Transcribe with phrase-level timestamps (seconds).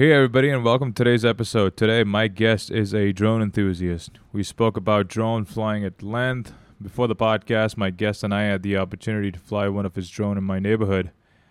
[0.00, 1.76] Hey, everybody, and welcome to today's episode.
[1.76, 4.12] Today, my guest is a drone enthusiast.
[4.32, 6.54] We spoke about drone flying at length.
[6.80, 10.08] Before the podcast, my guest and I had the opportunity to fly one of his
[10.08, 11.10] drone in my neighborhood,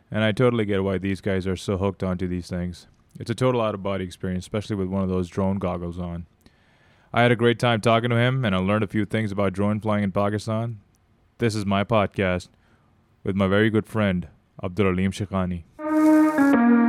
[0.09, 2.87] and I totally get why these guys are so hooked onto these things.
[3.19, 6.25] It's a total out of body experience, especially with one of those drone goggles on.
[7.13, 9.53] I had a great time talking to him, and I learned a few things about
[9.53, 10.79] drone flying in Pakistan.
[11.37, 12.47] This is my podcast
[13.23, 14.27] with my very good friend,
[14.63, 16.88] Abdul Aleem Shekhani.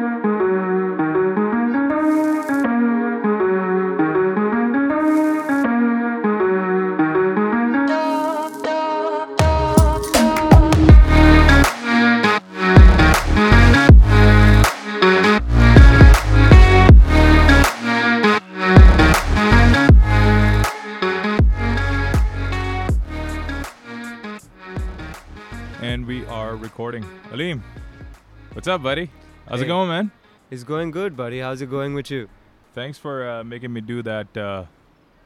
[28.60, 29.08] What's up, buddy?
[29.48, 30.10] How's it going, man?
[30.50, 31.38] It's going good, buddy.
[31.38, 32.28] How's it going with you?
[32.74, 34.64] Thanks for uh, making me do that uh,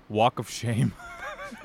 [0.09, 0.92] walk of shame.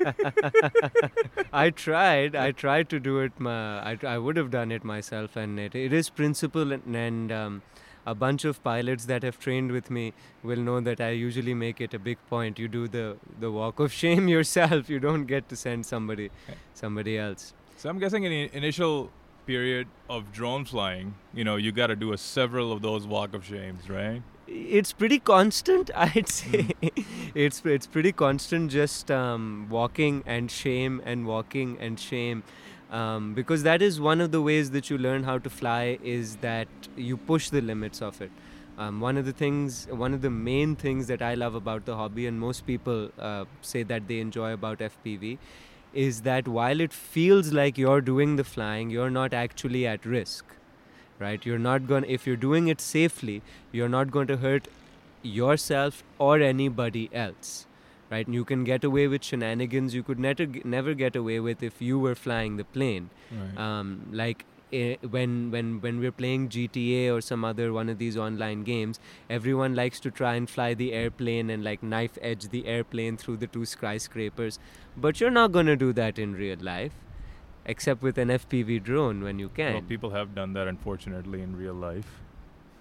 [1.52, 2.34] I tried.
[2.34, 3.38] I tried to do it.
[3.38, 6.72] My, I, I would have done it myself, and it, it is principle.
[6.72, 7.62] And, and um,
[8.04, 11.80] a bunch of pilots that have trained with me will know that I usually make
[11.80, 12.58] it a big point.
[12.58, 14.90] You do the the walk of shame yourself.
[14.90, 16.30] You don't get to send somebody
[16.74, 17.54] somebody else.
[17.76, 19.12] So I'm guessing in the initial
[19.50, 23.34] period of drone flying, you know, you got to do a several of those walk
[23.34, 24.22] of shames, right?
[24.46, 26.68] It's pretty constant, I'd say.
[27.46, 32.44] it's it's pretty constant, just um, walking and shame and walking and shame,
[33.00, 35.98] um, because that is one of the ways that you learn how to fly.
[36.14, 36.68] Is that
[37.08, 38.30] you push the limits of it.
[38.78, 41.96] Um, one of the things, one of the main things that I love about the
[41.96, 45.36] hobby, and most people uh, say that they enjoy about FPV,
[45.92, 50.44] is that while it feels like you're doing the flying, you're not actually at risk
[51.20, 51.44] right?
[51.44, 54.68] You're not going to if you're doing it safely you're not going to hurt
[55.22, 57.66] yourself or anybody else
[58.10, 58.26] right?
[58.26, 61.80] And you can get away with shenanigans you could never never get away with if
[61.80, 63.10] you were flying the plane.
[63.30, 63.58] Right.
[63.64, 68.62] um, like when when when we're playing GTA or some other one of these online
[68.62, 73.16] games, everyone likes to try and fly the airplane and like knife edge the airplane
[73.16, 74.58] through the two skyscrapers.
[74.96, 76.92] But you're not gonna do that in real life,
[77.64, 79.74] except with an FPV drone when you can.
[79.74, 82.20] well, people have done that, unfortunately, in real life.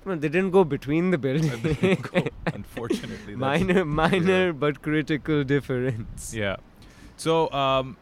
[0.05, 1.51] Well, they didn't go between the buildings.
[2.53, 3.35] unfortunately.
[3.35, 6.33] minor, minor but critical difference.
[6.33, 6.55] Yeah.
[7.17, 7.97] So, um,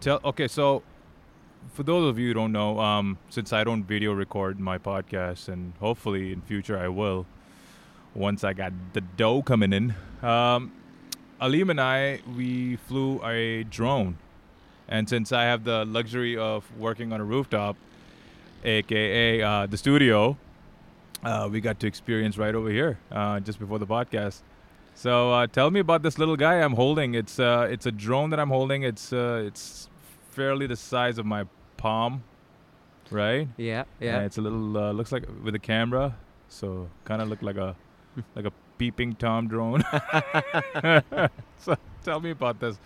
[0.00, 0.20] tell.
[0.24, 0.82] Okay, so
[1.72, 5.48] for those of you who don't know, um, since I don't video record my podcast,
[5.48, 7.26] and hopefully in future I will,
[8.14, 10.72] once I got the dough coming in, um,
[11.40, 14.18] Aleem and I we flew a drone,
[14.88, 17.76] and since I have the luxury of working on a rooftop,
[18.64, 20.36] aka uh, the studio,
[21.22, 24.42] uh, we got to experience right over here uh, just before the podcast.
[24.94, 27.14] So uh, tell me about this little guy I'm holding.
[27.14, 28.82] It's uh, it's a drone that I'm holding.
[28.82, 29.88] It's uh, it's
[30.32, 31.44] fairly the size of my
[31.78, 32.22] palm,
[33.10, 33.48] right?
[33.56, 34.20] Yeah, And yeah.
[34.20, 36.14] it's a little uh, looks like with a camera,
[36.48, 37.74] so kind of look like a
[38.36, 39.82] like a peeping tom drone.
[41.58, 42.78] so tell me about this.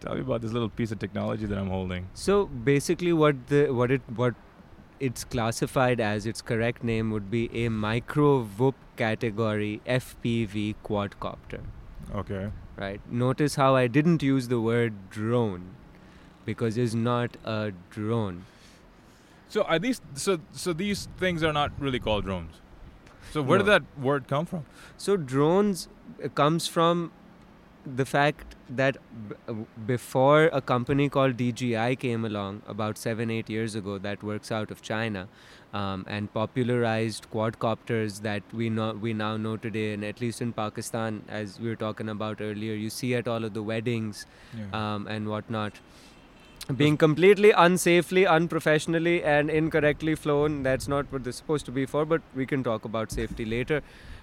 [0.00, 2.08] Tell me about this little piece of technology that I'm holding.
[2.14, 4.34] So basically, what the what it what
[4.98, 11.62] it's classified as its correct name would be a micro whoop category FPV quadcopter.
[12.14, 12.50] Okay.
[12.76, 13.00] Right.
[13.10, 15.70] Notice how I didn't use the word drone
[16.44, 18.44] because it's not a drone.
[19.48, 22.60] So are these so so these things are not really called drones.
[23.32, 24.64] So where did that word come from?
[24.96, 25.88] So drones
[26.24, 27.12] uh, comes from
[27.84, 28.96] the fact that
[29.28, 29.54] b- uh,
[29.86, 34.70] before a company called DJI came along about seven eight years ago that works out
[34.70, 35.26] of China,
[35.74, 40.52] um, and popularized quadcopters that we know we now know today, and at least in
[40.52, 44.24] Pakistan, as we were talking about earlier, you see at all of the weddings
[44.72, 45.80] um, and whatnot.
[46.76, 50.62] Being completely unsafely, unprofessionally, and incorrectly flown.
[50.62, 53.82] That's not what they're supposed to be for, but we can talk about safety later.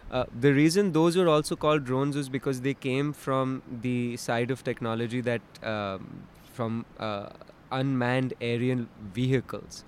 [0.10, 4.50] Uh, the reason those were also called drones is because they came from the side
[4.52, 6.24] of technology that um,
[6.54, 7.30] from uh,
[7.72, 9.84] unmanned aerial vehicles,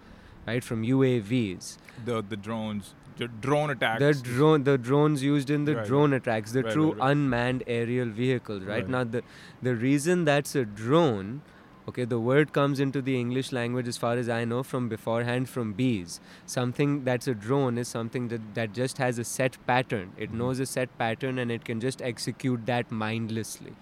[0.45, 0.63] right?
[0.63, 1.77] From UAVs.
[2.05, 3.99] the the drones, the drone attacks.
[4.01, 7.63] The drone, the drones used in the Right, drone attacks, the Right, true right, unmanned
[7.65, 8.81] aerial vehicles, right?
[8.83, 8.89] Right.
[8.89, 9.23] Now, the
[9.61, 11.41] the reason that's a drone,
[11.87, 15.49] okay, the word comes into the English language, as far as I know, from beforehand
[15.49, 16.19] from bees.
[16.45, 20.11] Something that's a drone is something that that just has a set pattern.
[20.17, 20.37] It Mhm.
[20.43, 23.73] knows a set pattern and it can just execute that mindlessly,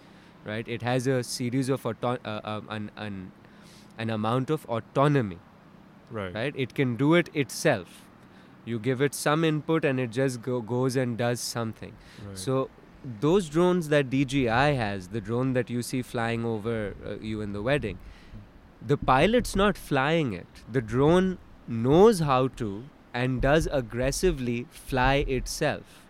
[0.53, 0.67] right?
[0.77, 3.19] It has a series of auto- uh, um, an, an
[4.03, 5.37] an amount of autonomy
[6.17, 6.33] right.
[6.35, 7.97] right it can do it itself
[8.69, 11.93] You give it some input and it just go, goes and does something.
[12.25, 12.37] Right.
[12.41, 12.55] So
[13.19, 17.53] those drones that DJI has, the drone that you see flying over uh, you in
[17.53, 17.97] the wedding,
[18.85, 20.47] the pilot's not flying it.
[20.71, 21.37] The drone
[21.67, 26.05] knows how to and does aggressively fly itself.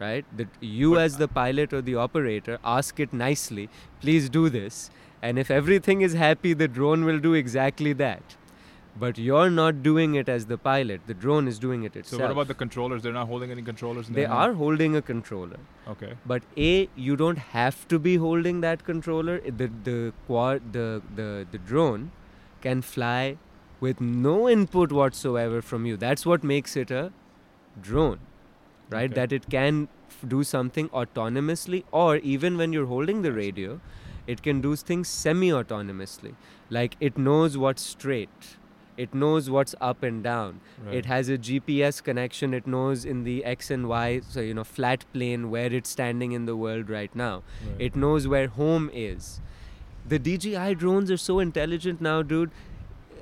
[0.00, 0.24] Right?
[0.36, 3.68] That you But as the pilot or the operator ask it nicely,
[4.00, 4.90] please do this.
[5.22, 8.36] And if everything is happy, the drone will do exactly that.
[9.02, 11.00] But you're not doing it as the pilot.
[11.08, 13.02] The drone is doing it itself so what about the controllers?
[13.02, 14.08] They're not holding any controllers.
[14.08, 14.50] In they their hand?
[14.50, 15.58] are holding a controller
[15.94, 16.12] Okay.
[16.32, 19.96] but a you don't have to be holding that controller the the
[20.28, 20.86] quad the
[21.16, 22.06] the, the drone
[22.68, 23.36] can fly
[23.80, 27.04] with no input whatsoever from you that's what makes it a
[27.90, 28.18] drone
[28.90, 29.20] right Okay.
[29.20, 33.80] that it can f- do something autonomously or even when you're holding the radio
[34.34, 36.34] it can do things semi autonomously
[36.70, 38.52] like it knows what's straight
[38.96, 40.94] it knows what's up and down Right.
[40.96, 42.54] it has a GPS connection.
[42.54, 46.32] It knows in the X and Y, so you know, flat plane where it's standing
[46.32, 47.42] in the world right now.
[47.66, 47.80] Right.
[47.88, 49.40] It knows where home is.
[50.06, 52.50] The DJI drones are so intelligent now, dude.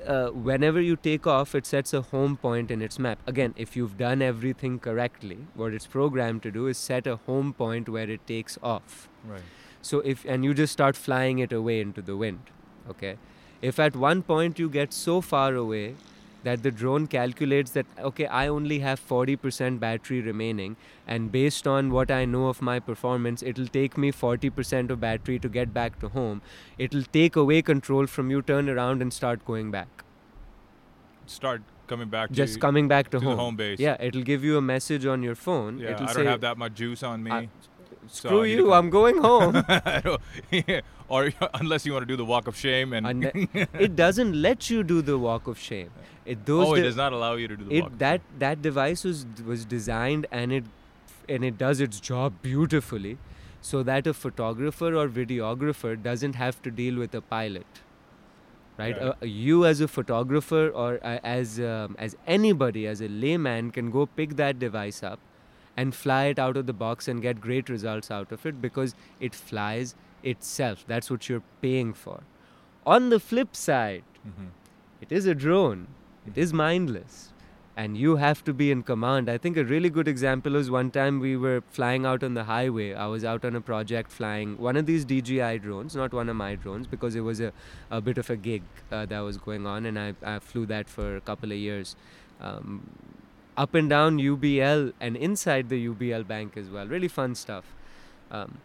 [0.07, 3.21] Uh, whenever you take off, it sets a home point in its map.
[3.25, 7.53] Again, if you've done everything correctly, what it's programmed to do is set a home
[7.53, 9.09] point where it takes off.
[9.25, 9.43] right.
[9.81, 12.51] So if and you just start flying it away into the wind,
[12.91, 13.17] okay?
[13.63, 15.95] If at one point you get so far away
[16.43, 20.77] that the drone calculates that okay, I only have 40% battery remaining
[21.07, 25.39] and based on what I know of my performance, it'll take me 40% of battery
[25.39, 26.43] to get back to home.
[26.79, 30.05] It'll take away control from you, turn around and start going back.
[31.27, 32.29] Start coming back.
[32.31, 33.39] To just coming back to, to home.
[33.39, 33.79] home base.
[33.79, 35.79] Yeah, it'll give you a message on your phone.
[35.79, 35.93] Yeah.
[35.93, 37.31] it'll I don't have that much juice on me.
[37.31, 37.49] I-
[38.09, 39.65] screw to you, I'm going home.
[40.51, 40.81] Yeah.
[41.09, 43.25] Or unless you want to do the walk of shame and.
[43.79, 45.91] It doesn't let you do the walk of shame.
[46.25, 47.91] It those oh, it de- does not allow you to do the walk.
[47.91, 48.39] it of that shame.
[48.39, 50.65] that device was was designed and it
[51.29, 53.19] and it does its job beautifully
[53.61, 57.83] so that a photographer or videographer doesn't have to deal with a pilot
[58.79, 59.03] right Right.
[59.03, 63.91] uh, you as a photographer or uh, as um, as anybody as a layman can
[63.91, 65.21] go pick that device up
[65.77, 68.95] and fly it out of the box and get great results out of it because
[69.21, 72.21] it flies itself that's what you're paying for
[72.87, 74.49] on the flip side Mhm.
[75.01, 75.87] it is a drone.
[76.31, 77.33] It is mindless.
[77.83, 79.29] And you have to be in command.
[79.33, 82.45] I think a really good example is one time we were flying out on the
[82.45, 82.93] highway.
[82.95, 86.37] I was out on a project flying one of these DJI drones, not one of
[86.37, 87.51] my drones, because it was a,
[87.91, 90.89] a bit of a gig uh, that was going on, and I, I flew that
[90.89, 91.97] for a couple of years.
[92.41, 92.83] Um,
[93.57, 96.87] up and down UBL and inside the UBL bank as well.
[96.87, 97.65] Really fun stuff.
[98.31, 98.59] Um,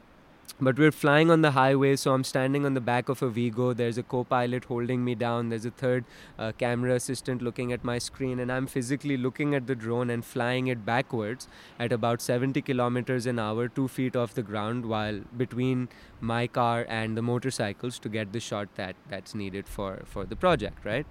[0.59, 3.73] but we're flying on the highway, so I'm standing on the back of a Vigo.
[3.73, 5.49] There's a co pilot holding me down.
[5.49, 6.03] There's a third
[6.39, 10.25] uh, camera assistant looking at my screen, and I'm physically looking at the drone and
[10.25, 11.47] flying it backwards
[11.77, 15.89] at about 70 kilometers an hour, two feet off the ground, while between
[16.21, 20.35] my car and the motorcycles to get the shot that, that's needed for, for the
[20.35, 21.05] project, right?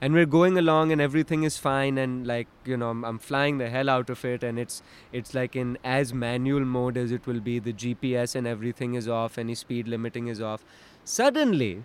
[0.00, 3.58] And we're going along and everything is fine and like you know I'm, I'm flying
[3.58, 7.26] the hell out of it and it's it's like in as manual mode as it
[7.26, 7.58] will be.
[7.58, 10.64] The gps and everything is off any speed limiting is off.
[11.04, 11.84] Suddenly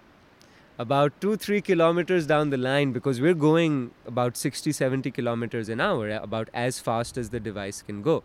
[0.78, 5.82] about 2 3 kilometers down the line because we're going about 60 70 kilometers an
[5.82, 8.24] hour about as fast as the device can go.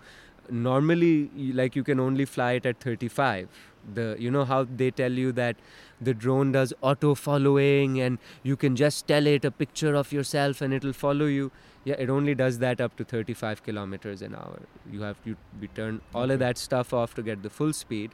[0.51, 3.49] Normally like you can only fly it at 35
[3.95, 5.57] the you know how they tell you that
[6.01, 10.61] the drone does auto following and you can just tell it a picture of yourself
[10.61, 11.51] and it'll follow you.
[11.85, 14.61] Yeah it only does that up to 35 kilometers an hour.
[14.91, 18.13] You have to we turn all of that stuff off to get the full speed.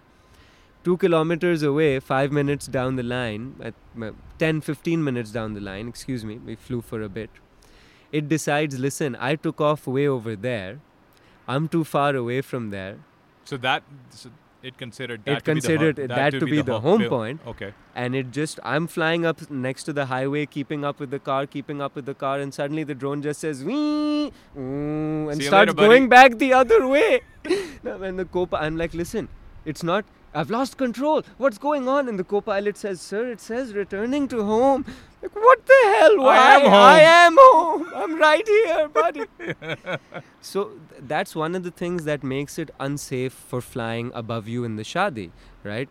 [0.84, 5.60] 2 kilometers away 5 minutes down the line at uh, 10 15 minutes down the
[5.60, 7.30] line excuse me we flew for a bit.
[8.12, 10.80] It decides listen i took off way over there.
[11.46, 12.96] I'm too far away from there.
[13.44, 14.30] So that so
[14.68, 17.08] it considered that It to be the considered home, that to be the home bil-
[17.10, 17.40] point.
[17.52, 17.72] Okay.
[18.02, 21.46] and it just i'm flying up next to the highway keeping up with the car
[21.46, 25.70] keeping up with the car and suddenly the drone just says Wee, and See starts
[25.70, 27.20] later, going back the other way
[27.84, 29.28] and the copa, i'm like listen
[29.64, 31.22] it's not i've lost control.
[31.38, 32.08] What's going on?
[32.08, 34.84] And the co-pilot says sir it says returning to home.
[35.22, 36.18] Like what the hell?
[36.18, 36.36] Why?
[36.36, 36.74] I am home.
[36.74, 37.92] i home." am home.
[37.94, 39.24] I'm right here buddy.
[40.40, 44.64] So th- that's one of the things that makes it unsafe for flying above you
[44.64, 45.30] in the shadi
[45.62, 45.88] right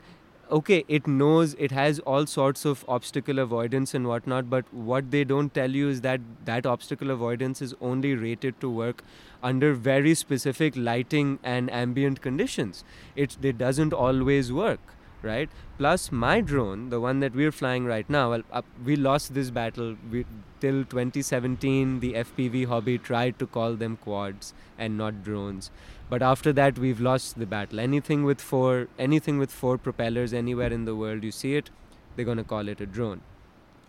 [0.52, 5.24] okay it knows it has all sorts of obstacle avoidance and whatnot but what they
[5.24, 9.04] don't tell you is that that obstacle avoidance is only rated to work
[9.42, 12.84] under very specific lighting and ambient conditions
[13.16, 14.80] it, it doesn't always work
[15.24, 15.50] right?
[15.78, 18.30] Plus my drone, the one that we're flying right now.
[18.32, 20.26] Well, uh, we lost this battle we,
[20.60, 22.02] till 2017.
[22.02, 25.72] The FPV hobby tried to call them quads and not drones,
[26.10, 27.80] but after that we've lost the battle.
[27.80, 31.70] Anything with four, anything with four propellers anywhere in the world, you see it,
[32.16, 33.22] they're gonna call it a drone.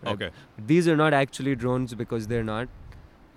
[0.03, 0.13] right?
[0.13, 0.29] Okay.
[0.57, 2.67] These are not actually drones because they're not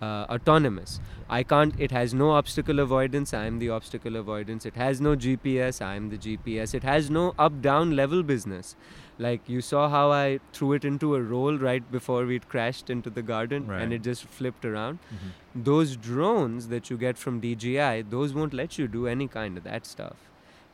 [0.00, 1.00] uh, autonomous.
[1.28, 1.74] I can't.
[1.78, 3.34] It has no obstacle avoidance.
[3.34, 4.64] I am the obstacle avoidance.
[4.64, 5.80] It has no GPS.
[5.82, 6.74] I am the GPS.
[6.74, 8.76] It has no up-down level business.
[9.18, 13.10] Like you saw how I threw it into a roll right before we'd crashed into
[13.10, 13.82] the garden, Right.
[13.82, 15.00] and it just flipped around.
[15.12, 15.64] Mhm.
[15.64, 19.64] Those drones that you get from DJI, those won't let you do any kind of
[19.64, 20.16] that stuff,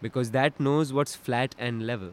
[0.03, 2.13] because that knows what's flat and level.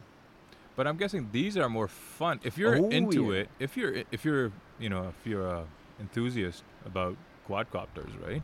[0.74, 2.40] But I'm guessing these are more fun.
[2.42, 3.40] If you're Oh, into yeah.
[3.40, 5.64] it, if you're if you're you know if you're a
[6.00, 7.16] enthusiast about
[7.48, 8.42] quadcopters, right?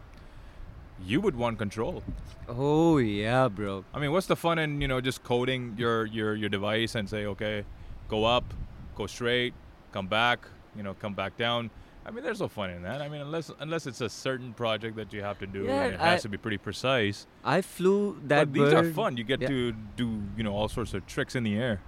[1.05, 2.02] You would want control.
[2.49, 3.85] Oh yeah, bro.
[3.95, 7.09] I mean, what's the fun in you know just coding your your your device and
[7.09, 7.64] say okay,
[8.09, 8.52] go up,
[8.97, 9.55] go straight,
[9.93, 11.71] come back, you know, come back down.
[12.05, 13.00] I mean, there's no fun in that.
[13.02, 15.95] I mean, unless unless it's a certain project that you have to do Yeah, and
[15.95, 17.26] it has I- to be pretty precise.
[17.45, 19.17] I flew that but these are fun.
[19.17, 19.49] You get Yeah.
[19.49, 21.81] to do you know all sorts of tricks in the air.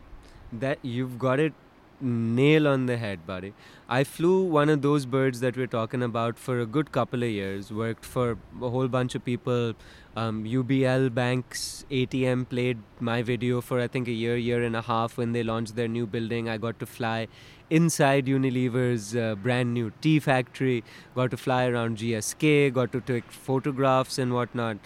[0.52, 1.52] That you've got it
[2.00, 3.52] nail on the head, buddy.
[3.88, 7.28] I flew one of those birds that we're talking about for a good couple of
[7.28, 7.72] years.
[7.72, 9.74] Worked for a whole bunch of people.
[10.16, 14.82] Um, UBL Banks ATM played my video for I think a year, year and a
[14.82, 16.48] half when they launched their new building.
[16.48, 17.28] I got to fly
[17.70, 20.84] inside Unilever's uh, brand new tea factory.
[21.14, 22.72] Got to fly around GSK.
[22.72, 24.78] Got to take photographs and whatnot.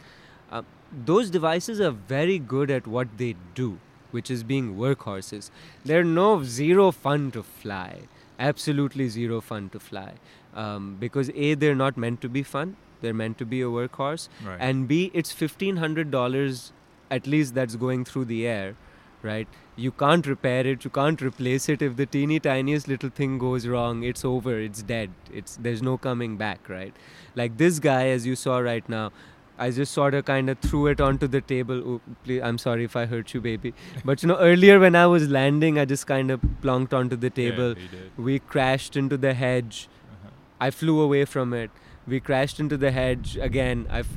[0.50, 0.62] Uh,
[1.04, 3.78] those devices are very good at what they do,
[4.14, 5.50] which is being workhorses.
[5.84, 7.90] They're no zero fun to fly.
[8.38, 10.14] Absolutely zero fun to fly.
[10.54, 12.76] Um, because A, they're not meant to be fun.
[13.00, 14.28] They're meant to be a workhorse.
[14.46, 14.58] Right.
[14.60, 16.72] And B, it's fifteen hundred dollars
[17.10, 18.76] at least that's going through the air,
[19.22, 19.46] right?
[19.76, 20.84] You can't repair it.
[20.84, 21.82] You can't replace it.
[21.82, 24.58] If the teeny tiniest little thing goes wrong, it's over.
[24.60, 25.10] It's dead.
[25.42, 26.94] It's there's no coming back, right?
[27.42, 29.12] Like this guy, as you saw right now,
[29.58, 32.00] I just sort of kind of threw it onto the table.
[32.24, 33.72] Please, I'm sorry if I hurt you, baby.
[34.04, 37.30] But you know, earlier when I was landing, I just kind of plunked onto the
[37.30, 37.74] table.
[37.74, 38.10] did.
[38.16, 39.88] We crashed into the hedge.
[40.12, 40.30] Uh-huh.
[40.60, 41.70] I flew away from it.
[42.06, 43.86] We crashed into the hedge again.
[43.90, 44.08] I f-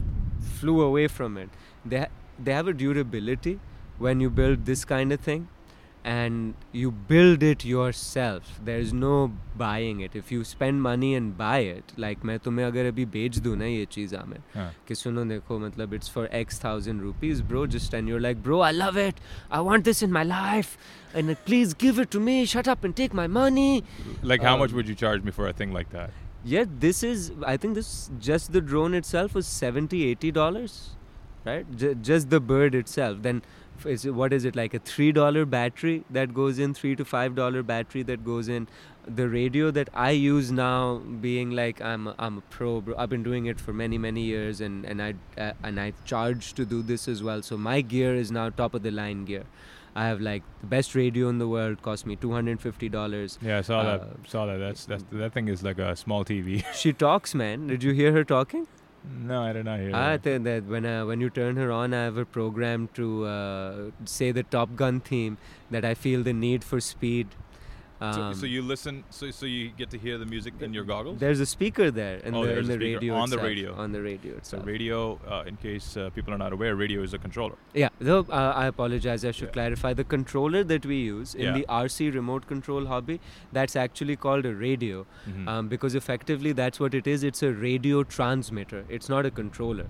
[0.60, 1.50] flew away from it.
[1.86, 2.08] They ha-
[2.44, 3.60] they have a durability
[4.00, 5.48] when you build this kind of thing,
[6.07, 8.61] and you build it yourself.
[8.65, 10.17] There is no buying it.
[10.17, 13.65] If you spend money and buy it, like मैं तुम्हें अगर अभी बेच दूँ ना
[13.67, 14.69] ये चीज़ Aamir Huh.
[14.89, 17.67] कि सुनो देखो मतलब it's for X thousand rupees, bro.
[17.67, 19.21] Just and you're like, bro, I love it.
[19.51, 20.77] I want this in my life,
[21.15, 22.45] and uh, please give it to me.
[22.47, 23.85] Shut up and take my money.
[24.23, 26.11] Like, how much Um, would you charge me for a thing like that?
[26.45, 30.79] Yet this is, I think this just the drone itself was 70 80 dollars,
[31.45, 31.77] right?
[31.77, 33.21] J- just the bird itself.
[33.23, 36.74] Then f- is it, what is it like a three dollar battery that goes in,
[36.74, 38.68] three to five dollar battery that goes in.
[39.08, 42.96] The radio that I use now, being like I'm a, I'm a pro, bro.
[42.98, 46.54] I've been doing it for many many years, and and I uh, and I charge
[46.56, 47.42] to do this as well.
[47.42, 49.44] So my gear is now top of the line gear.
[49.96, 51.82] I have like the best radio in the world.
[51.82, 53.40] Cost me two hundred fifty dollars.
[53.42, 54.02] Yeah, I saw that.
[54.02, 54.58] uh, Saw that.
[54.58, 56.66] That's that's that thing is like a small TV.
[56.74, 57.68] She talks, man.
[57.68, 58.68] Did you hear her talking?
[59.10, 59.90] No, I did not hear.
[59.90, 59.96] It.
[59.96, 60.24] I that.
[60.24, 63.92] think that when uh, when you turn her on, I have a program to uh,
[64.06, 65.38] say the Top Gun theme
[65.72, 67.28] that I feel the need for speed.
[68.00, 69.04] Um, so, so you listen.
[69.10, 71.20] So so you get to hear the music in your goggles.
[71.20, 73.74] there's a speaker there in Oh, the, there's in a the radio on the radio.
[73.76, 74.66] on the radio So itself.
[74.68, 77.56] radio, uh, in case uh, people are not aware, radio is a controller.
[77.74, 79.54] Yeah, though uh, I apologize, I should Yeah.
[79.60, 79.94] clarify.
[79.94, 81.54] The controller that we use in Yeah.
[81.54, 83.20] the RC remote control hobby,
[83.52, 85.06] that's actually called a radio.
[85.28, 85.48] Mhm.
[85.48, 89.86] um, because effectively that's what it is it's a radio transmitter it's not a controller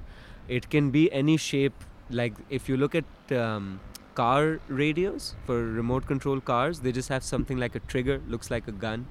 [0.58, 1.84] it can be any shape
[2.20, 3.80] like if you look at um,
[4.20, 8.68] car radios for remote control cars they just have something like a trigger looks like
[8.76, 9.08] a gun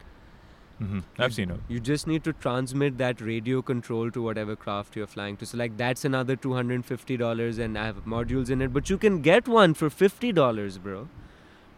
[0.85, 1.05] Mhm.
[1.25, 1.61] I've seen it.
[1.75, 5.57] you just need to transmit that radio control to whatever craft you're flying to so
[5.61, 9.75] like that's another $250 and i have modules in it but you can get one
[9.83, 11.09] for $50 bro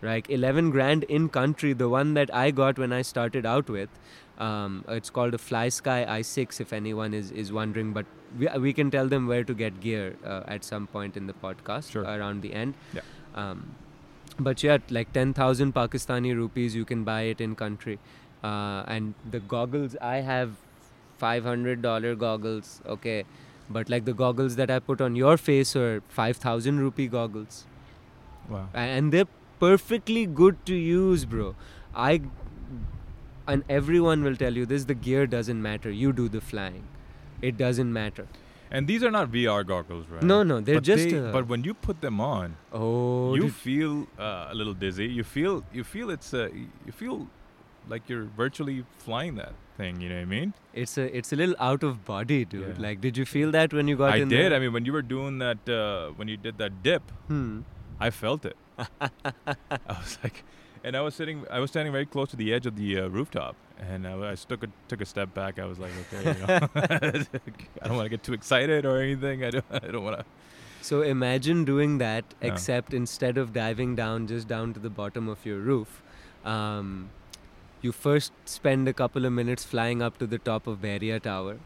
[0.09, 3.89] like 11 grand in country the one that i got when i started out with
[4.47, 8.07] um, it's called a FlySky i6 if anyone is, is wondering but
[8.39, 11.33] we, we can tell them where to get gear uh, at some point in the
[11.47, 12.03] podcast Sure.
[12.05, 13.01] around the end Yeah.
[13.35, 13.75] Um,
[14.39, 17.99] but yeah like 10000 pakistani rupees you can buy it in country.
[18.43, 20.51] Uh, and the goggles i have
[21.21, 23.25] $500 goggles okay?
[23.69, 27.67] But like the goggles that i put on your face are 5000 rupee goggles.
[28.49, 28.69] Wow.
[28.73, 29.29] and they're
[29.61, 31.55] perfectly good to use bro.
[31.95, 32.23] I
[33.47, 35.91] and everyone will tell you this the gear doesn't matter.
[35.91, 36.85] You do the flying.
[37.43, 38.27] It doesn't matter
[38.71, 40.23] And these are not VR goggles, right?
[40.23, 41.09] No, no, they're But just.
[41.09, 45.07] they- uh, but when you put them on, oh, you feel uh, a little dizzy.
[45.07, 46.49] You feel you feel it's uh,
[46.87, 47.27] you feel
[47.89, 50.01] like you're virtually flying that thing.
[50.03, 50.53] You know what I mean?
[50.75, 52.67] it's a it's a little out of body, dude.
[52.77, 52.83] Yeah.
[52.89, 54.39] Like, did you feel that when you got I in did.
[54.53, 54.57] there?
[54.57, 57.61] I mean, when you were doing that, uh, when you did that dip, hmm.
[57.99, 58.57] I felt it.
[58.79, 59.09] I
[59.89, 60.45] was like,
[60.85, 63.09] and I was sitting, I was standing very close to the edge of the uh,
[63.09, 65.59] rooftop, and I, I took a took a step back.
[65.59, 66.69] I was like, okay, you know,
[67.83, 69.45] I don't want to get too excited or anything.
[69.45, 70.25] I don't, I don't want to.
[70.81, 72.49] So imagine doing that, Yeah.
[72.53, 76.03] except instead of diving down just down to the bottom of your roof,
[76.45, 77.11] um,
[77.83, 81.59] you first spend a couple of minutes flying up to the top of Bahria Tower.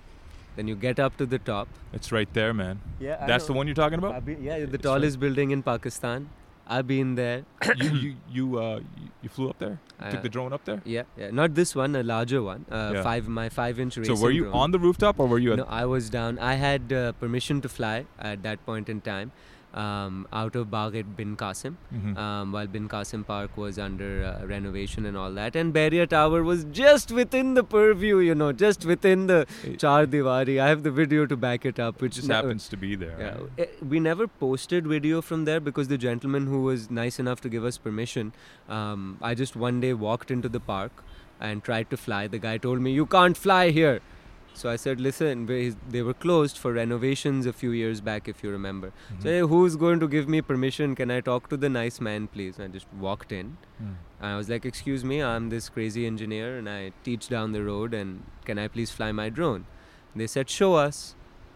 [0.57, 1.69] Then you get up to the top.
[1.95, 2.81] It's right there, man.
[3.01, 4.15] Yeah, That's the one you're talking about.
[4.15, 6.29] I've yeah, the It's right- tallest building in Pakistan.
[6.77, 7.45] I've been there.
[7.77, 8.81] you you you uh
[9.23, 9.79] you, flew up there.
[10.01, 10.81] Uh, took the drone up there.
[10.85, 12.65] Yeah, yeah, not this one, a larger one.
[12.71, 13.03] Uh, Yeah.
[13.09, 14.55] Five, my five-inch So were you drone.
[14.65, 15.53] on the rooftop or were you?
[15.53, 16.39] At, No, I was down.
[16.53, 19.31] I had uh, permission to fly at that point in time,
[19.75, 21.77] um, out of Bagh at Bin Qasim.
[21.95, 22.17] Mhm.
[22.19, 25.57] um, while Bin Qasim Park was under uh, renovation and all that.
[25.57, 30.07] And Bahria Tower was just within the purview, you know, just within the It- Char
[30.07, 30.61] Diwari.
[30.61, 32.95] I have the video to back it up, It which just ne- happens to be
[32.97, 33.17] there.
[33.19, 33.51] Yeah, right?
[33.59, 37.49] eh, we never posted video from there because the gentleman who was nice enough to
[37.49, 38.33] give us permission,
[38.69, 41.03] um, I just one day walked into the park
[41.41, 42.27] and tried to fly.
[42.29, 44.01] The guy told me, "You can't fly here."
[44.55, 48.51] So I said, "Listen, they were closed for renovations a few years back, if you
[48.51, 49.23] remember." Mhm.
[49.23, 50.95] So hey, who's going to give me permission?
[50.95, 52.59] Can I talk to the nice man, please?
[52.59, 53.57] And I just walked in.
[53.83, 53.95] Mm.
[54.21, 57.65] And I was like, "Excuse me, I'm this crazy engineer, and I teach down the
[57.71, 57.95] road.
[58.03, 59.67] And can I please fly my drone?"
[60.15, 61.03] They said, "Show us."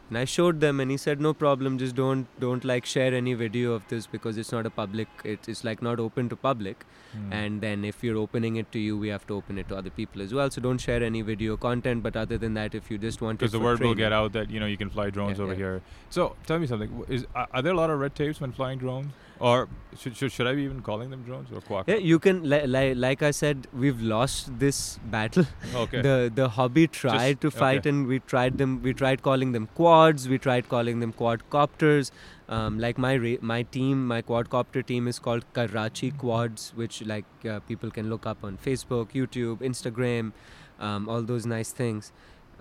[0.09, 1.79] And I showed them, and he said, "No problem.
[1.79, 5.09] Just don't don't like share any video of this because it's not a public.
[5.25, 6.85] It, it's like not open to public.
[7.17, 7.33] Mm.
[7.39, 9.91] And then if you're opening it to you, we have to open it to other
[9.91, 10.51] people as well.
[10.51, 12.05] So don't share any video content.
[12.05, 14.33] But other than that, if you just want it because the word will get out
[14.35, 15.59] that you know you can fly drones Yeah, over yeah.
[15.59, 15.83] here.
[16.11, 19.13] So tell me something: is are there a lot of red tapes when flying drones,
[19.39, 21.87] or should should, should I be even calling them drones or quack?
[21.89, 25.47] Yeah, you can li- li- like I said, we've lost this battle.
[25.75, 26.03] Okay.
[26.07, 27.91] The the hobby tried to fight, okay.
[27.91, 28.83] and we tried them.
[28.83, 30.29] We tried calling them quads.
[30.29, 32.11] We tried calling them quadcopters.
[32.49, 37.25] Um, like my ra- my team, my quadcopter team is called Karachi Kwadz, which like
[37.45, 40.33] uh, people can look up on Facebook, YouTube, Instagram,
[40.79, 42.13] um, all those nice things.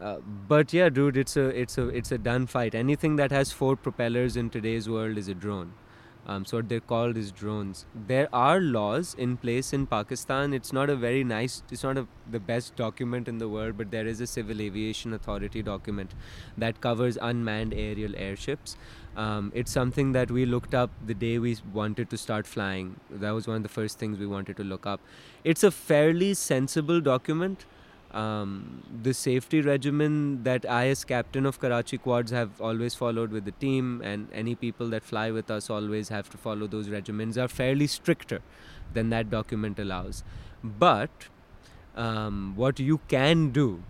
[0.01, 2.75] Uh, but yeah, dude, it's a it's a it's a done fight.
[2.75, 5.73] Anything that has four propellers in today's world is a drone.
[6.27, 7.85] Um, so what they're called is drones.
[8.07, 10.53] There are laws in place in Pakistan.
[10.53, 13.91] It's not a very nice, it's not a, the best document in the world, but
[13.91, 16.15] there is a Civil Aviation Authority document
[16.57, 18.75] that covers unmanned aerial airships.
[19.15, 22.99] Um, it's something that we looked up the day we wanted to start flying.
[23.09, 24.99] That was one of the first things we wanted to look up.
[25.43, 27.65] It's a fairly sensible document.
[28.15, 33.43] Um, the safety regimen that I, as captain of Karachi Kwadz, have always followed with
[33.43, 37.38] the team, and any people that fly with us always have to follow those regimens,
[37.38, 38.39] are fairly stricter
[38.93, 40.23] than that document allows.
[40.63, 41.28] But
[41.95, 43.84] um, what you can do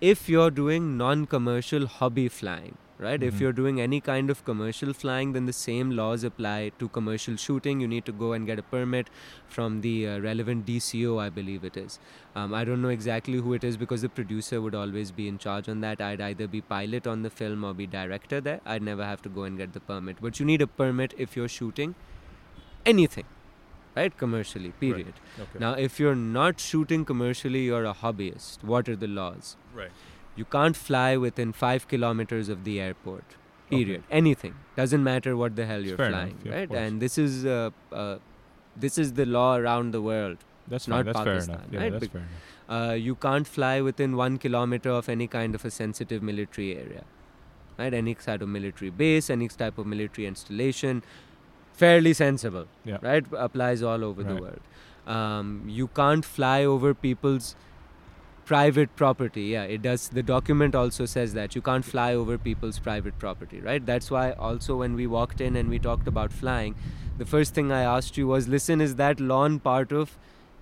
[0.00, 3.22] if you're doing non commercial hobby flying, right?
[3.28, 3.40] If Mhm.
[3.40, 7.80] you're doing any kind of commercial flying, then the same laws apply to commercial shooting.
[7.84, 9.08] You need to go and get a permit
[9.56, 11.98] from the uh, relevant DCO, I believe it is.
[12.36, 15.38] Um, I don't know exactly who it is because the producer would always be in
[15.46, 16.00] charge on that.
[16.10, 18.60] I'd either be pilot on the film or be director there.
[18.66, 20.18] I'd never have to go and get the permit.
[20.20, 21.94] But you need a permit if you're shooting
[22.84, 23.24] anything,
[23.96, 24.16] right?
[24.16, 25.14] Commercially, period.
[25.38, 25.58] okay.
[25.58, 28.62] Now, if you're not shooting commercially, you're a hobbyist.
[28.64, 29.56] What are the laws?
[29.74, 29.90] right.
[30.40, 33.24] You can't fly within five kilometers of the airport.
[33.66, 33.84] Okay.
[33.84, 34.02] Period.
[34.20, 36.70] Anything doesn't matter what the hell you're Fair flying, enough, yeah, right?
[36.84, 37.70] And this is uh,
[38.04, 38.16] uh,
[38.84, 40.38] this is the law around the world.
[40.74, 41.04] That's not.
[41.10, 41.68] That's fair Pakistan, enough.
[41.72, 41.92] Yeah, right?
[41.92, 42.90] that's Bec- fair enough.
[42.90, 47.04] Uh, you can't fly within one kilometer of any kind of a sensitive military area,
[47.78, 47.94] right?
[48.02, 51.02] Any type of military base, any type of military installation,
[51.84, 52.98] fairly sensible, Yeah.
[53.08, 53.24] right?
[53.48, 54.60] Applies all over the world.
[55.16, 57.56] Um, you can't fly over people's
[58.50, 59.42] private property.
[59.54, 60.08] Yeah, it does.
[60.20, 63.84] The document also says that you can't fly over people's private property, right?
[63.92, 66.74] That's why also when we walked in and we talked about flying,
[67.18, 70.18] the first thing I asked you was, listen, is that lawn part of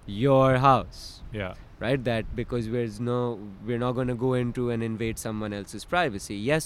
[0.07, 1.07] your house?
[1.41, 1.55] Yeah.
[1.83, 3.19] right that because there's no
[3.67, 6.65] we're not going to go into and invade someone else's privacy yes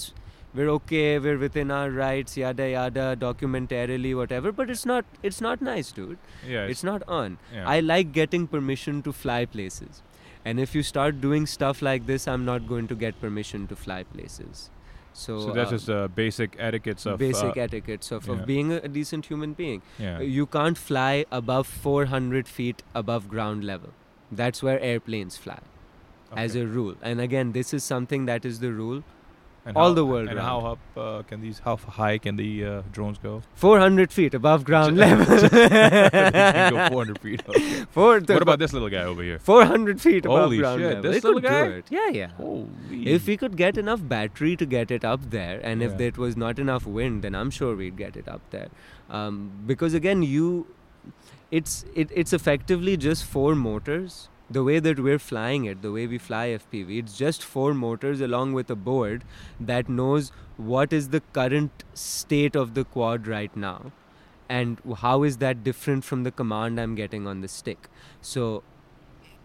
[0.59, 5.61] we're okay we're within our rights yada yada documentarily whatever but it's not it's not
[5.67, 6.17] nice dude
[6.53, 6.71] Yeah.
[6.75, 7.67] it's not on yeah.
[7.75, 10.01] i like getting permission to fly places
[10.45, 13.75] and if you start doing stuff like this i'm not going to get permission to
[13.75, 14.69] fly places
[15.15, 18.33] so, so that's uh, just uh, basic etiquettes of basic uh, etiquettes of, yeah.
[18.33, 20.19] of being a, a decent human being yeah.
[20.19, 23.89] you can't fly above 400 feet above ground level.
[24.31, 25.59] That's where airplanes fly,
[26.35, 26.95] as a rule.
[27.01, 29.03] And again, this is something that is the rule
[29.65, 30.47] And all how- the world And round.
[30.63, 31.59] how up uh, can these?
[31.59, 33.41] How high can the uh, drones go?
[33.55, 35.25] 400 feet above ground level.
[35.49, 37.41] go 400 feet.
[37.47, 37.85] Okay.
[37.91, 39.39] Four, What about this little guy over here?
[39.39, 41.03] 400 feet above Holy ground shit, level?
[41.11, 41.83] this They little guy?
[41.89, 42.27] Yeah, yeah.
[42.37, 43.07] Holy.
[43.07, 46.35] If we could get enough battery to get it up there, and if there was
[46.35, 48.67] not enough wind, then I'm sure we'd get it up there.
[49.09, 50.67] Um, because again, you,
[51.51, 54.27] it's it, it's effectively just four motors.
[54.49, 58.21] The way that we're flying it, the way we fly FPV, it's just four motors
[58.21, 59.23] along with a board
[59.59, 63.91] that knows what is the current state of the quad right now,
[64.49, 67.89] and how is that different from the command I'm getting on the stick.
[68.21, 68.63] So,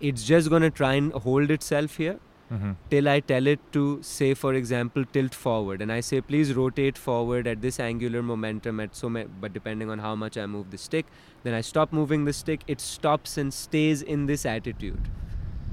[0.01, 4.33] it's just gonna try and hold itself here hmm till I tell it to say,
[4.35, 8.97] for example, tilt forward, and I say, please rotate forward at this angular momentum at
[8.97, 11.07] so but depending on how much I move the stick,
[11.43, 12.63] then I stop moving the stick.
[12.67, 15.11] It stops and stays in this attitude,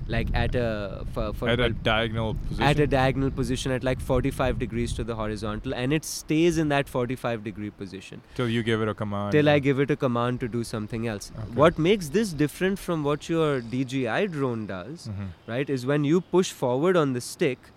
[0.08, 2.64] like at a for, for At a diagonal position.
[2.64, 6.70] at a diagonal position at like 45 degrees to the horizontal, and it stays in
[6.70, 9.32] that 45 degree position till you give it a command.
[9.32, 11.32] till I give it a command to do something else.
[11.38, 11.48] Okay.
[11.54, 15.08] What makes this different from what your DJI drone does?
[15.08, 15.32] Mhm.
[15.48, 17.72] right is when you push forward on the stick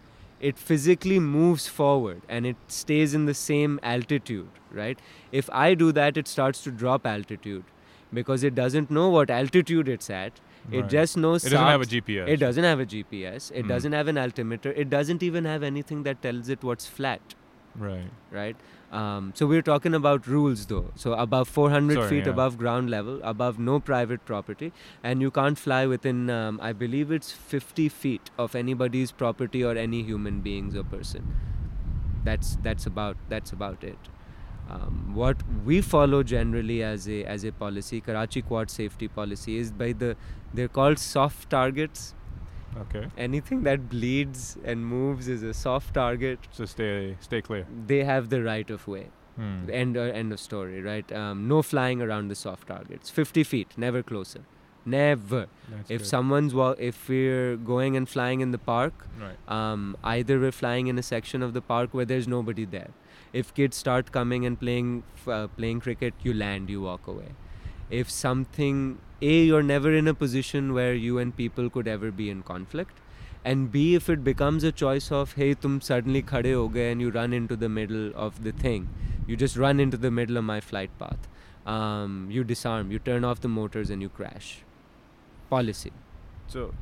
[0.48, 5.00] it physically moves forward and it stays in the same altitude right
[5.40, 7.64] if i do that it starts to drop altitude
[8.18, 10.38] because it doesn't know what altitude it's at
[10.70, 10.90] it Right.
[10.90, 12.28] just knows It doesn't have a GPS.
[12.28, 13.68] it doesn't have a gps it Mm.
[13.68, 17.34] doesn't have an altimeter it doesn't even have anything that tells it what's flat
[17.76, 18.10] Right.
[18.32, 18.56] right?
[18.90, 20.90] Um, so we're talking about rules though.
[20.96, 22.32] So above 400 Sorry, feet yeah.
[22.32, 27.12] above ground level, above no private property, and you can't fly within, um, I believe
[27.12, 31.28] it's 50 feet of anybody's property or any human beings or person.
[32.24, 33.98] That's that's about that's about it.
[34.70, 39.70] Um, what we follow generally as a as a policy, Karachi Kwad safety policy, is
[39.72, 40.14] by the
[40.54, 42.14] they're called soft targets.
[42.80, 43.06] Okay.
[43.16, 46.38] Anything that bleeds and moves is a soft target.
[46.50, 47.66] So stay stay clear.
[47.86, 49.06] They have the right of way.
[49.36, 49.70] Hmm.
[49.70, 51.10] End uh, end of story, right?
[51.22, 53.08] Um, no flying around the soft targets.
[53.10, 54.40] 50 feet, never closer.
[54.84, 55.46] Never.
[55.70, 56.06] That's if good.
[56.06, 59.36] someone's wa- if we're going and flying in the park, Right.
[59.56, 62.90] um, either we're flying in a section of the park where there's nobody there.
[63.32, 67.32] If kids start coming and playing uh, playing cricket, you land, you walk away.
[67.90, 72.30] If something a you're never in a position where you and people could ever be
[72.30, 72.98] in conflict,
[73.44, 77.00] and b if it becomes a choice of hey tum suddenly khade ho gaye and
[77.00, 78.88] you run into the middle of the thing,
[79.26, 81.28] you just run into the middle of my flight path.
[81.66, 84.60] Um, you disarm, you turn off the motors and you crash.
[85.50, 85.92] Policy.
[86.46, 86.72] So,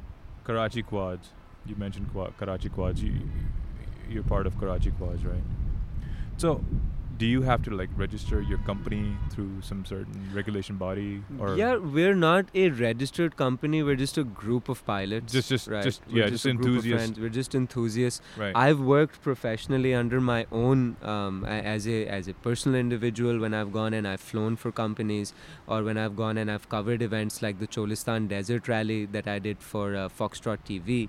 [0.45, 1.33] Karachi Kwadz.
[1.67, 3.03] You mentioned Karachi Kwadz.
[3.03, 3.15] You,
[4.09, 5.43] you're part of Karachi Kwadz, right?
[6.37, 6.63] So,
[7.19, 11.77] do you have to like register your company through some certain regulation body, or yeah,
[11.77, 13.83] we're not a registered company.
[13.83, 15.33] We're just a group of pilots.
[15.33, 15.83] Just- just- right?
[15.83, 17.19] just- We're yeah, just of enthusiasts.
[17.19, 18.21] We're just enthusiasts.
[18.37, 18.53] right?
[18.55, 23.73] I've worked professionally under my own um, as a as a personal individual when I've
[23.73, 25.33] gone and I've flown for companies,
[25.67, 29.39] or when I've gone and I've covered events like the Cholistan Desert Rally that I
[29.39, 31.09] did for uh, Foxtrot TV.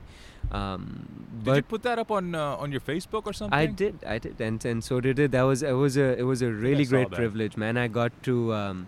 [0.52, 3.58] Um, did you put that up on uh, on your Facebook or something?
[3.58, 5.32] I did, I did, and and so did it.
[5.32, 7.78] That was it was a it was a really great privilege, man.
[7.78, 8.88] I got to um,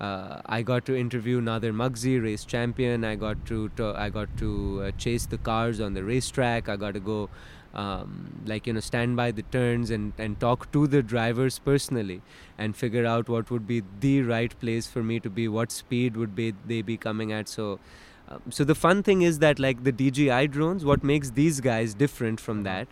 [0.00, 3.04] uh, I got to interview Nadir Magsi, race champion.
[3.04, 6.68] I got to, to I got to uh, chase the cars on the racetrack.
[6.68, 7.28] I got to go.
[7.72, 12.20] Um, like you know, stand by the turns and, and talk to the drivers personally,
[12.58, 16.16] and figure out what would be the right place for me to be, what speed
[16.16, 17.48] would be they be coming at.
[17.48, 17.78] So,
[18.29, 21.93] um, so the fun thing is that like the DJI drones, what makes these guys
[21.93, 22.87] different from that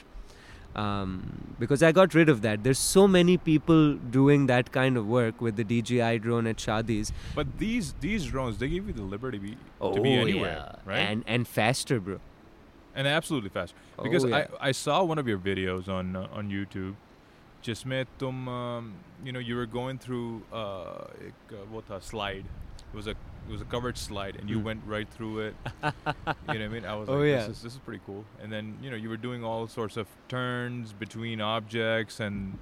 [0.75, 2.63] um, because I got rid of that.
[2.63, 7.11] There's so many people doing that kind of work with the DJI drone at Shadis.
[7.35, 10.99] But these these drones, they give you the liberty be, to be anywhere, right?
[10.99, 12.19] And and faster, bro.
[12.95, 14.47] and absolutely fast because Oh, yeah.
[14.61, 16.95] I, I saw one of your videos on uh, on YouTube
[17.63, 22.45] जिसमें तुम um, you know you were going through uh, एक uh, वो था slide
[22.45, 23.15] it was a
[23.48, 24.64] it was a covered slide and you Hmm.
[24.64, 25.90] went right through it you
[26.22, 27.46] know what I mean I was Oh, like yeah.
[27.46, 29.96] this is this is pretty cool and then you know you were doing all sorts
[29.96, 32.58] of turns between objects and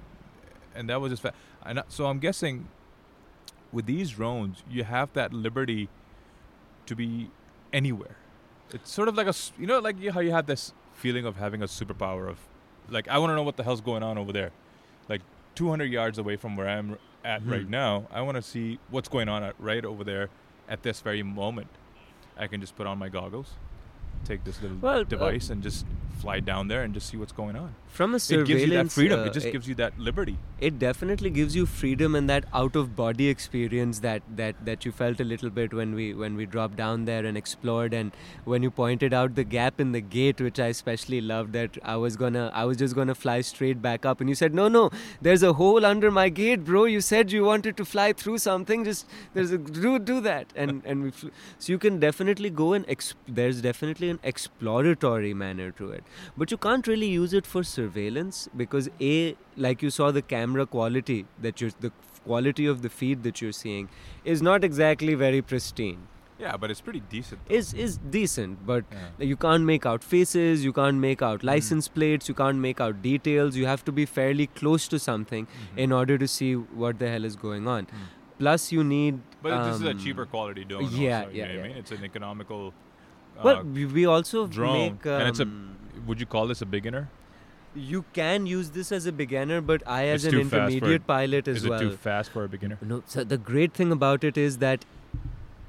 [0.75, 1.33] and that was just fa-
[1.65, 2.67] and so I'm guessing
[3.71, 5.89] with these drones you have that liberty
[6.85, 7.29] to be
[7.73, 8.15] anywhere
[8.71, 11.35] it's sort of like a you know like you, how you have this feeling of
[11.37, 12.37] having a superpower of
[12.89, 14.51] like I want to know what the hell's going on over there
[15.09, 15.21] like
[15.55, 17.69] 200 yards away from where I'm at right Mhm.
[17.69, 20.29] now I want to see what's going on at, right over there
[20.67, 21.67] at this very moment
[22.37, 23.53] I can just put on my goggles
[24.25, 25.85] take this little Well, uh, device and just
[26.21, 27.75] fly down there and just see what's going on.
[27.97, 29.19] From a surveillance, It gives you that freedom.
[29.21, 30.37] uh, it just gives you that liberty.
[30.67, 34.91] it definitely gives you freedom and that out of body experience that that that you
[34.99, 38.15] felt a little bit when we when we dropped down there and explored and
[38.53, 41.95] when you pointed out the gap in the gate which I especially loved that I
[42.05, 44.83] was gonna I was just gonna fly straight back up and you said no no
[45.29, 48.85] there's a hole under my gate bro you said you wanted to fly through something
[48.91, 49.07] just
[49.39, 51.31] there's a do do that and and we flew.
[51.59, 56.03] so you can definitely go and exp- there's definitely an exploratory manner to it
[56.37, 59.35] but you can't really use it for surveillance because a
[59.67, 61.91] like you saw the camera quality that you're the
[62.25, 63.89] quality of the feed that you're seeing
[64.35, 66.05] is not exactly very pristine
[66.41, 67.53] Yeah, but it's pretty decent.
[67.59, 69.27] is is decent but Yeah.
[69.29, 71.49] you can't make out faces you can't make out Mm.
[71.51, 75.47] license plates you can't make out details you have to be fairly close to something
[75.47, 75.79] Mhm.
[75.85, 76.51] in order to see
[76.83, 78.03] what the hell is going on Mm.
[78.43, 80.83] plus you need But this is a um, cheaper quality drone.
[81.05, 81.77] yeah, also, yeah, what I mean?
[81.85, 82.61] It's an economical.
[83.39, 85.55] Uh, well we, also drone, make and it's a- um,
[86.05, 87.07] would you call this a beginner?
[87.75, 91.57] you can use this as a beginner but i as It's an intermediate pilot as
[91.57, 92.77] Is it well too fast for a beginner?
[92.81, 94.85] No, so the great thing about it is that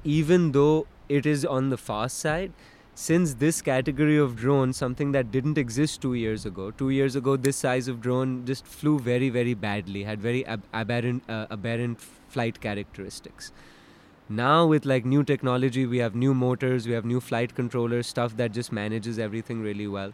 [0.03, 2.51] even though it is on the fast side,
[2.95, 7.35] since this category of drone, something that didn't exist two years ago, two years ago,
[7.37, 12.01] this size of drone just flew very, very badly, had very ab- aberrant, uh, aberrant
[12.01, 13.51] flight characteristics.
[14.29, 18.37] Now, with like new technology, we have new motors, we have new flight controllers, stuff
[18.37, 20.13] that just manages everything really well.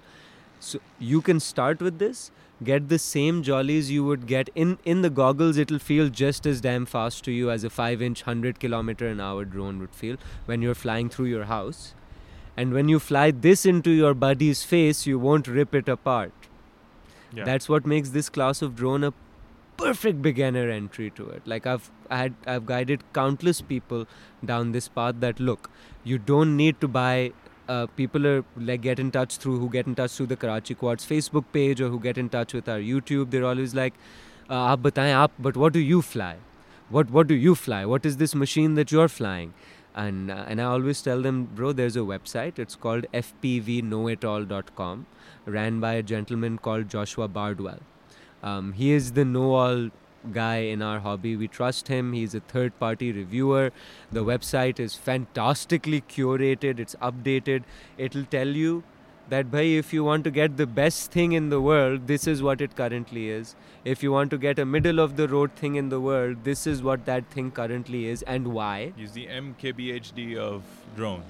[0.61, 2.31] So you can start with this,
[2.63, 5.57] get the same jollies you would get in in the goggles.
[5.57, 9.43] It'll feel just as damn fast to you as a five-inch, hundred kilometer an hour
[9.43, 11.93] drone would feel when you're flying through your house.
[12.55, 16.31] And when you fly this into your buddy's face, you won't rip it apart.
[17.33, 17.43] Yeah.
[17.43, 19.13] That's what makes this class of drone a
[19.77, 24.05] perfect beginner entry to it like i've I had i've guided countless people
[24.43, 25.69] down this path that look
[26.03, 27.31] you don't need to buy
[27.67, 30.75] uh, people are like get in touch through who get in touch through the Karachi
[30.75, 33.31] Kwadz Facebook page or who get in touch with our YouTube.
[33.31, 33.95] They're always like,
[34.49, 36.35] uh, "Aap bataye aap, but what do you fly?
[36.89, 37.85] What what do you fly?
[37.85, 39.53] What is this machine that you're flying?"
[39.95, 42.59] And uh, and I always tell them, "Bro, there's a website.
[42.67, 45.05] It's called fpvknowitall.com,
[45.57, 47.79] ran by a gentleman called Joshua Bardwell."
[48.45, 49.89] Um, he is the know-all
[50.31, 51.35] guy in our hobby.
[51.35, 52.13] We trust him.
[52.13, 53.71] He's a third-party reviewer.
[54.11, 56.79] The website is fantastically curated.
[56.79, 57.63] It's updated.
[57.97, 58.83] It'll tell you
[59.29, 62.43] that, bhai, if you want to get the best thing in the world, this is
[62.43, 63.55] what it currently is.
[63.83, 67.31] If you want to get a middle-of-the-road thing in the world, this is what that
[67.31, 68.93] thing currently is and why.
[68.95, 70.61] He's the MKBHD of
[70.95, 71.25] drones.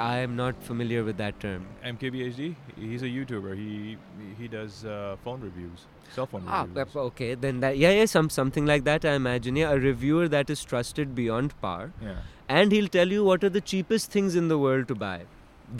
[0.00, 1.66] I am not familiar with that term.
[1.84, 2.54] MKBHD.
[2.76, 3.56] He's a YouTuber.
[3.62, 3.96] He
[4.38, 5.84] he does uh, phone reviews,
[6.14, 6.96] cell phone Ah, reviews.
[7.08, 7.34] okay.
[7.34, 9.04] Then that yeah, yeah, some something like that.
[9.04, 9.56] I imagine.
[9.56, 12.16] Yeah, a reviewer that is trusted beyond par, yeah.
[12.60, 15.18] and he'll tell you what are the cheapest things in the world to buy,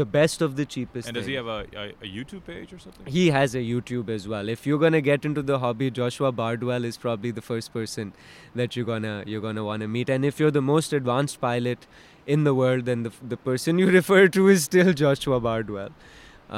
[0.03, 1.09] the best of the cheapest.
[1.09, 3.07] And does he have a, a, a YouTube page or something?
[3.07, 4.51] He has a YouTube as well.
[4.59, 8.13] If you're gonna get into the hobby, Joshua Bardwell is probably the first person
[8.55, 10.11] that you're gonna you're gonna want to meet.
[10.19, 11.87] And if you're the most advanced pilot
[12.27, 15.91] in the world, then the the person you refer to is still Joshua Bardwell.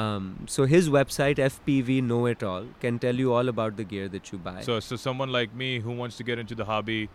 [0.00, 4.08] Um, so his website FPV Know It All can tell you all about the gear
[4.08, 4.62] that you buy.
[4.62, 7.10] So, so someone like me who wants to get into the hobby,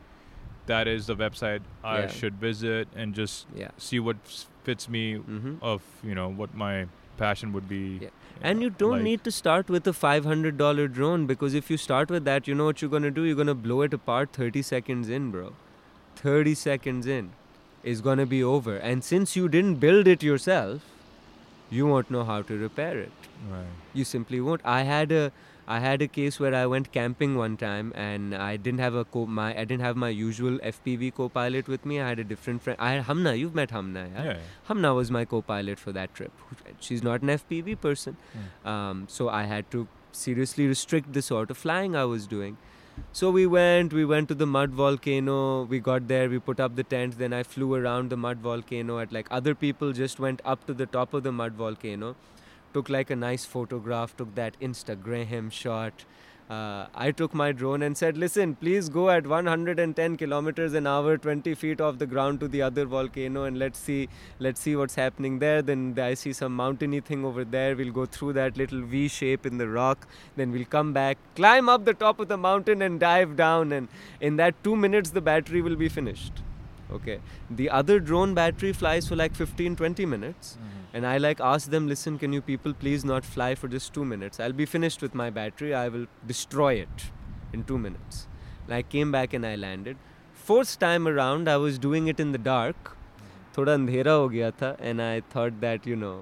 [0.67, 2.07] that is the website I Yeah.
[2.19, 3.71] should visit and just yeah.
[3.77, 4.17] see what
[4.63, 6.85] fits me hmm of you know what my
[7.17, 7.81] passion would be.
[8.03, 8.09] Yeah.
[8.43, 12.11] And you don't like- need to start with a $500 drone because if you start
[12.11, 13.23] with that, you know what you're going to do?
[13.23, 15.53] You're going to blow it apart 30 seconds in, bro.
[16.17, 17.31] 30 seconds in
[17.93, 18.77] is going to be over.
[18.77, 20.81] And since you didn't build it yourself,
[21.69, 23.11] you won't know how to repair it.
[23.51, 23.65] Right.
[23.93, 24.61] You simply won't.
[24.63, 25.31] I had a
[25.69, 29.03] I had a case where I went camping one time and I didn't have a
[29.15, 31.99] co- my I didn't have my usual FPV co-pilot with me.
[31.99, 32.79] I had a different friend.
[32.79, 33.37] I had Hamna.
[33.41, 34.23] You've met Hamna, yeah?
[34.29, 34.37] Yeah.
[34.69, 36.31] Hamna was my co-pilot for that trip.
[36.79, 38.17] She's not an FPV person,
[38.75, 42.57] um, so I had to seriously restrict the sort of flying I was doing.
[43.11, 45.63] So we went, we went to the mud volcano.
[45.63, 47.17] We got there, we put up the tent.
[47.17, 48.99] Then I flew around the mud volcano.
[48.99, 52.15] At like other people just went up to the top of the mud volcano,
[52.73, 56.05] took like a nice photograph, took that Instagram shot.
[56.49, 61.17] Uh, I took my drone and said, "Listen, please go at 110 kilometers an hour,
[61.17, 64.07] 20 feet off the ground to the other volcano, and let's see,
[64.39, 67.75] let's see what's happening there." Then I see some mountainy thing over there.
[67.75, 70.07] We'll go through that little V shape in the rock.
[70.37, 73.73] Then we'll come back, climb up the top of the mountain, and dive down.
[73.73, 73.89] And
[74.21, 76.43] in that two minutes, the battery will be finished.
[76.91, 77.19] Okay.
[77.49, 80.57] The other drone battery flies for like 15, 20 minutes
[80.96, 84.04] And I like ask them, listen, can you people please not fly for just two
[84.04, 84.40] minutes?
[84.40, 85.74] I'll be finished with my battery.
[85.74, 87.06] I will destroy it
[87.52, 88.26] in two minutes.
[88.66, 89.96] And I came back and I landed.
[90.32, 92.96] Fourth time around, I was doing it in the dark.
[93.56, 96.14] थोड़ा अंधेरा हो गया था and I thought that you know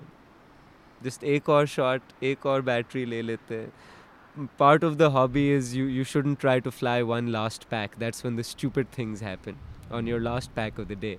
[1.04, 2.00] just एक और shot
[2.30, 6.58] एक और battery ले लेते हैं part of the hobby is you you shouldn't try
[6.66, 9.60] to fly one last pack that's when the stupid things happen
[9.98, 11.18] on your last pack of the day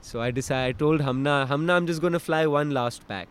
[0.00, 3.28] so I decided I told Hamna Hamna I'm just going to fly one last pack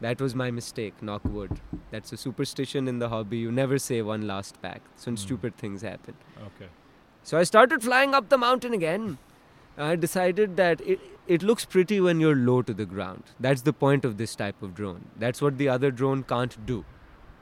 [0.00, 4.00] that was my mistake knock wood that's a superstition in the hobby you never say
[4.02, 5.18] one last pack so Mm.
[5.18, 6.14] stupid things happen
[6.48, 6.70] Okay.
[7.22, 9.18] so I started flying up the mountain again.
[9.76, 13.30] I decided that it, it looks pretty when you're low to the ground.
[13.40, 15.06] That's the point of this type of drone.
[15.22, 16.84] That's what the other drone can't do.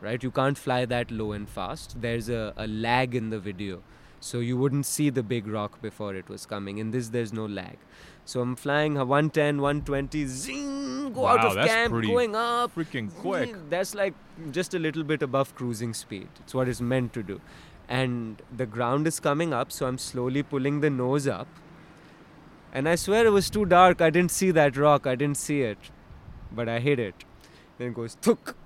[0.01, 0.23] Right?
[0.23, 2.01] You can't fly that low and fast.
[2.01, 3.83] There's a, a lag in the video.
[4.23, 6.79] So you wouldn't see the big rock before it was coming.
[6.79, 7.77] In this, there's no lag.
[8.25, 12.73] So I'm flying a 110, 120, zing, go out of camp, going up.
[12.73, 13.57] Freaking quick.
[13.69, 14.15] That's like
[14.53, 16.29] just a little bit above cruising speed.
[16.39, 17.41] It's what it's meant to do.
[17.89, 21.49] And the ground is coming up, so I'm slowly pulling the nose up.
[22.73, 24.01] And I swear it was too dark.
[24.01, 25.05] I didn't see that rock.
[25.05, 25.79] I didn't see it.
[26.53, 27.25] But I hit it.
[27.77, 28.57] Then it goes thuk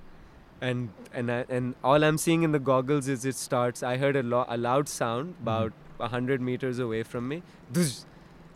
[0.61, 3.81] And and I, and all I'm seeing in the goggles is it starts.
[3.83, 7.41] I heard a, lo- a loud sound about a hundred meters away from me.
[7.73, 8.05] Dhuzz.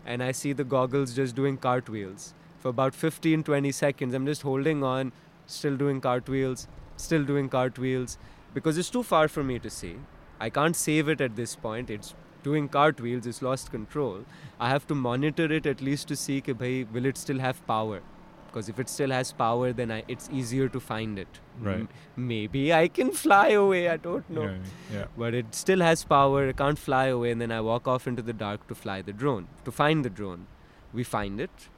[0.05, 4.13] And I see the goggles just doing cartwheels for about 15 20 seconds.
[4.13, 5.11] I'm just holding on,
[5.47, 8.17] still doing cartwheels, still doing cartwheels
[8.53, 9.95] because it's too far for me to see.
[10.39, 11.89] I can't save it at this point.
[11.89, 14.25] It's doing cartwheels, it's lost control.
[14.59, 17.65] I have to monitor it at least to see कि भाई will it still have
[17.67, 18.01] power?
[18.50, 21.38] Because if it still has power, then I, it's easier to find it.
[21.60, 21.76] Right.
[21.76, 23.88] M- maybe I can fly away.
[23.88, 24.42] I don't know.
[24.42, 24.56] Yeah,
[24.92, 25.04] yeah.
[25.16, 26.48] But it still has power.
[26.48, 29.12] I can't fly away, and then I walk off into the dark to fly the
[29.12, 30.46] drone, to find the drone.
[30.92, 31.68] We find it.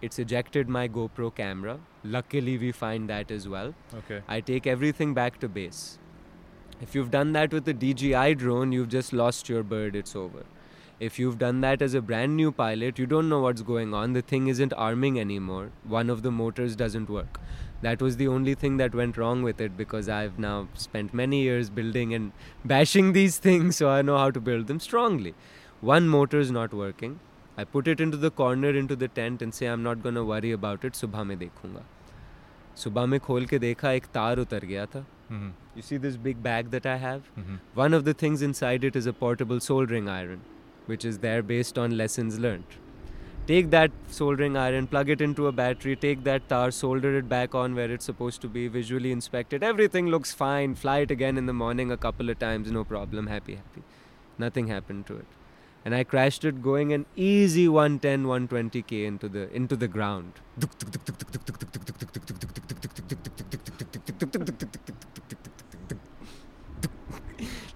[0.00, 1.78] It's ejected my GoPro camera.
[2.02, 3.74] Luckily, we find that as well.
[3.94, 4.22] Okay.
[4.26, 5.98] I take everything back to base.
[6.80, 10.44] If you've done that with the DJI drone, you've just lost your bird, it's over.
[10.99, 14.13] If you've done that as a brand new pilot, you don't know what's going on.
[14.13, 15.69] The thing isn't arming anymore.
[15.83, 17.39] One of the motors doesn't work.
[17.81, 21.41] That was the only thing that went wrong with it because I've now spent many
[21.43, 22.33] years building and
[22.65, 25.33] bashing these things, so I know how to build them strongly.
[25.79, 27.19] One motor is not working.
[27.57, 30.25] I put it into the corner into the tent and say I'm not going to
[30.25, 30.93] worry about it.
[30.95, 31.85] सुबह में देखूंगा
[32.83, 35.49] सुबह में खोल के देखा एक तार उतर गया था Mm-hmm.
[35.77, 37.25] you see this big bag that I have?
[37.39, 37.57] Mm-hmm.
[37.79, 40.39] One of the things inside it is a portable soldering iron,
[40.86, 42.64] which is there based on lessons learned.
[43.46, 47.54] Take that soldering iron, plug it into a battery, take that tar, solder it back
[47.54, 49.62] on where it's supposed to be, visually inspect it.
[49.62, 50.74] Everything looks fine.
[50.74, 53.26] Fly it again in the morning a couple of times, no problem.
[53.26, 53.82] Happy, happy.
[54.38, 55.26] Nothing happened to it.
[55.84, 60.32] And I crashed it going an easy 110, 120k into the into the ground.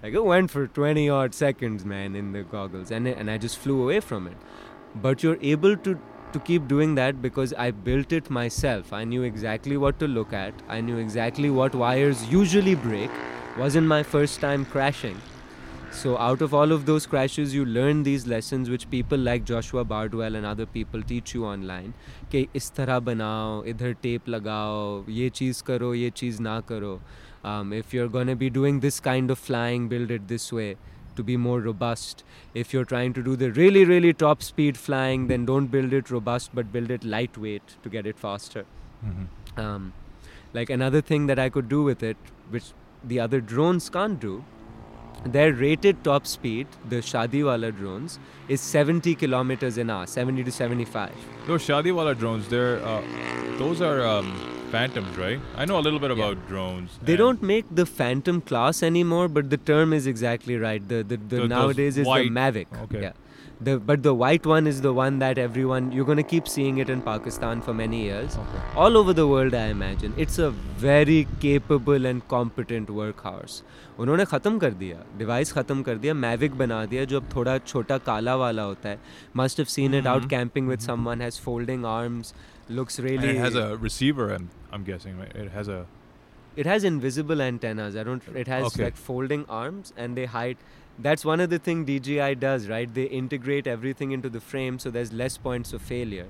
[0.02, 3.58] Like it went for 20 odd seconds, man, in the goggles, and and I just
[3.58, 4.36] flew away from it.
[5.06, 5.98] But you're able to
[6.34, 8.92] to keep doing that because I built it myself.
[8.92, 10.64] I knew exactly what to look at.
[10.68, 13.22] I knew exactly what wires usually break.
[13.56, 15.20] Wasn't my first time crashing.
[15.98, 19.84] So out of all of those crashes, you learn these lessons which people like Joshua
[19.84, 21.92] Bardwell and other people teach you online.
[22.32, 26.98] कि इस तरह बनाओ इधर tape लगाओ ये चीज़ करो ये चीज़ ना करो
[27.43, 30.75] um, if you're going to be doing this kind of flying build it this way
[31.15, 32.23] to be more robust
[32.53, 36.09] if you're trying to do the really really top speed flying then don't build it
[36.09, 38.65] robust but build it lightweight to get it faster
[39.05, 39.59] Mm-hmm.
[39.61, 39.93] um,
[40.53, 42.17] like another thing that I could do with it,
[42.49, 42.71] which
[43.03, 44.43] the other drones can't do,
[45.25, 51.11] their rated top speed, the Shadiwala drones, is 70 kilometers an hour, 70 to 75.
[51.47, 53.01] Those Shadiwala drones, they're uh,
[53.57, 54.31] those are um,
[54.71, 55.39] phantoms, right?
[55.57, 56.23] I know a little bit Yeah.
[56.25, 56.97] about drones.
[57.01, 60.87] They don't make the Phantom class anymore, but the term is exactly right.
[60.87, 62.67] The the, the Th- those nowadays is white- the Mavic.
[62.83, 63.01] okay.
[63.01, 63.11] Yeah.
[63.66, 66.90] The, but the white one is the one that everyone you're gonna keep seeing it
[66.94, 68.36] in Pakistan for many years.
[68.44, 68.62] Okay.
[68.84, 70.50] all over the world I imagine it's a
[70.84, 73.56] very capable and competent workhorse
[74.04, 77.98] उन्होंने ख़त्म कर दिया device ख़त्म कर दिया Mavic बना दिया जो अब थोड़ा छोटा
[78.10, 78.98] काला वाला होता है
[79.36, 80.30] must have seen it out Mhm.
[80.30, 82.34] Camping with someone has folding arms
[82.76, 85.34] looks And really it has a receiver, I'm, I'm guessing, right?
[85.44, 85.82] It has a.
[86.62, 88.82] it has invisible antennas i don't it has Okay.
[88.84, 90.60] like folding arms and they hide
[91.04, 94.90] that's one of the thing DJI does right they integrate everything into the frame so
[94.96, 96.26] there's less points of failure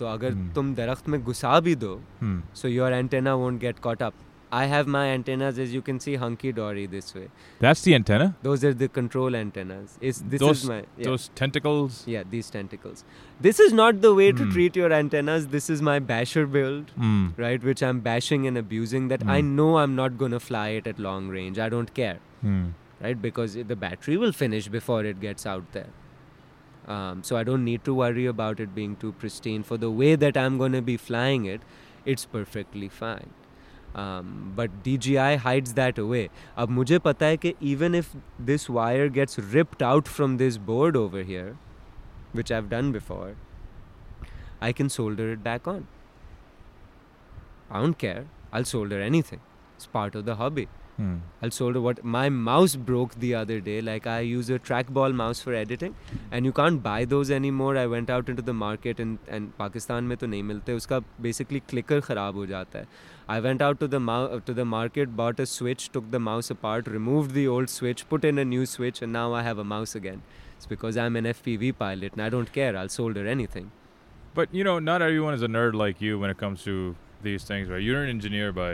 [0.00, 0.48] तो अगर Hmm.
[0.54, 2.40] तुम दरख्त में घुसा भी दो Hmm.
[2.62, 4.24] so your antenna won't get caught up.
[4.58, 7.24] I have my antennas as you can see hunky dory this way.
[7.64, 8.28] That's the antenna.
[8.46, 9.96] Those are the control antennas.
[10.10, 11.98] Is this Those- is my yeah, Those tentacles.
[12.12, 13.02] yeah these tentacles.
[13.48, 14.54] This is not the way to Hmm.
[14.54, 15.48] treat your antennas.
[15.56, 17.26] This is my basher build, Mm.
[17.46, 17.66] right?
[17.70, 19.08] Which I'm bashing and abusing.
[19.14, 19.54] That I Hmm.
[19.60, 21.60] know I'm not gonna fly it at long range.
[21.66, 22.16] I don't care,
[22.46, 22.64] Hmm.
[23.00, 23.20] right?
[23.20, 25.90] Because the battery will finish before it gets out there.
[26.86, 29.62] Um, so I don't need to worry about it being too pristine.
[29.62, 31.60] For the way that I'm gonna be flying it,
[32.04, 33.30] it's perfectly fine.
[33.94, 36.28] Um, but DJI hides that away.
[36.58, 40.96] अब मुझे पता है कि even if this wire gets ripped out from this board
[40.96, 41.56] over here,
[42.32, 43.34] which I've done before,
[44.60, 45.86] I can solder it back on.
[47.70, 48.26] I don't care.
[48.52, 49.40] I'll solder anything.
[49.76, 50.68] It's part of the hobby.
[50.98, 51.18] Hmm.
[51.40, 53.80] I'll solder what my mouse broke the other day.
[53.80, 55.92] Like I use a trackball mouse for editing,
[56.32, 57.76] and you can't buy those anymore.
[57.82, 60.76] I went out into the market and and Pakistan में तो नहीं मिलते.
[60.80, 62.88] उसका basically clicker खराब हो जाता है.
[63.28, 66.50] I went out to the mou- to the market, bought a switch, took the mouse
[66.56, 69.70] apart, removed the old switch, put in a new switch, and now I have a
[69.76, 70.22] mouse again.
[70.56, 72.76] It's because I'm an FPV pilot and I don't care.
[72.76, 73.70] I'll solder anything.
[74.34, 76.78] But you know, not everyone is a nerd like you when it comes to
[77.22, 77.80] these things, right?
[77.90, 78.70] You're an engineer by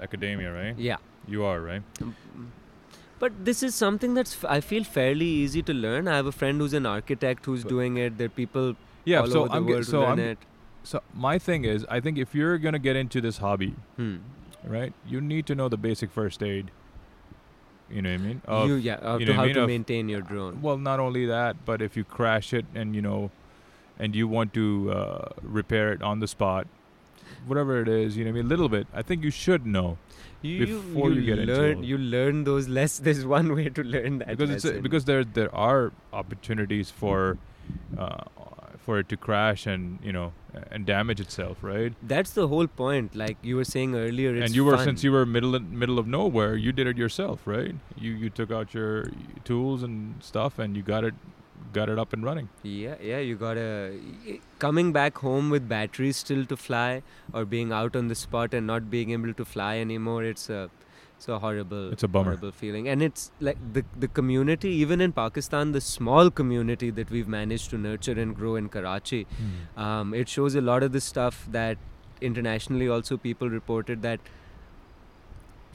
[0.00, 0.78] academia, right?
[0.78, 0.96] Yeah.
[1.27, 1.81] You are, right?
[3.19, 6.07] But this is something that's f- I feel fairly easy to learn.
[6.07, 8.17] I have a friend who's an architect who's But- doing it.
[8.17, 9.21] There are people Yeah.
[9.21, 10.37] all so over the I'm world so learn I'm it.
[10.83, 14.17] so my thing is, I think if you're gonna get into this hobby, Hmm.
[14.65, 16.71] right, you need to know the basic first aid.
[17.89, 18.41] You know what I mean?
[18.45, 19.55] Of- you yeah, uh, you to know what I how mean?
[19.55, 20.61] to Of- maintain your drone.
[20.61, 23.31] Well, not only that, but if you crash it and you know,
[23.97, 26.67] and you want to uh, repair it on the spot,
[27.47, 28.87] whatever it is, you know, what I mean, a little bit.
[28.93, 29.97] I think you should know
[30.45, 31.85] you, before you get into learn, it.
[31.85, 32.99] you learn those less.
[33.07, 34.83] There's one way to learn that because it's a, lesson.
[34.83, 37.37] because there there are opportunities for
[37.97, 38.23] uh,
[38.77, 40.33] for it to crash and you know
[40.71, 41.93] and damage itself, right?
[42.01, 43.15] that's the whole point.
[43.15, 44.85] Like you were saying earlier, it's and you were fun.
[44.85, 47.75] since you were middle middle of nowhere, you did it yourself, right?
[47.97, 49.11] You you took out your
[49.43, 51.15] tools and stuff, and you got it
[51.73, 52.49] got it up and running.
[52.63, 53.93] Yeah, yeah, you gotta
[54.59, 57.03] coming back home with batteries still to fly,
[57.33, 60.23] or being out on the spot and not being able to fly anymore.
[60.23, 60.69] It's a
[61.17, 62.31] it's a horrible It's a bummer.
[62.31, 67.09] horrible feeling, and it's like the the community, even in Pakistan, the small community that
[67.09, 69.25] we've managed to nurture and grow in Karachi,
[69.77, 71.77] um, it shows a lot of the stuff that
[72.21, 74.19] internationally also people reported that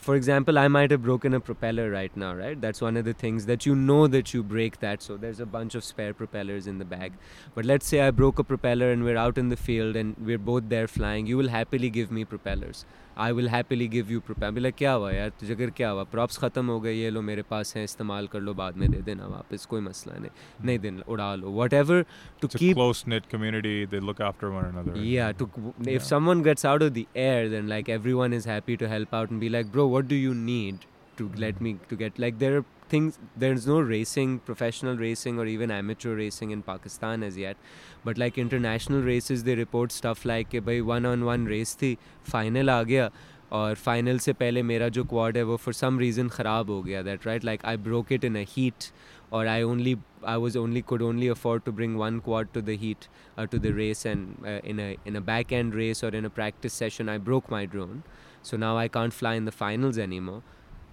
[0.00, 2.60] for example i might have broken a propeller right now right?
[2.60, 5.46] That's one of the things that you know that you break that so there's a
[5.46, 7.12] bunch of spare propellers in the bag.
[7.54, 10.38] But let's say i broke a propeller and we're out in the field and we're
[10.38, 12.84] both there flying you will happily give me propellers
[13.20, 15.28] I will happily give you prop बोला क्या हुआ यार?
[15.40, 16.04] तुझे अगर क्या हुआ?
[16.12, 19.00] Props ख़त्म हो गए ये लो मेरे पास हैं इस्तेमाल कर लो बाद में दे
[19.02, 22.04] देना वापस कोई मसला नहीं। नहीं देना उड़ा लो। वट एवर
[22.42, 25.50] टू की close knit community they look after one another yeah to
[25.88, 29.32] if someone gets out of the air then like everyone is happy to help out
[29.32, 30.84] and be like bro what do you need
[31.18, 35.71] to let me to get like there things there's no racing, professional racing or even
[35.71, 37.57] amateur racing in Pakistan as yet,
[38.03, 41.97] but like international races, they report stuff like कि भाई one on one race थी,
[42.31, 43.09] final आ गया
[43.51, 47.01] और final से पहले मेरा जो quad है वो फॉर सम रीज़न ख़राब हो गया
[47.01, 48.83] that right like I broke it in a heat
[49.31, 52.75] or I only I was only could only afford to bring one quad to the
[52.77, 53.07] heat
[53.37, 56.25] uh, to the race and uh, in a in a back end race or in
[56.25, 58.03] a practice session I broke my drone
[58.41, 60.41] so now I can't fly in the finals anymore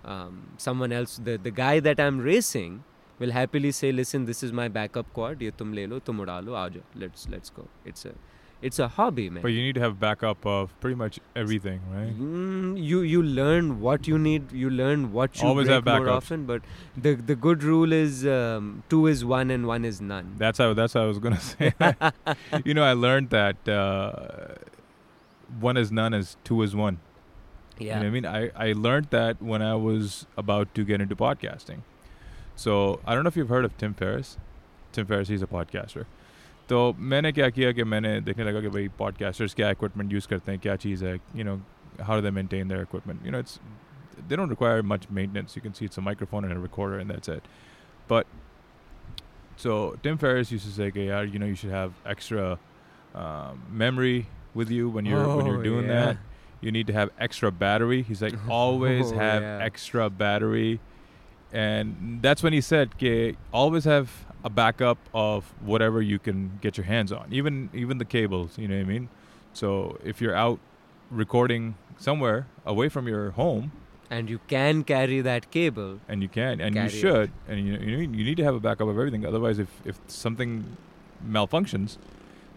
[0.08, 2.84] um, someone else, the, the guy that I'm racing,
[3.20, 5.42] will happily say, listen, this is my backup quad.
[5.42, 6.82] Ye tum le lo, tum uda aajo.
[6.96, 7.68] Let's let's go.
[7.86, 8.14] It's a
[8.62, 9.44] it's a hobby, man.
[9.44, 12.20] But you need to have backup of pretty much everything, right?
[12.20, 14.52] Mm, you you learn what you need.
[14.52, 16.46] You learn what you always have backup more often.
[16.46, 16.62] But
[16.96, 20.34] the the good rule is um, two is one and one is none.
[20.38, 21.74] That's how that's how I was gonna say.
[22.66, 24.56] you know, I learned that uh,
[25.60, 27.00] one is none is two is one.
[27.79, 27.99] You know Yeah.
[27.99, 28.27] what I mean?
[28.27, 31.81] I, I learned that when I was about to get into podcasting.
[32.55, 34.37] So I don't know if you've heard of Tim Ferriss.
[34.93, 36.05] Tim Ferriss, he's a podcaster.
[36.69, 40.53] तो मैंने क्या किया कि मैंने देखने लगा कि भाई podcasters क्या equipment use करते
[40.53, 41.57] हैं क्या चीज़ है you know
[42.09, 43.59] how do they maintain their equipment you know it's
[44.29, 47.11] they don't require much maintenance you can see it's a microphone and a recorder and
[47.15, 47.49] that's it
[48.13, 48.27] but
[49.57, 52.59] so Tim Ferriss used to say कि यार you know you should have extra
[53.15, 56.05] um, memory with you when you're when you're Oh, doing yeah.
[56.07, 56.17] that
[56.62, 58.02] you need to have extra battery.
[58.02, 59.60] He's like, always Oh, have yeah.
[59.62, 60.80] extra battery.
[61.54, 66.78] And that's when he said, okay, always have a backup of whatever you can get
[66.78, 69.10] your hands on, even even the cables, you know what I mean?
[69.54, 70.60] So if you're out
[71.10, 73.72] recording somewhere away from your home,
[74.10, 76.00] And you can carry that cable.
[76.08, 77.02] and you can, and you Carry it.
[77.02, 79.26] should, and you, you, you need to have a backup of everything.
[79.26, 80.78] Otherwise, if, if something
[81.26, 81.98] malfunctions,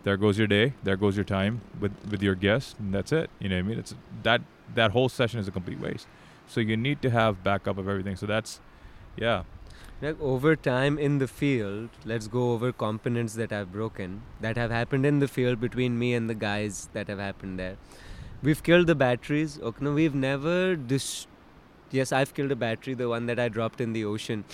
[0.02, 3.30] there goes your day, there goes your time with, with your guest, and that's it.
[3.38, 3.78] You know what I mean?
[3.78, 4.42] It's that
[4.74, 6.06] that whole session is a complete waste.
[6.46, 8.16] So you need to have backup of everything.
[8.16, 8.60] So that's,
[9.16, 9.42] yeah,
[10.02, 14.70] Like over time in the field, let's go over components that I've broken that have
[14.70, 17.76] happened in the field between me and the guys that have happened there.
[18.42, 19.58] We've killed the batteries.
[19.60, 21.26] Okay, no, we've never dis.
[21.90, 24.44] Yes, I've killed a battery, the one that I dropped in the ocean,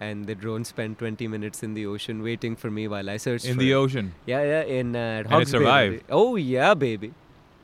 [0.00, 3.44] and the drone spent 20 minutes in the ocean waiting for me while I searched
[3.46, 3.74] in the it.
[3.74, 4.12] ocean.
[4.26, 6.04] Yeah, yeah, in uh, at it survived?
[6.10, 7.12] Oh yeah, baby.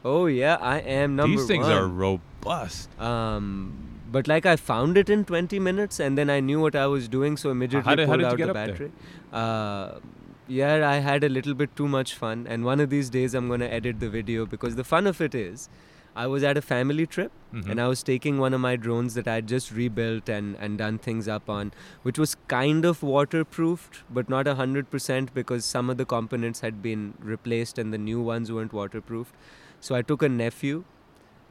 [0.04, 1.36] Oh yeah, I am number one.
[1.36, 1.72] These things one.
[1.76, 2.88] are robust.
[3.00, 6.86] Um, but like I found it in 20 minutes, and then I knew what I
[6.86, 8.92] was doing, so immediately How did- how pulled out get the battery.
[9.32, 10.00] Uh,
[10.48, 13.48] yeah, I had a little bit too much fun, and one of these days I'm
[13.48, 15.68] gonna edit the video because the fun of it is,
[16.14, 17.70] I was at a family trip Mhm.
[17.70, 20.78] and I was taking one of my drones that I had just rebuilt and, and
[20.78, 25.64] done things up on, which was kind of waterproofed, but not a hundred percent because
[25.64, 29.34] some of the components had been replaced and the new ones weren't waterproofed.
[29.80, 30.84] So I took a nephew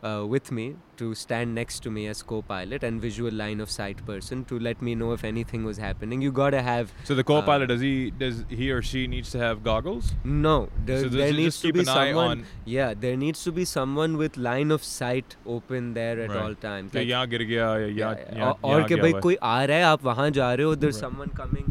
[0.03, 0.65] uh, with me
[0.99, 4.83] to stand next to me as co-pilot and visual line of sight person to let
[4.89, 6.23] me know if anything was happening.
[6.27, 9.63] You gotta have So the co-pilot does he does he or she needs to have
[9.65, 10.13] goggles?
[10.25, 10.69] no.
[10.85, 12.31] There, so does there it needs just to keep be an eye someone.
[12.31, 12.45] on.
[12.77, 16.43] Yeah, there needs to be someone with line of sight open there at Right.
[16.45, 16.93] all times.
[16.93, 19.11] कि Like, यहाँ गिर गया या यहाँ yeah, यहाँ- और- और यहाँ कि गया भाई
[19.11, 21.11] हुआ है। कोई आ रहा है आप वहाँ जा रहे हो there's Right.
[21.11, 21.69] someone coming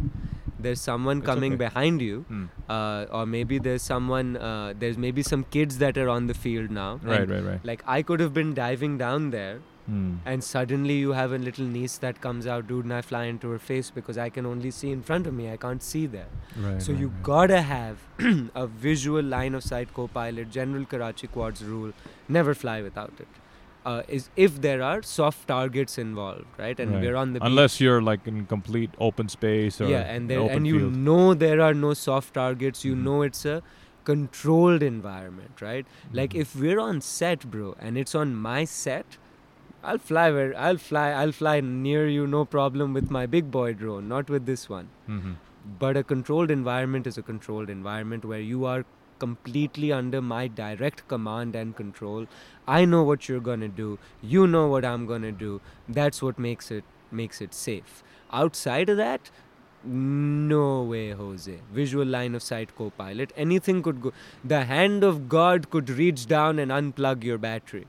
[0.66, 1.64] there's someone It's coming okay.
[1.64, 2.44] behind you Hmm.
[2.76, 6.70] uh, or maybe there's someone uh, there's maybe some kids that are on the field
[6.78, 7.64] now Right, right, right.
[7.72, 9.58] like I could have been diving down there
[9.90, 10.08] Hmm.
[10.30, 13.48] and suddenly you have a little niece that comes out dude and I fly into
[13.54, 16.28] her face because I can only see in front of me I can't see there
[16.66, 17.22] Right, so right, you right.
[17.30, 18.04] gotta have
[18.64, 21.92] a visual line of sight co-pilot general Karachi Kwadz rule
[22.38, 23.40] never fly without it
[23.86, 27.02] uh, is if there are soft targets involved right and Right.
[27.02, 30.40] we're on the beach Unless you're like in complete open space or yeah and there
[30.40, 30.96] open and you field.
[30.96, 33.02] know there are no soft targets you Mhm.
[33.08, 33.62] know it's a
[34.04, 36.40] controlled environment right like Mhm.
[36.44, 39.18] if we're on set bro and it's on my set
[39.90, 43.68] i'll fly where i'll fly i'll fly near you no problem with my big boy
[43.82, 45.36] drone not with this one Mhm.
[45.84, 48.82] but a controlled environment is a controlled environment where you are
[49.20, 52.26] completely under my direct command and control.
[52.66, 53.98] I know what you're going to do.
[54.22, 55.60] You know what i'm going to do.
[56.00, 56.84] That's what makes it
[57.20, 58.02] makes it safe.
[58.42, 59.30] Outside of that
[59.82, 61.58] no way jose.
[61.72, 63.32] Visual line of sight co-pilot.
[63.36, 64.12] Anything could go.
[64.44, 67.86] The hand of god could reach down and unplug your battery.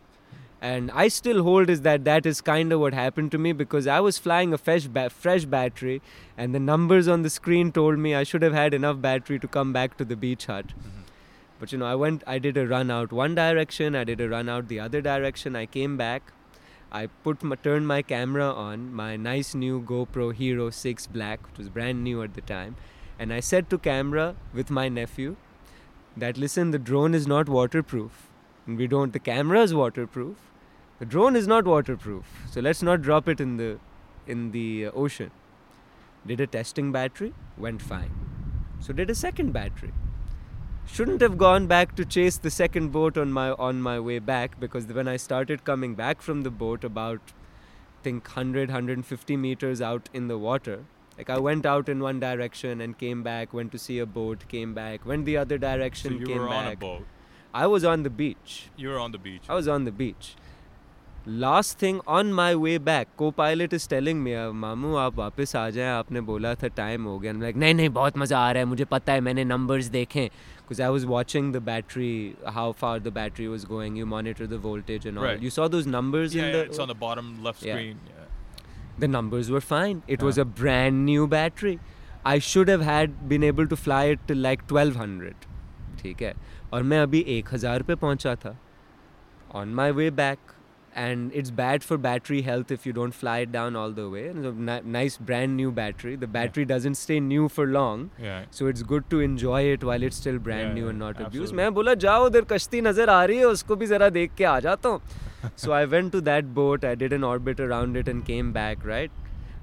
[0.62, 3.88] And I still hold is that that is kind of what happened to me because
[3.88, 6.02] I was flying a fresh, ba- fresh battery,
[6.38, 9.48] and the numbers on the screen told me I should have had enough battery to
[9.48, 10.68] come back to the beach hut.
[10.68, 11.01] Mm-hmm.
[11.62, 14.28] But you know, I went, I did a run out one direction, I did a
[14.28, 15.56] run out the other direction.
[15.56, 16.34] I came back,
[16.92, 21.60] I put my, turned my camera on, my nice new GoPro Hero 6 Black, which
[21.60, 22.78] was brand new at the time,
[23.20, 25.36] and I said to camera with my nephew
[26.18, 28.28] that listen, the drone is not waterproof.
[28.66, 29.14] And we don't.
[29.14, 30.38] The camera is waterproof.
[30.98, 32.26] The drone is not waterproof.
[32.50, 33.78] So let's not drop it in the
[34.26, 35.30] in the uh, ocean.
[36.26, 38.12] Did a testing battery, went fine.
[38.80, 39.94] So did a second battery
[40.97, 44.59] Shouldn't have gone back to chase the second boat on my on my way back
[44.61, 49.83] because when I started coming back from the boat about I think 100 150 meters
[49.83, 50.77] out in the water
[51.19, 54.45] like I went out in one direction and came back went to see a boat
[54.55, 57.03] came back went the other So direction you came were on a back boat.
[57.53, 59.43] I was on the beach You were on the beach.
[59.49, 60.35] I was on the beach.
[61.43, 65.69] Last thing on my way back, co-pilot is telling me, "अब मामू आप वापस आ
[65.77, 68.61] जाएं आपने बोला था time हो गया I'm like नहीं नहीं बहुत मज़ा आ रहा
[68.61, 70.31] है मुझे पता है मैंने numbers देखे
[70.71, 74.59] because I was watching the battery how far the battery was going you monitor the
[74.69, 75.43] voltage and all Right.
[75.49, 77.75] you saw those numbers yeah, in yeah, the it's on the bottom left Yeah.
[77.77, 78.01] screen.
[78.13, 78.25] Yeah.
[79.05, 80.43] the numbers were fine it was Yeah.
[80.49, 81.79] a brand new battery
[82.31, 85.35] I should have had been able to fly it till like 1200
[86.03, 86.35] ठीक है
[86.73, 88.57] और मैं अभी 1000 पे पहुंचा था
[89.61, 90.55] on my way back
[91.01, 94.21] and it's bad for battery health if you don't fly it down all the way
[94.29, 98.07] and it's a ni- nice brand new battery the battery doesn't stay new for long
[98.27, 98.39] Yeah.
[98.51, 101.21] so it's good to enjoy it while it's still brand Yeah, new yeah, and not
[101.27, 101.57] abused absolutely.
[101.59, 104.59] मैं बोला जाओ उधर कश्ती नज़र आ रही है उसको भी ज़रा देख के आ
[104.69, 105.01] जाता हूँ
[105.65, 108.87] so I went to that boat I did an orbit around it and came back
[108.93, 109.11] right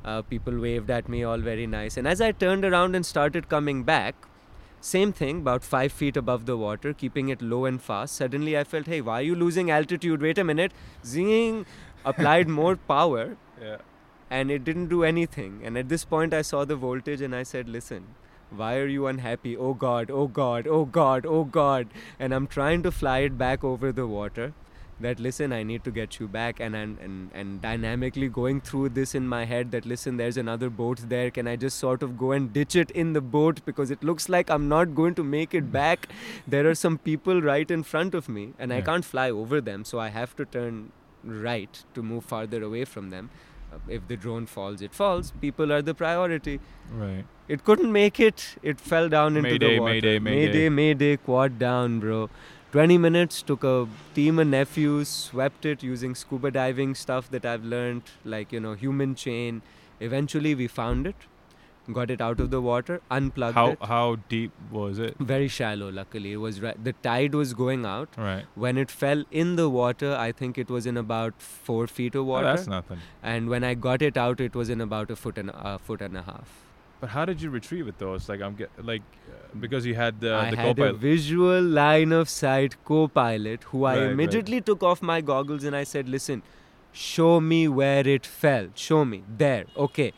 [0.06, 3.50] uh, people waved at me all very nice and as I turned around and started
[3.56, 4.30] coming back
[4.81, 8.65] same thing about five feet above the water keeping it low and fast suddenly I
[8.65, 10.73] felt hey why are you losing altitude wait a minute
[11.05, 11.67] zing
[12.05, 13.79] applied more power Yeah.
[14.31, 15.61] and it didn't do anything.
[15.65, 18.05] And at this point, I saw the voltage and I said, Listen,
[18.51, 19.57] why are you unhappy?
[19.57, 21.89] Oh God, oh God, oh God, oh God.
[22.21, 24.53] And I'm trying to fly it back over the water.
[25.01, 28.89] That listen, I need to get you back, and and, and and dynamically going through
[28.91, 29.71] this in my head.
[29.71, 31.31] That listen, there's another boat there.
[31.31, 34.29] Can I just sort of go and ditch it in the boat because it looks
[34.29, 36.09] like I'm not going to make it back.
[36.47, 39.85] There are some people right in front of me, and I can't fly over them,
[39.85, 40.91] so I have to turn
[41.25, 43.31] right to move farther away from them.
[43.73, 45.33] Uh, if the drone falls, it falls.
[45.41, 46.59] People are the priority.
[46.91, 47.25] Right.
[47.49, 48.57] It couldn't make it.
[48.63, 49.93] It fell down into Mayday, the water.
[49.93, 50.47] mayday, mayday.
[50.47, 52.31] mayday, mayday, quad down, bro.
[52.73, 57.65] 20 minutes took a team of nephews, swept it using scuba diving stuff that I've
[57.65, 59.63] learned, like, you know, human chain.
[60.01, 61.17] Eventually, we found it.
[61.97, 63.79] got it out of the water, unplugged How it.
[63.91, 65.17] how deep was it?
[65.19, 66.33] Very shallow, luckily.
[66.33, 66.83] It was right.
[66.89, 68.11] The tide was going out.
[68.19, 68.45] Right.
[68.55, 72.27] When it fell in the water, I think it was in about four feet of
[72.27, 72.57] water Oh, water.
[72.59, 72.99] that's nothing.
[73.23, 76.03] and when I got it out, it was in about a foot and a foot
[76.03, 76.53] and a half.
[77.01, 78.13] But how did you retrieve it though?
[78.21, 79.03] It's like I'm get like
[79.59, 80.97] because you had the I the had a co-pilot.
[80.97, 84.13] visual line of sight co-pilot who I Right, right.
[84.13, 86.43] immediately took off my goggles and I said, "Listen,
[86.93, 88.69] show me where it fell.
[88.75, 89.65] Show me there.
[89.77, 90.13] Okay,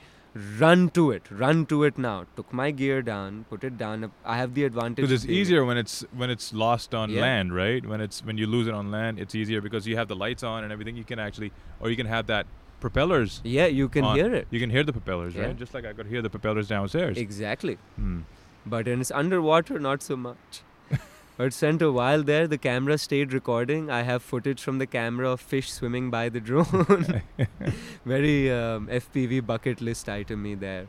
[0.59, 1.31] run to it.
[1.31, 4.11] Run to it now." Took my gear down, put it down.
[4.25, 4.97] I have the advantage.
[4.97, 7.23] Because it's easier when it's when it's lost on Yeah.
[7.23, 7.85] land, right?
[7.95, 10.43] When it's when you lose it on land, it's easier because you have the lights
[10.43, 10.97] on and everything.
[10.97, 12.47] You can actually, or you can have that
[12.81, 13.41] propellers.
[13.45, 14.17] Yeah, you can on.
[14.17, 14.47] hear it.
[14.51, 15.47] You can hear the propellers, Yeah.
[15.47, 15.59] right?
[15.59, 17.19] Just like I could hear the propellers downstairs.
[17.19, 17.77] Exactly.
[17.97, 18.21] Hmm.
[18.67, 20.63] But when it's underwater, not so much.
[21.37, 22.47] but spent a while there.
[22.47, 23.91] The camera stayed recording.
[23.91, 26.67] I have footage from the camera of fish swimming by the drone.
[28.05, 30.87] Very um, FPV bucket list item me there.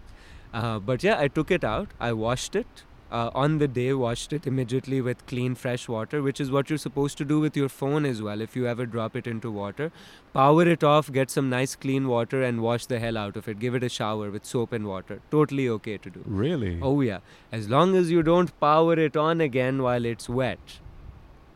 [0.53, 1.89] Uh, but yeah, I took it out.
[1.99, 2.83] I washed it.
[3.11, 6.77] Uh, on the day, washed it immediately with clean, fresh water, which is what you're
[6.83, 8.39] supposed to do with your phone as well.
[8.39, 9.91] If you ever drop it into water,
[10.33, 13.59] power it off, get some nice clean water, and wash the hell out of it.
[13.59, 15.19] Give it a shower with soap and water.
[15.29, 16.23] Totally okay to do.
[16.25, 16.79] Really?
[16.81, 17.19] Oh yeah,
[17.51, 20.79] as long as you don't power it on again while it's wet.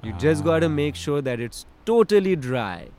[0.04, 1.04] You just got to make Ah.
[1.08, 2.90] sure that it's totally dry.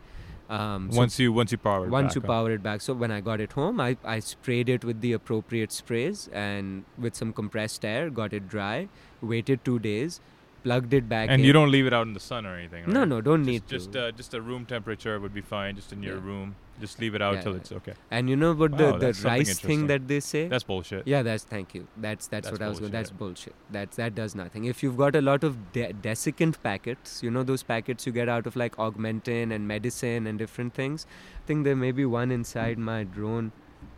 [0.48, 2.80] Um, so once you once you power it once back you power it back.
[2.80, 6.84] So when I got it home, I, I sprayed it with the appropriate sprays and
[6.98, 8.88] with some compressed air, got it dry,
[9.20, 10.20] waited two days,
[10.62, 11.46] plugged it back and in.
[11.46, 12.84] you don't leave it out in the sun or anything.
[12.84, 12.92] Right?
[12.92, 14.06] No, no, don't just, need just to.
[14.06, 15.74] uh, just a room temperature would be fine.
[15.74, 16.24] Just in your Yeah.
[16.24, 17.58] room, just leave it out Yeah, till yeah.
[17.58, 17.94] it's okay.
[18.10, 20.46] and you know what Wow, the, the rice thing that they say?
[20.48, 21.06] That's bullshit.
[21.06, 21.86] Yeah, that's thank you.
[21.96, 22.92] That's that's, That's what I was going.
[22.92, 23.54] That's bullshit.
[23.54, 23.72] bullshit.
[23.72, 24.64] That's that does nothing.
[24.64, 28.28] If you've got a lot of de- desiccant packets, you know those packets you get
[28.28, 31.06] out of like Augmentin and medicine and different things.
[31.42, 33.52] I think there may be one inside my drone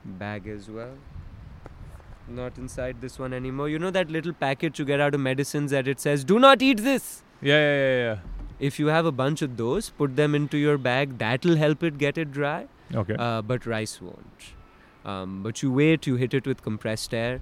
[0.05, 0.95] bag as well.
[2.29, 3.69] Not inside this one anymore.
[3.71, 6.61] You know that little packet you get out of medicines that it says "Do not
[6.61, 8.19] eat this." Yeah, yeah, yeah, yeah.
[8.59, 11.19] If you have a bunch of those, put them into your bag.
[11.19, 13.15] That'll help it get it dry Okay.
[13.19, 14.53] uh, but rice won't.
[15.05, 17.41] Um, but you wait, you hit it with compressed air.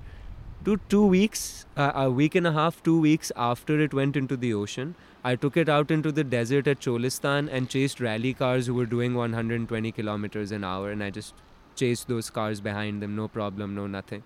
[0.63, 4.37] Do two weeks, uh, a week and a half, two weeks after it went into
[4.37, 4.95] the ocean,
[5.25, 8.87] I took it out into the desert at Cholistan and chased rally cars who were
[8.87, 11.35] doing 120 kilometers an hour, and I just
[11.77, 14.23] chased those cars behind them, no problem, no nothing,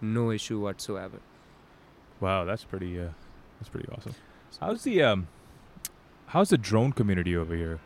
[0.00, 1.20] no issue whatsoever.
[2.20, 2.98] wow, that's pretty.
[3.00, 3.08] Uh,
[3.58, 4.14] that's pretty awesome.
[4.60, 5.28] How's the um,
[6.32, 7.78] how's the drone community over here?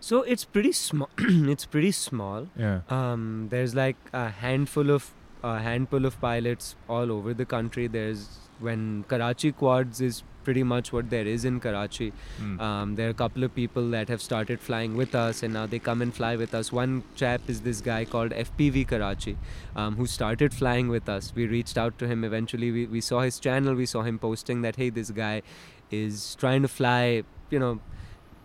[0.00, 1.10] So it's pretty small.
[1.18, 2.48] it's pretty small.
[2.56, 2.80] Yeah.
[2.88, 5.10] Um, there's like a handful of
[5.42, 7.86] a handful of pilots all over the country.
[7.86, 12.12] There's when Karachi Kwadz is pretty much what there is in Karachi.
[12.40, 12.60] Mm.
[12.60, 15.66] Um, there are a couple of people that have started flying with us, and now
[15.66, 16.72] they come and fly with us.
[16.72, 19.36] One chap is this guy called FPV Karachi,
[19.76, 21.32] um, who started flying with us.
[21.34, 22.24] We reached out to him.
[22.24, 23.74] Eventually, we, we saw his channel.
[23.74, 25.42] We saw him posting that hey, this guy
[25.90, 27.24] is trying to fly.
[27.50, 27.80] You know,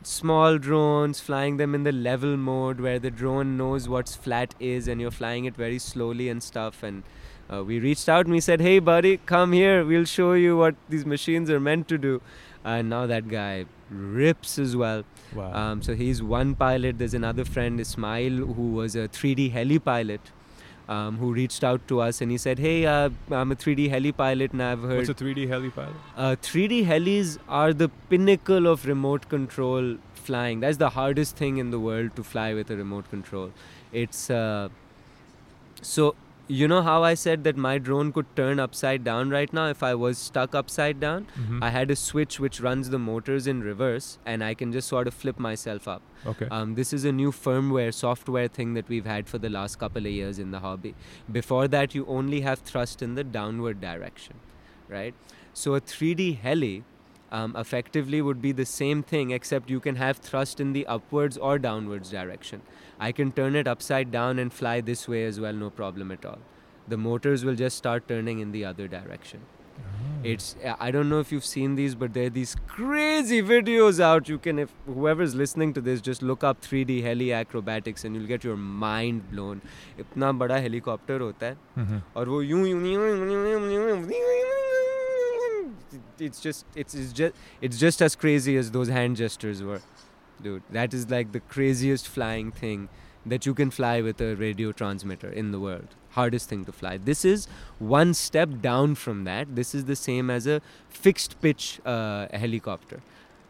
[0.03, 4.87] small drones, flying them in the level mode where the drone knows what's flat is
[4.87, 6.83] and you're flying it very slowly and stuff.
[6.83, 7.03] And
[7.51, 9.85] uh, we reached out and we said, hey, buddy, come here.
[9.85, 12.21] We'll show you what these machines are meant to do.
[12.63, 15.03] And now that guy rips as well.
[15.33, 15.53] wow.
[15.53, 16.97] Um, so he's one pilot.
[16.97, 20.21] There's another friend, Ismail, who was a 3D heli pilot.
[20.87, 24.11] Um, who reached out to us and he said, "Hey, uh, I'm a 3D heli
[24.11, 25.95] pilot, and I've heard What's a 3D heli pilot?
[26.15, 30.59] uh, 3D helis are the pinnacle of remote control flying.
[30.65, 33.49] That's the hardest thing in the world to fly with a remote control.
[34.03, 34.69] It's uh,
[35.81, 36.13] so
[36.47, 39.81] you know how I said that my drone could turn upside down right now if
[39.81, 41.25] I was stuck upside down.
[41.43, 41.59] Mhm.
[41.63, 45.07] I had a switch which runs the motors in reverse, and I can just sort
[45.07, 46.01] of flip myself up.
[46.27, 46.47] okay.
[46.49, 50.05] Um, this is a new firmware, software thing that we've had for the last couple
[50.05, 50.95] of years in the hobby.
[51.31, 54.35] Before that, you only have thrust in the downward direction,
[54.89, 55.13] right?
[55.53, 56.83] So a 3D heli
[57.31, 61.37] um, effectively would be the same thing, except you can have thrust in the upwards
[61.37, 62.61] or downwards direction.
[62.98, 66.24] I can turn it upside down and fly this way as well, no problem at
[66.24, 66.38] all.
[66.88, 69.40] The motors will just start turning in the other direction.
[70.30, 74.28] It's I don't know if you've seen these, but there are these crazy videos out.
[74.28, 78.26] You can, if whoever's listening to this, just look up 3D heli acrobatics and you'll
[78.32, 79.62] get your mind blown.
[80.04, 82.02] इतना बड़ा helicopter होता है Mhm.
[82.16, 84.10] और वो यूं यूं
[86.20, 89.80] it's just it's, it's just it's just as crazy as those hand gestures were
[90.41, 92.89] dude that is like the craziest flying thing
[93.25, 95.87] that you can fly with a radio transmitter in the world.
[96.11, 96.97] Hardest thing to fly.
[96.97, 97.47] This is
[97.79, 99.55] one step down from that.
[99.55, 103.01] This is the same as a fixed pitch uh, helicopter.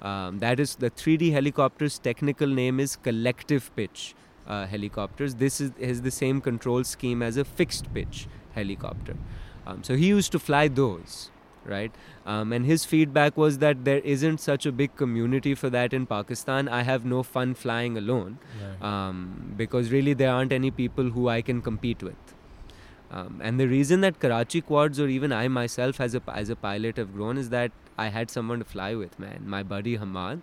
[0.02, 4.16] Um, that is the 3d helicopter's technical name is collective pitch
[4.48, 5.36] uh, helicopters.
[5.36, 9.16] This is, is the same control scheme as a fixed pitch helicopter.
[9.68, 11.32] Um, so he used to fly those,
[11.66, 11.92] right?
[12.26, 16.06] Um, and his feedback was that there isn't such a big community for that in
[16.06, 16.68] Pakistan.
[16.70, 18.38] I have no fun flying alone
[18.82, 22.16] um, because really there aren't any people who I can compete with.
[23.12, 26.56] Um, and the reason that Karachi Kwadz or even I myself as a as a
[26.56, 29.44] pilot have grown is that I had someone to fly with, man.
[29.46, 30.42] My buddy Hamad,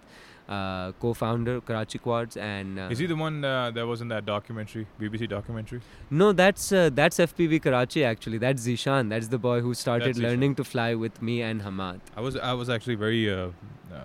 [0.48, 4.26] uh, co-founder Karachi Kwadz, and uh, Is he the one uh, that was in that
[4.26, 5.80] documentary, BBC documentary?
[6.10, 8.38] no, that's uh, that's FPV Karachi actually.
[8.38, 9.08] That's Zishan.
[9.08, 10.22] That's the boy who started That's Zishan.
[10.22, 12.00] learning to fly with me and Hamad.
[12.16, 13.48] I was I was actually very uh,
[13.92, 14.00] uh,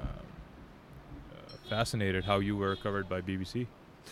[1.70, 3.68] fascinated how you were covered by BBC.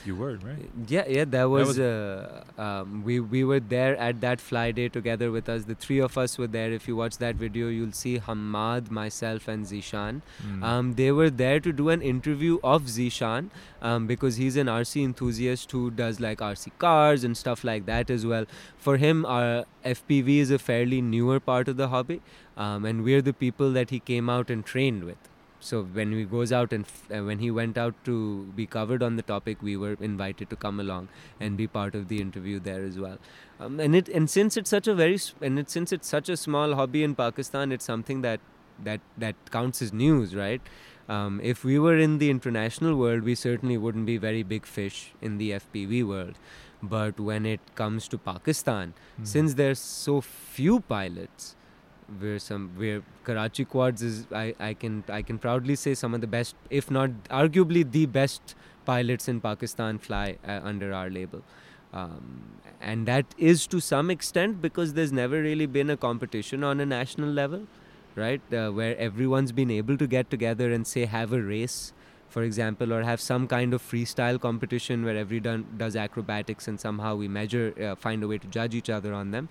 [0.06, 0.70] You were right.
[0.88, 1.68] Yeah, yeah, that was.
[1.68, 5.66] was- uh, um, we we were there at that fly day together with us.
[5.66, 6.72] The three of us were there.
[6.72, 10.22] If you watch that video, you'll see Hamad, myself, and Zishan.
[10.46, 10.64] Mm.
[10.64, 13.50] Um, they were there to do an interview of Zishan
[13.82, 18.10] um, because he's an RC enthusiast who does like RC cars and stuff like that
[18.10, 18.46] as well.
[18.78, 22.22] For him, our FPV is a fairly newer part of the hobby,
[22.58, 25.18] um, and we're the people that he came out and trained with.
[25.60, 29.02] So when he goes out and f- uh, when he went out to be covered
[29.02, 31.08] on the topic, we were invited to come along
[31.40, 33.18] and be part of the interview there as well.
[33.60, 36.38] Um, and it and since it's such a very and it, since it's such a
[36.38, 38.40] small hobby in Pakistan, it's something that
[38.84, 40.62] that that counts as news, right?
[41.08, 45.14] Um, if we were in the international world, we certainly wouldn't be very big fish
[45.22, 46.36] in the FPV world.
[46.84, 49.28] But when it comes to Pakistan, Mm.
[49.34, 51.56] since there's so few pilots,
[52.22, 56.22] we're some we're Karachi Kwadz is I, I can I can proudly say some of
[56.22, 61.42] the best, if not arguably the best pilots in Pakistan fly uh, under our label.
[61.94, 66.80] Um, and that is to some extent because there's never really been a competition on
[66.80, 67.68] a national level
[68.16, 68.42] right?
[68.54, 71.94] Uh, where everyone's been able to get together and say have a race,
[72.30, 77.16] for example, or have some kind of freestyle competition where everyone does acrobatics and somehow
[77.16, 79.50] we measure, uh, find a way to judge each other on them.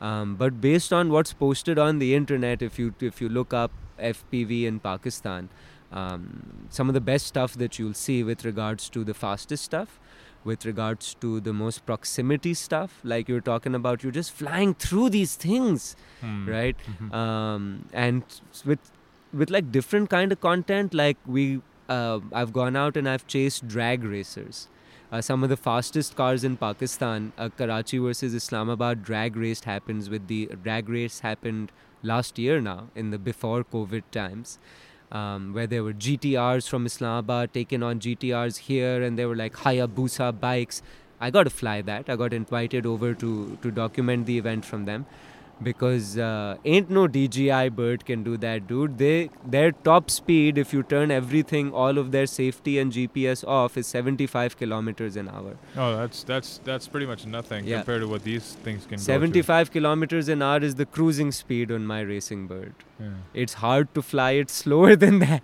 [0.00, 3.70] Um, but based on what's posted on the internet, if you if you look up
[3.98, 5.48] FPV in Pakistan,
[5.92, 9.98] um, some of the best stuff that you'll see with regards to the fastest stuff,
[10.44, 15.10] with regards to the most proximity stuff, like you're talking about, you're just flying through
[15.10, 16.48] these things Hmm.
[16.48, 17.12] right Mhm.
[17.24, 18.90] um, and with
[19.42, 21.44] with like different kind of content like we
[21.88, 24.62] uh, i've gone out and i've chased drag racers
[25.12, 30.10] uh, some of the fastest cars in pakistan uh, karachi versus islamabad drag race happens
[30.10, 34.58] with the drag race happened last year now in the before covid times
[35.12, 39.54] um, where there were GTRs from Islamabad taking on GTRs here, and they were like
[39.54, 40.82] Hayabusa bikes.
[41.20, 42.08] I got to fly that.
[42.08, 45.06] I got invited over to to document the event from them
[45.62, 48.96] because uh, ain't no DJI bird can do that, dude.
[48.98, 53.76] They their top speed, if you turn everything, all of their safety and GPS off,
[53.76, 55.56] is 75 kilometers an hour.
[55.76, 57.78] Oh, that's that's that's pretty much nothing Yeah.
[57.78, 61.70] compared to what these things can go 75 kilometers an hour is the cruising speed
[61.70, 62.74] on my racing bird.
[62.98, 63.10] Yeah.
[63.42, 65.42] it's hard to fly it slower than that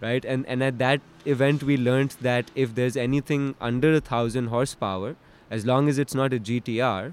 [0.00, 1.00] right and and at that
[1.32, 5.16] event we learned that if there's anything under a thousand horsepower
[5.56, 7.12] as long as it's not a gtr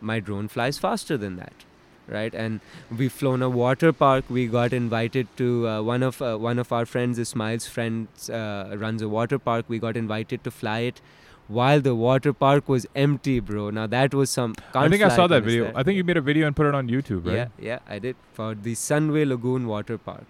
[0.00, 1.64] my drone flies faster than that
[2.06, 2.60] right and
[2.98, 6.72] we've flown a water park we got invited to uh, one of uh, one of
[6.72, 11.00] our friends ismail's friends uh, runs a water park we got invited to fly it
[11.46, 15.26] while the water park was empty bro now that was some I think I saw
[15.26, 15.64] that video.
[15.64, 15.76] stuff.
[15.76, 17.34] I think you made a video and put it on YouTube, right?
[17.34, 20.24] Yeah, yeah, I did for the Sunway Lagoon Water Park.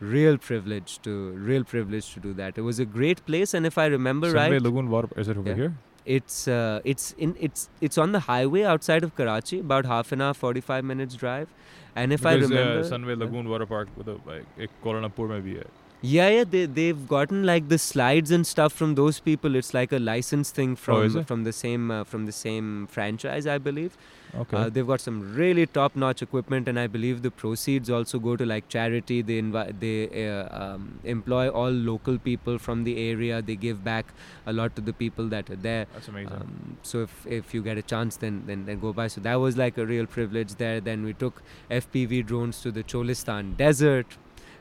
[0.00, 1.12] Real privilege to
[1.50, 2.56] real privilege to do that.
[2.58, 4.50] It was a great place, and if I remember right.
[4.50, 5.08] Sunway right, Lagoon Water.
[5.16, 5.54] Is it over Yeah.
[5.62, 5.74] here?
[6.05, 10.21] it's uh, it's in it's it's on the highway outside of Karachi, about half an
[10.21, 11.47] hour, forty five minutes drive.
[11.95, 15.03] And if I because, remember, uh, Sunway Lagoon Water Park with a like एक Kuala
[15.05, 15.65] Lumpur में भी है.
[16.04, 19.54] yeah, yeah, they they've gotten like the slides and stuff from those people.
[19.60, 23.46] It's like a license thing from Oh, from the same uh, from the same franchise,
[23.46, 23.96] I believe.
[24.42, 24.56] Okay.
[24.56, 28.44] Uh, they've got some really top-notch equipment, and I believe the proceeds also go to
[28.44, 29.22] like charity.
[29.22, 33.40] They invi- they uh, um, employ all local people from the area.
[33.40, 34.12] They give back
[34.46, 35.86] a lot to the people that are there.
[35.94, 36.32] That's amazing.
[36.40, 39.06] Um, so if if you get a chance, then then then go by.
[39.06, 40.82] So that was like a real privilege there.
[40.90, 44.18] Then we took FPV drones to the Cholistan desert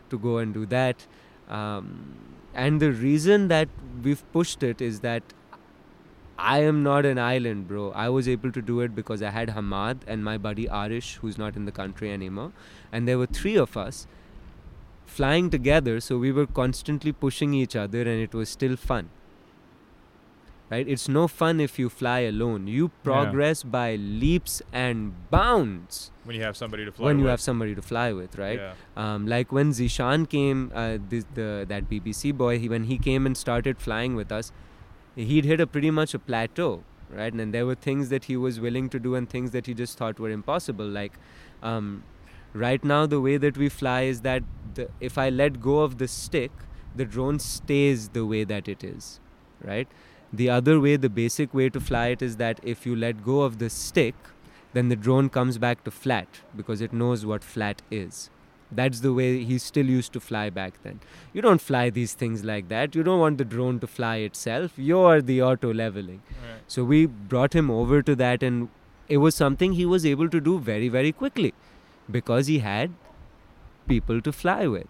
[0.09, 1.05] to go and do that.
[1.49, 2.15] Um,
[2.53, 3.69] and the reason that
[4.03, 5.23] we've pushed it is that
[6.37, 7.91] I am not an island, bro.
[7.91, 11.37] I was able to do it because I had Hamad and my buddy Arish, who's
[11.37, 12.51] not in the country anymore.
[12.91, 14.07] And there were three of us
[15.05, 19.09] flying together, so we were constantly pushing each other, and it was still fun.
[20.71, 20.87] Right?
[20.87, 22.65] It's no fun if you fly alone.
[22.67, 27.31] You progress by leaps and bounds when you have somebody to fly when you with.
[27.31, 28.59] have somebody to fly with, right?
[28.59, 28.73] Yeah.
[28.97, 33.27] Um, like when Zishan came, uh, this, the that BBC boy, he, when he came
[33.27, 34.51] and started flying with us,
[35.15, 37.31] he'd hit a pretty much a plateau, right?
[37.31, 39.97] And there were things that he was willing to do and things that he just
[39.97, 40.87] thought were impossible.
[40.87, 41.13] Like,
[41.61, 42.03] um,
[42.53, 44.43] right now, the way that we fly is that
[44.73, 46.51] the, if I let go of the stick,
[46.95, 49.19] the drone stays the way that it is,
[49.61, 49.87] right?
[50.33, 53.41] The other way, the basic way to fly it is that if you let go
[53.41, 54.15] of the stick,
[54.73, 58.31] then the drone comes back to flat because it knows what flat is.
[58.71, 60.99] That's the way he still used to fly back then.
[61.31, 62.95] You don't fly these things like that.
[62.95, 64.71] You don't want the drone to fly itself.
[64.75, 66.23] You're the auto leveling.
[66.29, 66.61] Right.
[66.67, 68.69] So we brought him over to that, and
[69.07, 71.53] it was something he was able to do very, very quickly
[72.09, 72.91] because he had
[73.87, 74.87] people to fly with.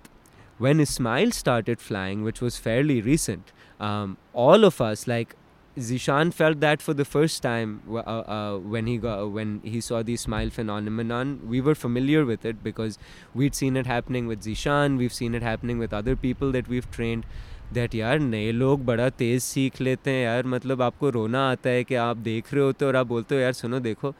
[0.60, 3.52] When Ismail started flying, which was fairly recent,
[3.84, 5.36] um, all of us, like
[5.78, 10.04] Zishan felt that for the first time uh, uh, when he got, when he saw
[10.04, 11.40] the Ismail phenomenon.
[11.48, 13.00] We were familiar with it because
[13.34, 16.90] we'd seen it happening with Zishan, we've seen it happening with other people that we've
[17.00, 17.26] trained.
[17.74, 21.84] That यार नए लोग बड़ा तेज़ सीख लेते हैं यार मतलब आपको रोना आता है
[21.84, 24.14] कि आप देख रहे होते हो और आप बोलते हो यार सुनो देखो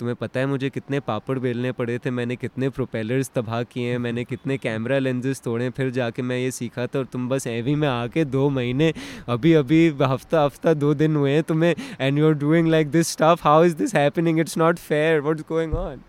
[0.00, 3.98] तुम्हें पता है मुझे कितने पापड़ बेलने पड़े थे मैंने कितने प्रोपेलर्स तबाह किए हैं
[4.06, 7.74] मैंने कितने कैमरा लेंजेस तोड़े फिर जाके मैं ये सीखा था और तुम बस एवी
[7.82, 8.92] में आके दो महीने
[9.36, 13.08] अभी अभी हफ़्ता हफ़्ता दो दिन हुए हैं तुम्हें and you are doing like this
[13.12, 16.02] stuff how is this happening it's not fair what's going on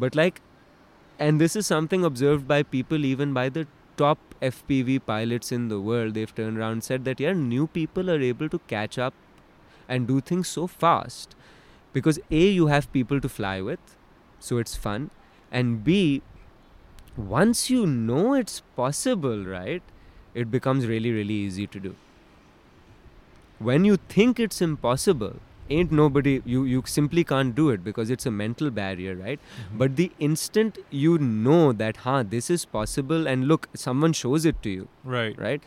[0.00, 0.38] but like
[1.18, 3.66] and this is something observed by people even by the
[3.98, 6.14] top FPV pilots in the world.
[6.14, 9.14] They've turned around and said that yeah, new people are able to catch up
[9.88, 11.36] and do things so fast.
[11.94, 13.96] Because a you have people to fly with,
[14.40, 15.10] so it's fun,
[15.50, 16.22] and b
[17.16, 19.82] once you know it's possible, right,
[20.34, 21.96] it becomes really really easy to do.
[23.58, 25.36] When you think it's impossible,
[25.70, 29.78] ain't nobody you you simply can't do it because it's a mental barrier right Mm-hmm.
[29.82, 34.60] but the instant you know that huh this is possible and look someone shows it
[34.66, 35.38] to you right.
[35.44, 35.62] right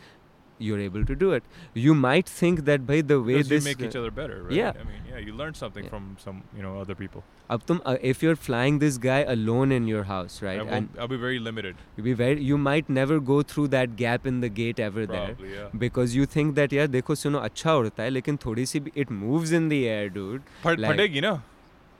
[0.63, 1.43] you're able to do it
[1.83, 4.51] you might think that by the way Because you this make each other better, right?
[4.57, 4.71] yeah.
[4.81, 5.89] I mean, yeah, you learn something Yeah.
[5.93, 7.23] from some, you know, other people.
[7.55, 10.75] ab tum, uh, if you're flying this guy alone in your house I right won't,
[10.77, 14.27] and I'll be very limited, you be very you might never go through that gap
[14.33, 15.55] in the gate ever there probably.
[15.55, 15.73] Yeah.
[15.85, 19.11] because you think that यार देखो सुनो अच्छा उड़ता है लेकिन थोड़ी सी भी it
[19.23, 21.41] moves in the air dude फट like- फटेगी ना क-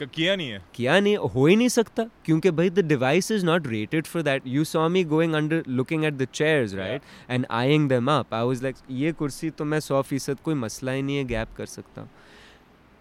[0.07, 3.67] किया नहीं है। किया नहीं हो ही नहीं सकता क्योंकि भाई the device is not
[3.67, 7.89] rated for that you saw me going under looking at the chairs right and eyeing
[7.89, 11.17] them up I was like ये कुर्सी तो मैं सौ फ़ीसद कोई मसला ही नहीं
[11.17, 12.11] है गैप कर सकता हूँ.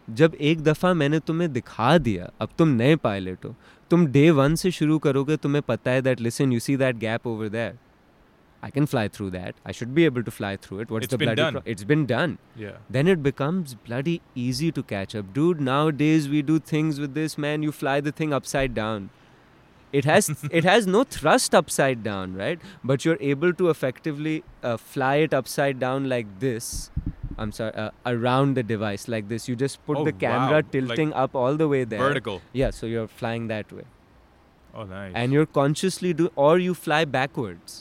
[0.09, 3.55] जब एक दफ़ा मैंने तुम्हें दिखा दिया अब तुम नए पायलट हो
[3.89, 7.27] तुम डे वन से शुरू करोगे तुम्हें पता है that listen you see that gap
[7.27, 7.77] over there
[8.67, 9.55] I can fly through that.
[9.71, 10.89] I should be able to fly through it.
[10.95, 12.77] What's It's the bloody pro- It's been done Yeah.
[12.97, 14.15] then it becomes bloody
[14.47, 18.13] easy to catch up dude nowadays we do things with this man you fly the
[18.21, 19.09] thing upside down
[19.99, 20.29] it has
[20.61, 22.59] it has no thrust upside down right
[22.93, 26.69] but you're able to effectively uh, fly it upside down like this
[27.45, 30.55] i'm sorry uh, around the device like this you just put Oh, the camera wow.
[30.57, 32.41] Like tilting up all the way there Vertical.
[32.63, 33.85] yeah so you're flying that way
[34.75, 35.13] Oh, nice.
[35.15, 37.77] and you're consciously do or you fly backwards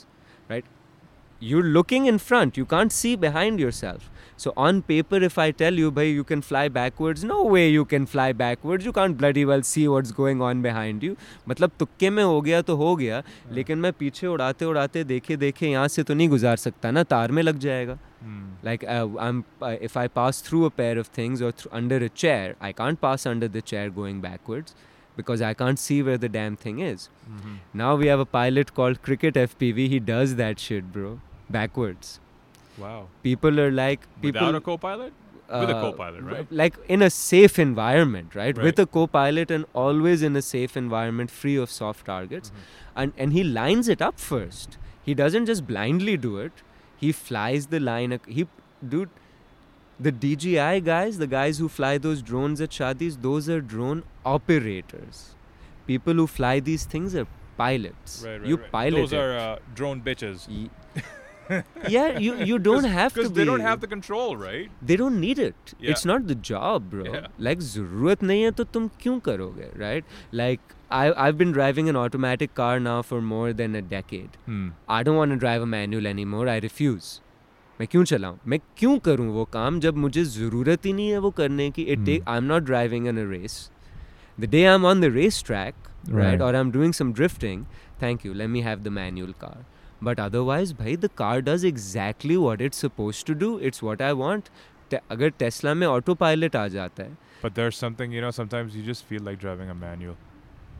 [1.50, 4.02] you're looking in front you can't see behind yourself
[4.42, 7.84] so on paper if i tell you bhai you can fly backwards no way you
[7.92, 11.16] can fly backwards you can't bloody well see what's going on behind you
[11.48, 13.22] मतलब तुक्के में हो गया तो हो गया
[13.58, 17.32] लेकिन मैं पीछे उड़ाते उड़ाते देखे देखे यहाँ से तो नहीं गुजार सकता ना तार
[17.38, 18.42] में लग जाएगा Hmm.
[18.66, 19.38] like uh, I'm
[19.68, 22.68] uh, if I pass through a pair of things or thr under a chair, I
[22.80, 24.76] can't pass under the chair going backwards
[25.17, 27.09] because I can't see where the damn thing is.
[27.35, 27.53] Mhm.
[27.83, 29.87] Now we have a pilot called Cricket FPV.
[29.93, 31.13] He does that shit, bro,
[31.59, 32.19] backwards.
[32.83, 32.97] Wow.
[33.23, 35.13] People are like people Without a co-pilot?
[35.49, 36.49] with a uh, co-pilot, right?
[36.61, 38.57] Like in a safe environment, right?
[38.57, 38.63] right?
[38.69, 42.65] With a co-pilot and always in a safe environment, free of soft targets, Mhm.
[43.03, 44.77] and and he lines it up first.
[45.09, 46.63] He doesn't just blindly do it.
[47.05, 48.19] He flies the line.
[48.39, 48.45] He,
[48.95, 49.09] dude,
[49.99, 55.35] the DJI guys, the guys who fly those drones at Shadis, those are drone operators.
[55.85, 57.27] People who fly these things are
[57.57, 58.23] pilots.
[58.23, 58.71] Right, right, you right.
[58.71, 58.97] pilot.
[58.97, 59.19] Those it.
[59.19, 60.69] are uh, drone bitches.
[61.87, 63.19] Yeah, you, you don't have to.
[63.21, 64.69] Because they don't have the control, right?
[64.81, 65.55] They don't need it.
[65.79, 65.91] Yeah.
[65.91, 67.05] It's not the job, bro.
[67.05, 67.27] Yeah.
[67.37, 70.03] Like, zarurat nahi hai, to tum kyun karoge, right?
[70.31, 70.59] Like,
[70.91, 74.37] I, I've been driving an automatic car now for more than a decade.
[74.45, 74.69] Hmm.
[74.89, 76.49] I don't want to drive a manual anymore.
[76.49, 77.21] I refuse.
[77.79, 81.29] मैं क्यों चलाऊँ मैं क्यों करूँ वो काम जब मुझे ज़रूरत ही नहीं है वो
[81.39, 83.69] करने की it take I am not driving in a race
[84.39, 85.75] the day I am on the race track
[86.09, 87.65] right और I am doing some drifting
[88.01, 89.65] thank you let me have the manual car
[90.03, 94.11] but otherwise भाई the car does exactly what it's suppose to do it's what I
[94.23, 94.49] want
[95.11, 98.83] अगर Tesla में autopilot आ जाता है But there's something, you know, sometimes you
[98.83, 100.15] just feel like driving a manual.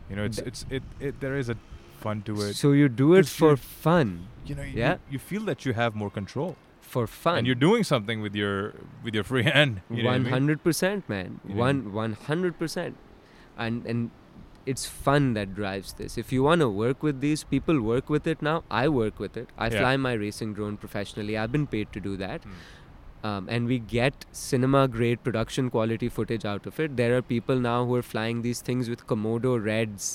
[0.10, 1.56] You know, it's, it's, it, it, there is a
[2.00, 2.56] fun to it.
[2.56, 4.28] So you do it for fun.
[4.46, 4.94] You know, you, yeah?
[4.94, 6.56] you, you feel that you have more control.
[6.94, 7.38] For fun.
[7.40, 8.54] And you're doing something with your
[9.08, 9.82] with your free hand.
[9.90, 11.40] You know what I One hundred percent, man.
[11.48, 11.56] You?
[11.66, 12.96] One one hundred percent,
[13.66, 14.12] and and
[14.74, 16.18] it's fun that drives this.
[16.24, 18.56] If you want to work with these people, work with it now.
[18.80, 19.54] I work with it.
[19.58, 19.80] I Yeah.
[19.84, 21.38] fly my racing drone professionally.
[21.44, 23.30] I've been paid to do that, Hmm.
[23.30, 26.98] um, and we get cinema grade production quality footage out of it.
[27.04, 30.12] There are people now who are flying these things with Komodo Reds.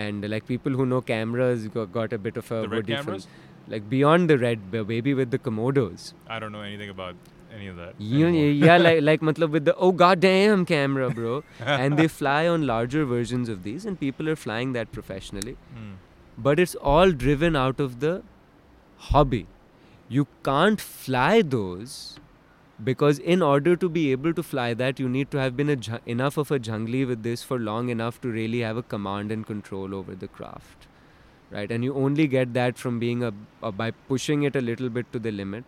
[0.00, 2.96] And like people who know cameras got, got a bit of a The red woody
[2.96, 3.20] feel.
[3.68, 6.12] Like beyond the red baby with the komodos.
[6.28, 7.14] I don't know anything about
[7.54, 7.94] any of that.
[7.98, 11.36] you yeah like like matlab with the oh goddamn camera bro.
[11.76, 15.56] And they fly on larger versions of these and people are flying that professionally.
[15.76, 15.94] Hmm.
[16.46, 18.10] but it's all driven out of the
[19.12, 19.46] hobby.
[20.16, 21.94] You can't fly those
[22.88, 25.76] because in order to be able to fly that you need to have been a
[25.86, 29.32] ju- enough of a jungly with this for long enough to really have a command
[29.36, 30.86] and control over the craft
[31.50, 31.70] right?
[31.70, 33.32] And you only get that from being a,
[33.62, 35.64] a by pushing it a little bit to the limit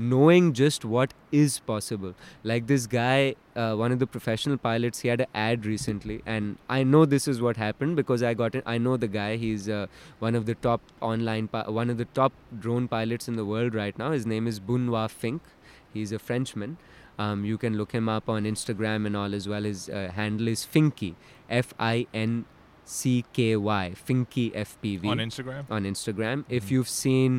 [0.00, 2.14] knowing just what is possible.
[2.42, 6.56] Like this guy uh, one of the professional pilots he had an ad recently and
[6.68, 9.68] i know this is what happened because i got it i know the guy he's
[9.68, 9.86] uh,
[10.20, 11.48] one of the top online
[11.80, 14.12] one of the top drone pilots in the world right now.
[14.12, 15.42] His name is Benoit Fink.
[15.92, 16.78] He's a frenchman.
[17.18, 19.64] Um, you can look him up on instagram and all as well.
[19.64, 21.14] His uh, handle is finky
[21.50, 22.46] f-i-n
[22.89, 25.69] C-K-Y, Finky FPV On Instagram?
[25.71, 26.43] on Instagram.
[26.49, 26.71] If Mhm.
[26.71, 27.37] you've seen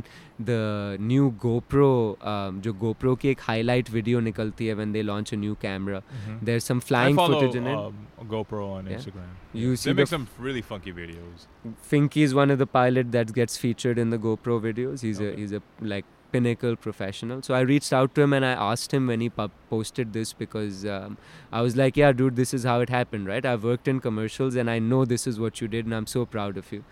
[0.49, 1.91] the new GoPro,
[2.33, 6.01] um, जो GoPro की एक highlight video निकलती है when they launch a new camera.
[6.17, 6.41] Mhm.
[6.49, 7.79] There's some I flying follow footage in it.
[7.85, 8.99] um, GoPro on Yeah.
[8.99, 9.31] Instagram.
[9.63, 11.47] You see they make the some really funky videos.
[11.93, 15.07] Finky is one of the pilot that gets featured in the GoPro videos.
[15.11, 15.41] He's a Okay.
[15.43, 15.63] he's a
[15.95, 17.42] like pinnacle professional.
[17.42, 20.34] So I reached out to him and I asked him when he pu- posted this
[20.34, 21.18] because um,
[21.52, 23.46] I was like, yeah, dude, this is how it happened, right?
[23.46, 26.26] I've worked in commercials and I know this is what you did and I'm so
[26.26, 26.84] proud of you.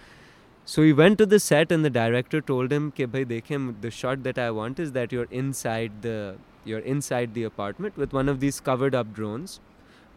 [0.66, 4.24] So he went to the set and the director told him, "Ke bhai the shot
[4.24, 8.40] that I want is that you're inside the you're inside the apartment with one of
[8.40, 9.60] these covered up drones."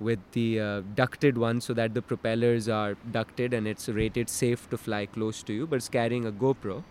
[0.00, 4.68] with the uh, ducted one so that the propellers are ducted and it's rated safe
[4.70, 6.82] to fly close to you but it's carrying a GoPro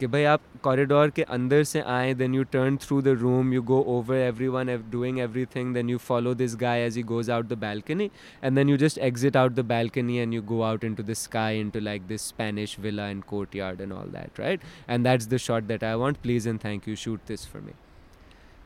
[0.00, 3.62] कि भाई आप corridor के अंदर से आए then you turn through the room you
[3.62, 4.16] go over
[4.48, 5.18] everyone doing
[5.54, 8.10] everything then you follow this guy as he goes out the balcony
[8.44, 11.60] and then you just exit out the balcony and you go out into the sky
[11.70, 13.22] into like this Spanish villa and
[13.56, 16.88] courtyard and all that right and that's the shot that I want please and thank
[16.88, 17.72] you shoot this for me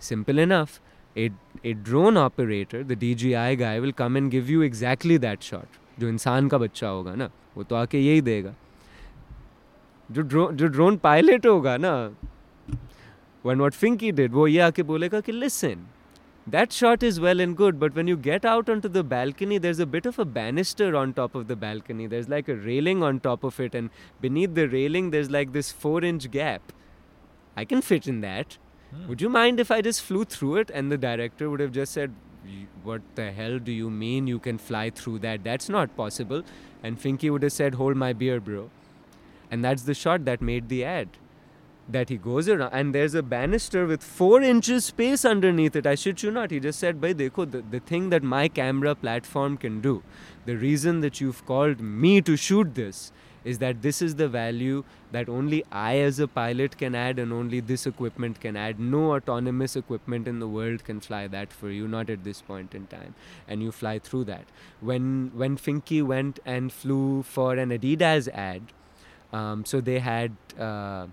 [0.02, 0.66] simple
[1.64, 5.42] a drone operator the D J I guy will come and give you exactly that
[5.42, 8.54] shot जो इंसान का बच्चा होगा ना, वो तो आके यही देगा।
[10.11, 11.93] जो ड्रोन जो ड्रोन पायलट होगा ना
[13.43, 15.85] when what Finky did वो ये आके बोलेगा कि listen
[16.55, 19.79] that shot is well and good but when you get out onto the balcony there's
[19.79, 23.19] a bit of a banister on top of the balcony there's like a railing on
[23.27, 23.89] top of it and
[24.21, 26.71] beneath the railing there's like this 4 inch gap
[27.55, 28.57] I can fit in that
[28.89, 29.07] Hmm.
[29.11, 30.69] would you mind if I just flew through it?
[30.73, 32.13] And the director would have just said,
[32.51, 35.41] "Y- What the hell do you mean you can fly through that?
[35.47, 36.43] That's not possible.
[36.89, 38.61] And Finky would have said, Hold my beer, bro.
[39.52, 41.18] And that's the shot that made the ad.
[41.88, 45.86] That he goes around, and there's a banister with four inches space underneath it.
[45.86, 46.52] I shit you not.
[46.52, 50.02] He just said, Bhai, dekho, the, the thing that my camera platform can do,
[50.46, 53.12] the reason that you've called me to shoot this
[53.44, 57.32] is that this is the value that only I, as a pilot, can add, and
[57.32, 58.78] only this equipment can add.
[58.80, 62.74] No autonomous equipment in the world can fly that for you, not at this point
[62.74, 63.16] in time.
[63.48, 64.44] And you fly through that.
[64.80, 68.62] When when Finky went and flew for an Adidas ad,
[69.32, 71.06] um, so they had uh,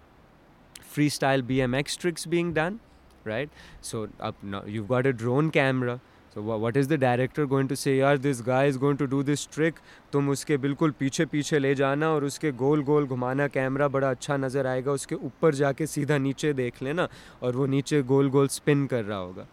[0.93, 2.79] freestyle BMX tricks being done,
[3.23, 3.49] right?
[3.81, 5.99] So up now you've got a drone camera.
[6.33, 7.97] So wha- what is the director going to say?
[7.97, 9.79] यार this guy is going to do this trick.
[10.13, 14.37] तुम उसके बिल्कुल पीछे पीछे ले जाना और उसके गोल गोल घुमाना कैमरा बड़ा अच्छा
[14.37, 17.07] नज़र आएगा उसके ऊपर जाके सीधा नीचे देख लेना
[17.43, 19.45] और वो नीचे गोल गोल स्पिन कर रहा होगा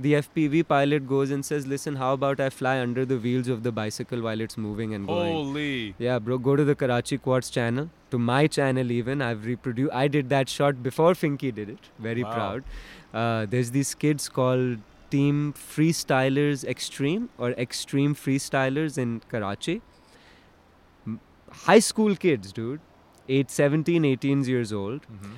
[0.00, 3.62] The FPV pilot goes and says, "Listen, how about I fly under the wheels of
[3.62, 5.94] the bicycle while it's moving and going?" Holy.
[5.98, 7.90] Yeah, bro, go to the Karachi Kwadz channel.
[8.14, 9.92] To my channel, even I've reproduced.
[9.92, 11.90] I did that shot before Finky did it.
[12.08, 12.32] Very Wow.
[12.38, 12.64] proud.
[13.22, 14.78] Uh, there's these kids called
[15.10, 19.80] Team Freestylers Extreme or Extreme Freestylers in Karachi.
[21.66, 22.80] High school kids, dude.
[23.28, 25.02] 8, 17, 18 years old.
[25.16, 25.34] Mhm.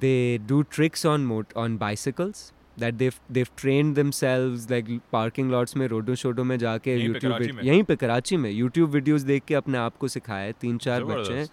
[0.00, 2.52] They do tricks on mot- on bicycles.
[2.78, 7.82] That they've they've train themselves like parking lots में रोडो शोडो में जाके YouTube यहीं
[7.82, 11.48] पे कराची में। YouTube videos देख के अपने आप को सिखाया तीन चार बच्चे हैं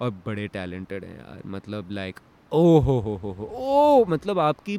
[0.00, 2.20] और बड़े टैलेंटेड हैं यार। मतलब लाइक
[2.52, 4.78] ओ हो हो हो हो ओ मतलब आपकी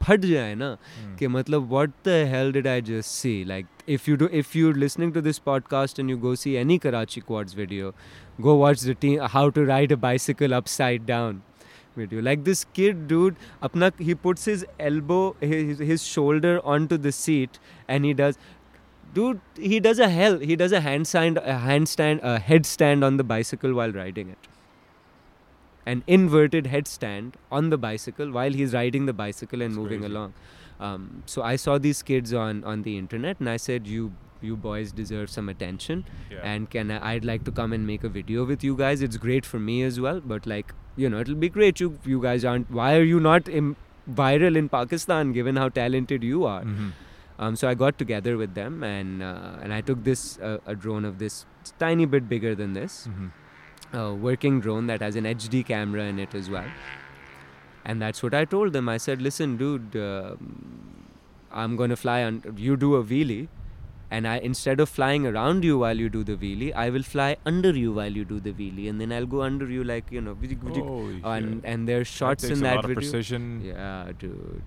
[0.00, 0.76] फट जाए ना
[1.18, 4.72] कि मतलब what the hell did I just see like if you do if you
[4.72, 7.92] listening to this podcast and you go see any Karachi quads video
[8.40, 11.40] go watch the team how to ride a bicycle upside down
[11.96, 12.22] video.
[12.22, 17.58] Like this kid, dude, apna, he puts his elbow, his, his shoulder onto the seat,
[17.88, 18.38] and he does.
[19.14, 20.38] Dude, he does a hell.
[20.38, 24.48] He does a handstand, a handstand, a headstand on the bicycle while riding it.
[25.84, 30.14] An inverted headstand on the bicycle while he's riding the bicycle and That's moving crazy.
[30.14, 30.32] along.
[30.80, 34.12] Um, so I saw these kids on on the internet, and I said, "You,
[34.50, 36.40] you boys deserve some attention." Yeah.
[36.52, 39.02] and can I, I'd like to come and make a video with you guys.
[39.08, 41.80] It's great for me as well, but like you know, it'll be great.
[41.80, 42.70] You you guys aren't.
[42.80, 43.76] Why are you not Im-
[44.22, 45.32] viral in Pakistan?
[45.38, 46.62] Given how talented you are.
[46.72, 46.90] Mhm.
[47.44, 50.74] Um, so I got together with them and uh, and I took this uh, a
[50.86, 51.38] drone of this
[51.84, 53.30] tiny bit bigger than this, Mhm.
[54.00, 56.68] a working drone that has an HD camera in it as well.
[57.84, 58.88] And that's what I told them.
[58.88, 60.52] I said, listen, dude, um
[61.62, 62.36] I'm gonna fly on.
[62.66, 63.48] You do a wheelie,
[64.16, 67.28] and I instead of flying around you while you do the wheelie, I will fly
[67.52, 70.20] under you while you do the wheelie, and then I'll go under you like you
[70.20, 70.34] know.
[70.34, 71.70] Holy and shit.
[71.74, 73.00] and there's shots takes in a that lot of video.
[73.00, 73.48] precision.
[73.64, 74.62] Yeah, dude.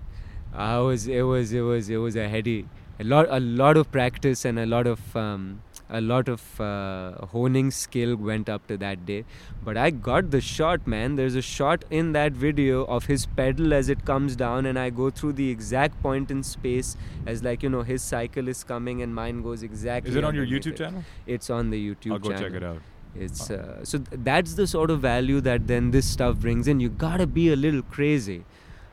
[0.54, 2.56] I was it was it was it was a heady
[2.98, 7.26] a lot a lot of practice and a lot of um, a lot of uh,
[7.26, 9.24] honing skill went up to that day.
[9.64, 11.16] But I got the shot, man.
[11.16, 14.90] There's a shot in that video of his pedal as it comes down, and I
[14.90, 19.02] go through the exact point in space as like you know his cycle is coming
[19.02, 20.10] and mine goes exactly.
[20.10, 20.78] Is it on your YouTube it.
[20.78, 21.04] channel?
[21.26, 22.44] It's on the YouTube I'll go channel.
[22.44, 22.82] check it out.
[23.18, 26.80] It's uh, so th- that's the sort of value that then this stuff brings in.
[26.80, 28.44] You gotta be a little crazy,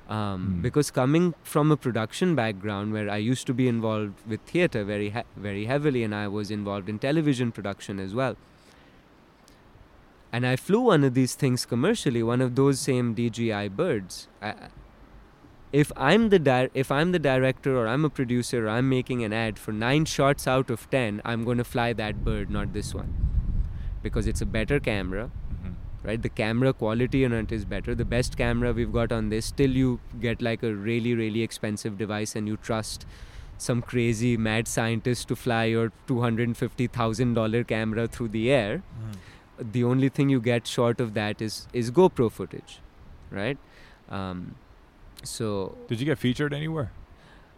[0.10, 0.62] um, Hmm.
[0.62, 5.10] because coming from a production background where I used to be involved with theater very
[5.12, 8.36] he- very heavily, and I was involved in television production as well.
[10.32, 14.28] And I flew one of these things commercially, one of those same DJI birds.
[14.41, 14.54] I,
[15.72, 19.24] if I'm the di- if I'm the director or I'm a producer or I'm making
[19.24, 22.74] an ad for nine shots out of ten, I'm going to fly that bird, not
[22.74, 23.14] this one,
[24.01, 25.30] because it's a better camera.
[26.04, 26.22] Right?
[26.22, 27.95] The camera quality on it is better.
[27.95, 31.97] The best camera we've got on this, still you get like a really really expensive
[31.97, 33.06] device and you trust
[33.58, 38.30] some crazy mad scientist to fly your two hundred and fifty thousand dollar camera through
[38.30, 38.82] the air.
[39.60, 42.80] The only thing you get short of that is is GoPro footage,
[43.32, 43.58] right?
[44.10, 44.56] Um,
[45.24, 46.91] so Did you get featured anywhere?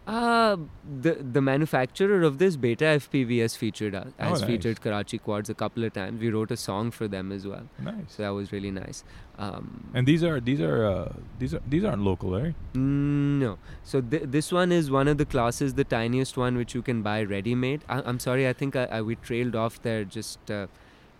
[0.06, 0.56] Uh,
[1.02, 4.48] the the manufacturer of this BetaFPV's featured us, Oh, has nice.
[4.50, 6.20] featured Karachi Kwadz a couple of times.
[6.20, 8.04] We wrote a song for them as well, Nice.
[8.16, 9.02] so that was really nice.
[9.36, 12.54] Um, And these are these are uh, these are these aren't local, right?
[12.74, 16.72] mm, no, so th- this one is one of the classes, the tiniest one which
[16.76, 17.82] you can buy ready-made.
[17.88, 20.50] I- I'm sorry, I think I, I we trailed off there just.
[20.50, 20.66] Uh,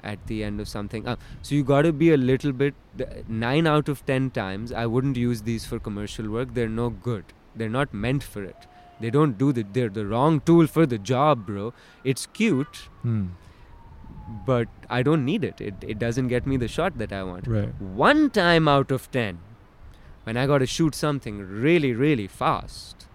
[0.09, 2.75] at the end of something uh, so you got to be a little bit
[3.29, 7.33] 9 out of 10 times i wouldn't use these for commercial work they're no good
[7.57, 8.67] they're not meant for it
[9.01, 11.73] they don't do the they're the wrong tool for the job bro
[12.13, 13.25] it's cute Hmm.
[14.47, 17.47] but i don't need it it, it doesn't get me the shot that i want
[17.47, 17.81] Right.
[18.05, 19.39] one time out of 10
[20.25, 23.07] when i got to shoot something really really fast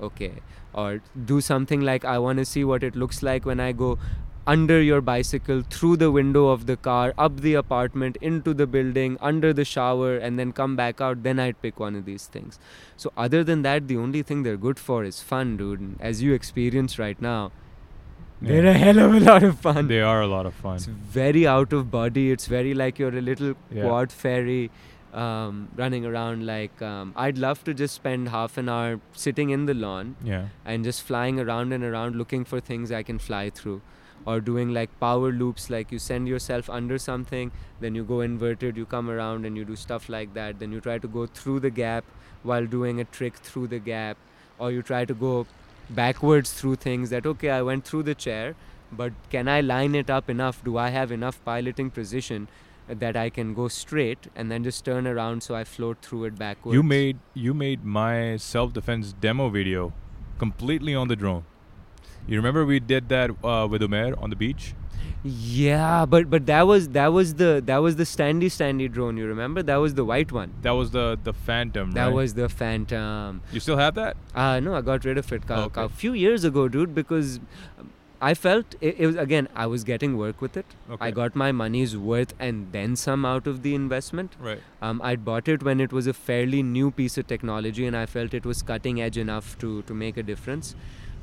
[0.00, 0.32] okay
[0.72, 1.00] or
[1.32, 3.98] do something like i want to see what it looks like when i go
[4.46, 9.16] under your bicycle through the window of the car up the apartment into the building
[9.20, 12.58] under the shower and then come back out then i'd pick one of these things
[12.96, 16.22] so other than that the only thing they're good for is fun dude and as
[16.22, 17.50] you experience right now
[18.40, 20.76] they're a hell of a lot of fun They are a lot of fun.
[20.76, 22.30] it's very out of body.
[22.30, 23.84] It's very like you're a little Yeah.
[23.84, 24.70] quad fairy
[25.14, 26.44] um, running around.
[26.44, 30.48] Like um, I'd love to just spend half an hour sitting in the lawn Yeah.
[30.66, 33.80] and just flying around and around looking for things I can fly through.
[34.24, 38.76] Or doing like power loops, like you send yourself under something, then you go inverted,
[38.76, 40.58] you come around and you do stuff like that.
[40.58, 42.04] Then you try to go through the gap
[42.42, 44.16] while doing a trick through the gap.
[44.58, 45.46] Or you try to go
[45.90, 48.56] backwards through things that, okay, I went through the chair,
[48.90, 50.62] but can I line it up enough?
[50.64, 52.48] Do I have enough piloting precision
[52.88, 56.38] that I can go straight and then just turn around so I float through it
[56.38, 56.74] backwards?
[56.74, 59.92] You made you made my self defense demo video
[60.38, 61.44] completely on the drone.
[62.26, 64.74] You remember we did that uh, with Umer on the beach?
[65.24, 69.16] Yeah, but but that was that was the that was the standy standy drone.
[69.16, 69.62] You remember?
[69.62, 70.52] That was the white one.
[70.62, 71.92] That was the the Phantom.
[71.92, 72.14] That right?
[72.14, 73.40] was the Phantom.
[73.52, 74.16] You still have that?
[74.34, 75.88] Uh no, I got rid of it a Okay.
[75.88, 77.40] few years ago, dude, because
[78.20, 80.66] I felt it, it was again I was getting work with it.
[80.90, 81.06] Okay.
[81.06, 84.36] I got my money's worth and then some out of the investment.
[84.38, 84.60] Right.
[84.80, 88.06] Um, I'd bought it when it was a fairly new piece of technology, and I
[88.06, 90.76] felt it was cutting edge enough to to make a difference.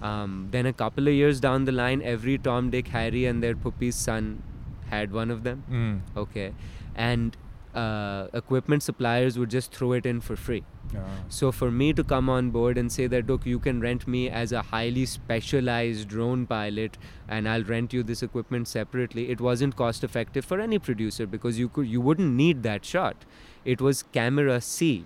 [0.04, 3.56] Um, then a couple of years down the line, every Tom, Dick, Harry, and their
[3.56, 4.44] puppy's son
[4.90, 5.64] had one of them.
[5.72, 6.18] Mm.
[6.24, 6.54] Okay,
[6.94, 7.38] and
[7.74, 10.64] uh, equipment suppliers would just throw it in for free.
[10.96, 11.00] Ah.
[11.30, 14.30] So for me to come on board and say that look, you can rent me
[14.30, 16.98] as a highly specialized drone pilot,
[17.28, 21.58] and I'll rent you this equipment separately, it wasn't cost effective for any producer because
[21.58, 23.26] you could you wouldn't need that shot.
[23.64, 25.06] It was camera C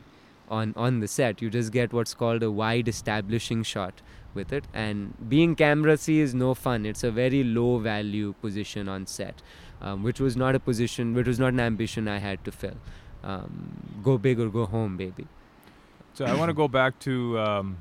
[0.50, 1.42] on on the set.
[1.42, 4.02] You just get what's called a wide establishing shot
[4.38, 6.86] with it, and being camera C is no fun.
[6.92, 9.42] It's a very low value position on set,
[9.82, 12.78] um, which was not a position, which was not an ambition I had to fill.
[13.24, 15.28] Um, go big or go home, baby.
[16.14, 17.78] So I want to go back to um,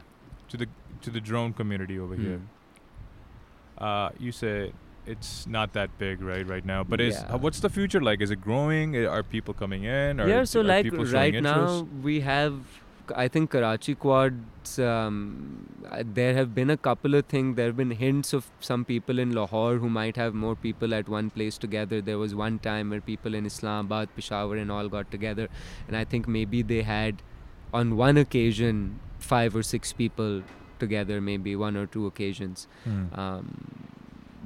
[0.49, 0.66] to the
[1.03, 2.41] to the drone community over here.
[2.41, 3.85] Hmm.
[3.85, 4.73] Uh, you say
[5.07, 6.83] it's not that big, right, right now.
[6.83, 7.35] But is Yeah.
[7.35, 8.20] uh, what's the future like?
[8.20, 8.97] Is it growing?
[9.07, 10.20] Are people coming in?
[10.20, 11.43] Are, yeah, so like right interest?
[11.43, 12.55] now we have,
[13.15, 14.78] I think Karachi Kwadz.
[14.85, 17.57] Um, uh, there have been a couple of things.
[17.57, 21.09] There have been hints of some people in Lahore who might have more people at
[21.09, 22.01] one place together.
[22.01, 25.49] There was one time where people in Islamabad, Peshawar, and all got together,
[25.87, 27.23] and I think maybe they had,
[27.73, 30.43] on one occasion, five or six people
[30.78, 31.20] together.
[31.20, 32.66] Maybe one or two occasions.
[32.85, 33.05] Hmm.
[33.15, 33.87] Um,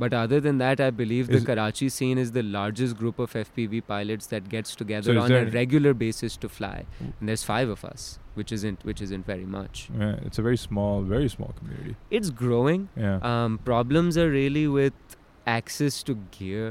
[0.01, 3.35] but other than that, I believe Is- the Karachi scene is the largest group of
[3.35, 6.87] FPV pilots that gets together is on a regular basis to fly.
[7.03, 7.12] Mm.
[7.20, 9.83] And there's five of us, which isn't which isn't very much.
[10.03, 11.97] Yeah, it's a very small, very small community.
[12.21, 12.89] It's growing.
[13.07, 13.19] Yeah.
[13.33, 15.17] Um, problems are really with
[15.57, 16.65] access to gear.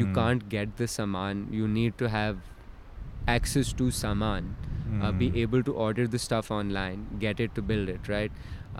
[0.00, 0.14] You Mm.
[0.20, 1.44] can't get the saman.
[1.60, 2.40] You need to have
[3.36, 4.50] access to saman.
[5.06, 5.36] Uh, be Mm.
[5.46, 8.32] able to order the stuff online, get it to build it, right?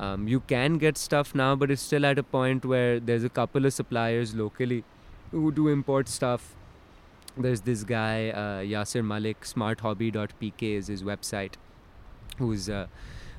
[0.05, 3.33] Um, you can get stuff now, but it's still at a point where there's a
[3.41, 4.79] couple of suppliers locally
[5.33, 6.47] who do import stuff.
[7.47, 11.55] There's this guy, uh, Yasir Malik, smarthobby.pk is his website,
[12.39, 12.89] who's a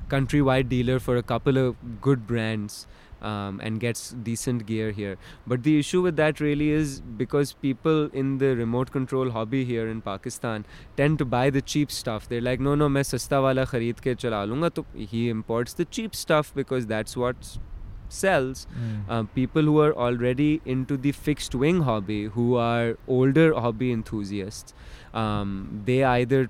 [0.10, 2.88] countrywide dealer for a couple of good brands
[3.22, 5.18] um, and gets decent gear here.
[5.46, 9.88] But the issue with that really is because people in the remote control hobby here
[9.88, 10.66] in Pakistan
[10.98, 12.28] tend to buy the cheap stuff.
[12.28, 14.72] They're like, no, no, main sasta wala khareed ke chala lunga.
[14.76, 17.58] So he imports the cheap stuff because that's what
[18.12, 19.28] sells mm.
[19.36, 24.74] people who are already into the fixed wing hobby who are older hobby enthusiasts
[25.14, 26.50] um, they either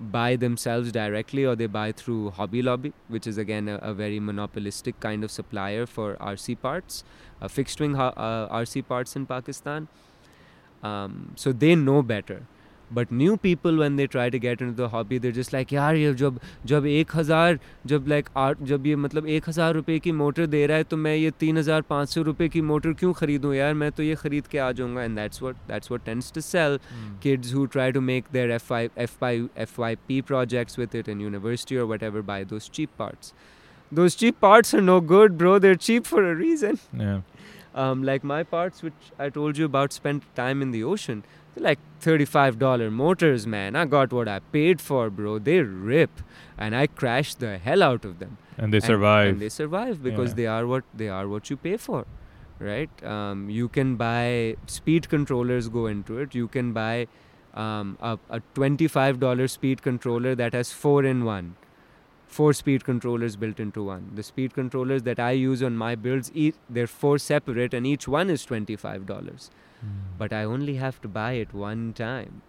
[0.00, 4.20] buy themselves directly or they buy through Hobby Lobby, which is again a, a very
[4.20, 7.04] monopolistic kind of supplier for RC parts,
[7.42, 8.12] uh, fixed wing uh,
[8.48, 9.88] RC parts in Pakistan.
[10.82, 12.42] Um, so they know better.
[12.91, 15.95] But new people when they try to get into the hobby, they're just like यार
[15.95, 16.39] ये जब
[16.71, 20.65] जब एक हज़ार जब like आठ जब ये मतलब एक हज़ार रुपए की मोटर दे
[20.67, 23.73] रहा है तो मैं ये तीन हज़ार पाँच सौ रुपए की मोटर क्यों खरीदूं यार
[23.73, 26.77] मैं तो ये खरीद के आ जाऊंगा and that's what that's what tends to sell
[26.77, 27.17] Mm.
[27.25, 29.33] kids who try to make their FY, FY,
[29.67, 33.33] FYP projects with it in university or whatever buy those cheap parts.
[33.91, 35.59] Those cheap parts are no good, bro.
[35.59, 36.79] They're cheap for a reason.
[36.93, 37.21] Yeah.
[37.75, 41.23] Um, like my parts, which I told you about, spent time in the ocean.
[41.60, 43.74] Like $35 motors, man.
[43.76, 45.38] I got what I paid for, bro.
[45.38, 46.20] They rip.
[46.56, 49.28] And I crashed the hell out of them And they and- survive.
[49.32, 50.34] and they survive because Yeah.
[50.36, 52.04] they are what they are what you pay for
[52.60, 57.06] right um, you can buy speed controllers go into it you can buy
[57.54, 61.54] um, a, a $25 speed controller that has four in one
[62.26, 66.32] four speed controllers built into one the speed controllers that i use on my builds
[66.34, 69.48] each, they're four separate and each one is $25
[69.84, 70.18] Mm.
[70.18, 72.42] but I only have to buy it one time.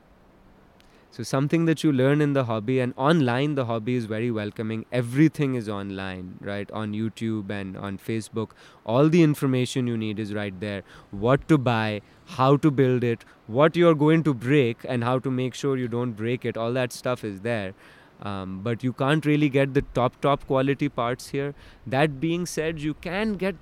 [1.12, 4.86] So something that you learn in the hobby and online the hobby is very welcoming.
[4.92, 6.72] Everything is online, right?
[6.72, 8.52] On YouTube and on Facebook.
[8.86, 10.84] All the information you need is right there.
[11.12, 15.32] What to buy, how to build it, what you're going to break and how to
[15.32, 16.58] make sure you don't break it.
[16.58, 17.74] All that stuff is there.
[18.22, 21.56] Um, but you can't really get the top top quality parts here.
[21.88, 23.56] That being said, you can get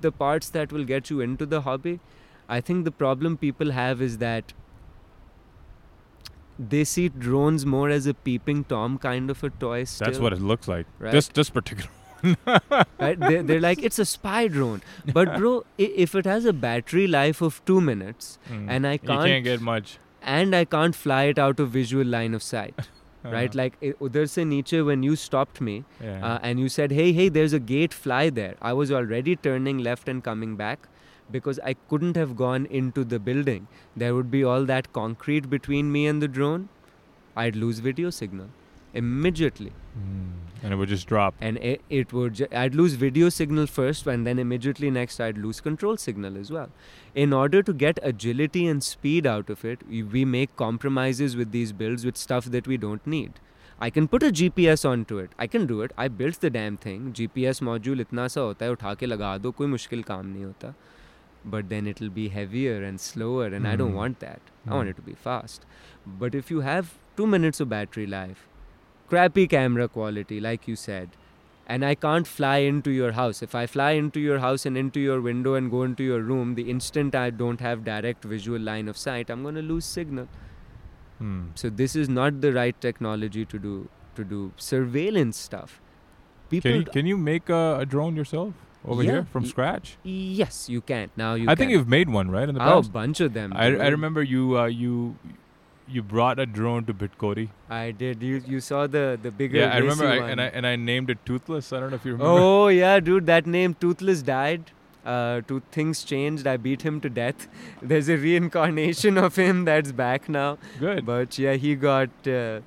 [0.00, 2.00] the parts that will get you into the hobby.
[2.56, 4.52] I think the problem people have is that
[6.58, 9.84] they see drones more as a peeping tom kind of a toy.
[9.84, 10.86] Still, That's what it looks like.
[10.98, 11.12] Right.
[11.12, 11.90] This this particular.
[12.46, 13.18] right?
[13.18, 14.82] They're, they're like it's a spy drone,
[15.14, 18.66] but bro, if it has a battery life of two minutes Mm.
[18.76, 19.98] and I can't, can't get much.
[20.22, 22.86] and I can't fly it out of visual line of sight,
[23.24, 23.50] right?
[23.56, 25.74] Uh, Like udhar se niche when you stopped me
[26.04, 26.14] yeah.
[26.30, 27.98] uh, and you said, "Hey, hey, there's a gate.
[28.06, 30.88] Fly there." I was already turning left and coming back
[31.31, 33.67] because I couldn't have gone into the building.
[33.95, 36.69] There would be all that concrete between me and the drone.
[37.35, 38.47] I'd lose video signal
[38.93, 40.33] immediately, Mm.
[40.63, 41.35] And it would just drop.
[41.41, 42.33] and it, it would.
[42.35, 46.51] Ju- I'd lose video signal first, and then immediately next I'd lose control signal as
[46.51, 46.69] well.
[47.15, 51.51] In order to get agility and speed out of it, we- we make compromises with
[51.51, 53.31] these builds with stuff that we don't need.
[53.79, 55.29] I can put a GPS onto it.
[55.37, 55.91] I can do it.
[55.97, 57.13] I built the damn thing.
[57.13, 60.73] GPS module इतना सा होता है उठा के लगा दो कोई मुश्किल काम नहीं होता.
[61.44, 63.96] but then it'll be heavier and slower, and I don't Hmm.
[63.96, 64.40] want that.
[64.66, 64.76] I Hmm.
[64.76, 65.66] want it to be fast.
[66.06, 68.46] But if you have two minutes of battery life,
[69.08, 71.10] crappy camera quality, like you said,
[71.66, 73.42] and I can't fly into your house.
[73.42, 76.54] If I fly into your house and into your window and go into your room,
[76.54, 80.28] the instant I don't have direct visual line of sight, I'm going to lose signal.
[81.18, 81.42] Hmm.
[81.54, 85.80] So this is not the right technology to do to do surveillance stuff.
[86.50, 89.48] People Can you, can you make a, a drone yourself over Yeah, here from y-
[89.48, 89.96] scratch?
[90.02, 91.10] yes, you can.
[91.16, 92.48] Now you I think you've made one, right?
[92.48, 93.52] In the oh, a bunch of them.
[93.54, 95.16] I, I remember you uh, you
[95.88, 97.48] you brought a drone to Bitcoin.
[97.68, 98.22] I did.
[98.22, 99.58] You you saw the the bigger.
[99.58, 101.72] Yeah, I remember, I, and I and I named it Toothless.
[101.72, 102.32] I don't know if you remember.
[102.40, 104.70] Oh yeah, dude, that name Toothless died.
[105.04, 106.46] Uh, to things changed.
[106.46, 107.48] I beat him to death.
[107.82, 110.58] There's a reincarnation of him that's back now.
[110.78, 111.04] Good.
[111.04, 112.60] But yeah, he got uh,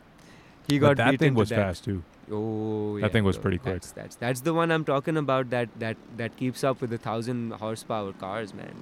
[0.67, 1.59] he But got that beaten thing to was death.
[1.59, 2.03] fast too.
[2.31, 3.73] Oh, That yeah, thing was bro, pretty quick.
[3.75, 5.49] That's, that's that's the one I'm talking about.
[5.51, 8.73] That that that keeps up with the thousand horsepower cars, man.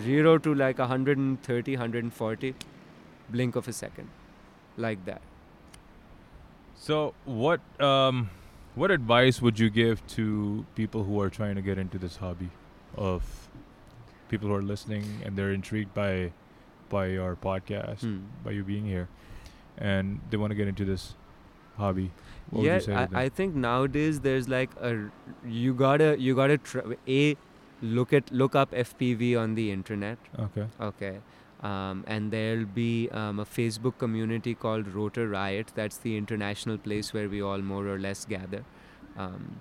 [0.00, 2.54] Zero to like 130, 140,
[3.30, 4.08] blink of a second,
[4.76, 5.22] like that.
[6.76, 8.30] So what um
[8.74, 12.50] what advice would you give to people who are trying to get into this hobby
[12.96, 13.48] of
[14.28, 16.32] people who are listening and they're intrigued by
[16.88, 18.18] by your podcast, Hmm.
[18.44, 19.08] by you being here,
[19.78, 21.14] and they want to get into this
[21.76, 22.10] hobby?
[22.50, 23.24] What yeah, I.
[23.24, 25.10] I think nowadays there's like a
[25.46, 27.36] you gotta you gotta tr- a
[27.82, 30.18] look at look up FPV on the internet.
[30.38, 30.66] okay.
[30.80, 31.18] Okay.
[31.62, 35.72] Um, and there'll be um, a Facebook community called Rotor Riot.
[35.74, 38.64] That's the international place where we all more or less gather.
[39.16, 39.60] Um,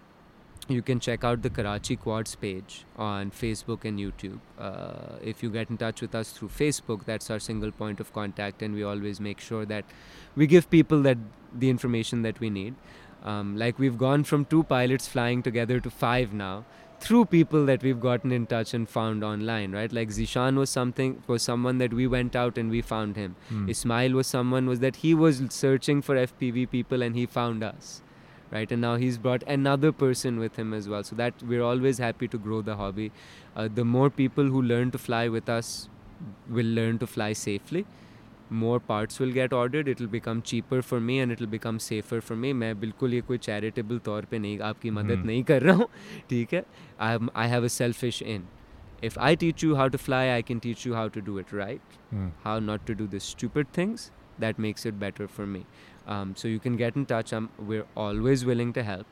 [0.72, 4.40] you can check out the Karachi Kwadz page on Facebook and YouTube.
[4.57, 8.14] Uh, if you get in touch with us through Facebook, that's our single point of
[8.14, 9.85] contact, and we always make sure that
[10.35, 11.18] we give people that
[11.53, 12.76] the information that we need.
[13.23, 16.65] Um, like we've gone from two pilots flying together to five now
[17.03, 19.91] through people that we've gotten in touch and found online, right?
[19.91, 23.35] Like Zishan was something was someone that we went out and we found him.
[23.49, 23.69] Hmm.
[23.69, 28.02] Ismail was someone was that he was searching for FPV people and he found us,
[28.52, 28.70] right?
[28.72, 31.02] And now he's brought another person with him as well.
[31.05, 33.10] So that we're always happy to grow the hobby.
[33.56, 35.89] Uh, the more people who learn to fly with us
[36.48, 37.85] will learn to fly safely.
[38.51, 39.89] More parts will get ordered.
[39.89, 42.52] It'll become cheaper for me and it'll become safer for me.
[42.60, 45.26] मैं बिल्कुल ये कोई charitable तौर पे नहीं आपकी मदद Hmm.
[45.26, 45.89] नहीं कर रहा हूँ
[46.30, 46.64] ठीक है
[47.09, 48.47] I'm, I have a selfish in.
[49.09, 51.52] If I teach you how to fly, I can teach you how to do it
[51.59, 52.30] right Hmm.
[52.47, 54.06] how not to do the stupid things
[54.47, 55.60] that makes it better for me
[56.07, 59.05] um, so you can get in touch um, we're always willing to help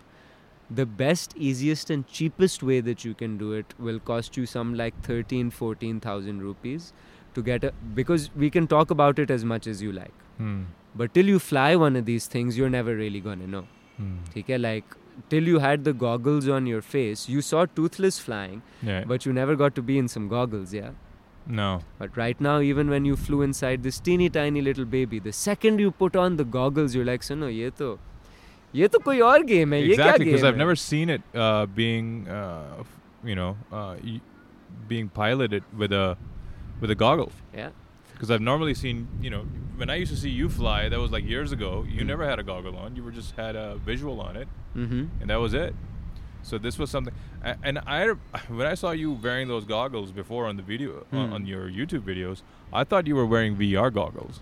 [0.69, 4.73] the best easiest and cheapest way that you can do it will cost you some
[4.73, 6.93] like 13 14000 rupees
[7.35, 10.61] to get a because we can talk about it as much as you like Hmm.
[10.95, 13.65] but till you fly one of these things you're never really gonna know
[13.97, 14.15] Hmm.
[14.41, 14.95] okay like
[15.29, 19.03] till you had the goggles on your face you saw toothless flying Yeah.
[19.13, 20.91] but you never got to be in some goggles yeah
[21.47, 21.81] no.
[21.99, 25.79] but right now, even when you flew inside this teeny tiny little baby, the second
[25.79, 27.99] you put on the goggles, you're like, "Suno, ye to,
[28.71, 29.77] ye to koi aur game hai.
[29.77, 34.21] Exactly because I've hai?" never seen it uh, being uh, f- you know uh, y-
[34.87, 36.17] being piloted with a
[36.79, 37.69] with a goggle Yeah.
[38.13, 39.41] because I've normally seen you know
[39.77, 42.07] when I used to see you fly that was like years ago you Mm.
[42.07, 45.03] never had a goggle on you were just had a visual on it Mm-hmm.
[45.21, 45.75] and that was it
[46.43, 47.13] so this was something
[47.63, 48.07] and I
[48.59, 51.33] when I saw you wearing those goggles before on the video on, Hmm.
[51.33, 52.41] on your YouTube videos
[52.73, 54.41] I thought you were wearing VR goggles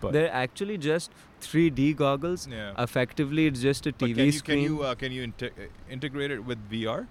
[0.00, 1.10] but They're actually just
[1.42, 2.46] 3D goggles.
[2.50, 4.64] yeah Effectively, it's just a but TV can you, screen.
[4.66, 7.06] can you uh, can you inte- uh, integrate it with VR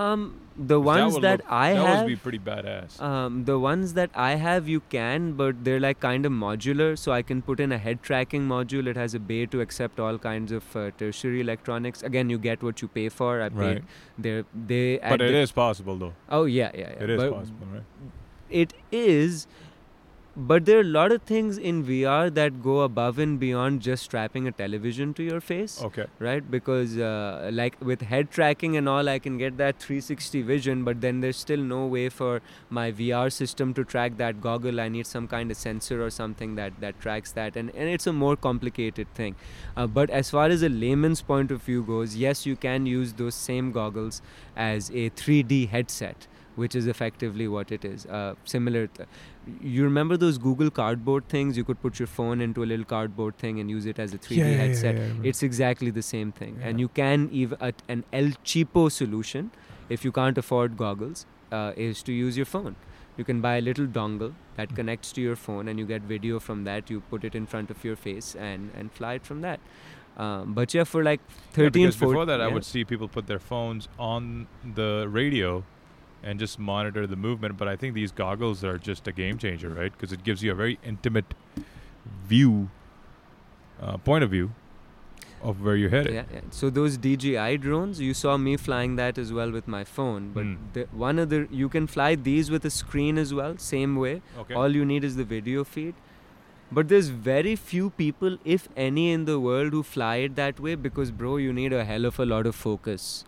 [0.00, 0.22] um,
[0.70, 1.98] the ones would that look- I that have.
[2.00, 3.00] would be pretty badass.
[3.08, 6.88] Um, the ones that I have, you can, but they're like kind of modular.
[7.04, 8.86] So I can put in a head tracking module.
[8.94, 12.02] It has a bay to accept all kinds of uh, tertiary electronics.
[12.02, 13.32] Again, you get what you pay for.
[13.42, 13.58] I paid.
[13.58, 13.84] right.
[14.26, 14.98] They're they.
[14.98, 16.12] But it the- is possible though.
[16.40, 17.04] Oh yeah, yeah, yeah.
[17.08, 17.84] It is but possible, right?
[18.64, 19.46] It is,
[20.36, 24.02] but there are a lot of things in VR that go above and beyond just
[24.02, 25.80] strapping a television to your face.
[25.82, 26.04] Okay.
[26.18, 30.84] right because uh, like with head tracking and all i can get that 360 vision
[30.84, 32.40] but then there's still no way for
[32.70, 36.54] my vr system to track that goggle i need some kind of sensor or something
[36.56, 39.34] that that tracks that and, and it's a more complicated thing
[39.76, 43.12] uh, but as far as a layman's point of view goes yes you can use
[43.14, 44.22] those same goggles
[44.56, 46.26] as a 3d headset
[46.56, 49.04] which is effectively what it is uh, similar t-
[49.62, 53.36] you remember those google cardboard things you could put your phone into a little cardboard
[53.38, 56.88] thing and use it as a 3d headset it's exactly the same thing, and you
[56.88, 59.50] can even uh, an El cheapo solution
[59.88, 62.74] if you can't afford goggles uh, is to use your phone.
[63.16, 64.76] You can buy a little dongle that Mm.
[64.78, 66.90] connects to your phone, and you get video from that.
[66.90, 69.60] You put it in front of your face and and fly it from that.
[70.24, 73.08] Um, but yeah, for like Yeah, 13, because 14 before that, I would see people
[73.16, 74.48] put their phones on
[74.80, 74.90] the
[75.20, 75.54] radio
[76.22, 77.56] and just monitor the movement.
[77.56, 79.92] But I think these goggles are just a game changer, right?
[79.92, 81.34] Because it gives you a very intimate
[82.28, 82.70] view,
[83.80, 84.52] uh, point of view
[85.42, 86.10] of where you're it.
[86.12, 86.40] Yeah, yeah.
[86.50, 90.30] So those DJI drones, you saw me flying that as well with my phone.
[90.32, 90.54] But Hmm.
[90.72, 94.22] the, one other, you can fly these with a screen as well, same way.
[94.38, 94.54] Okay.
[94.54, 95.94] All you need is the video feed.
[96.72, 100.74] But there's very few people, if any, in the world who fly it that way
[100.74, 103.24] because, bro, you need a hell of a lot of focus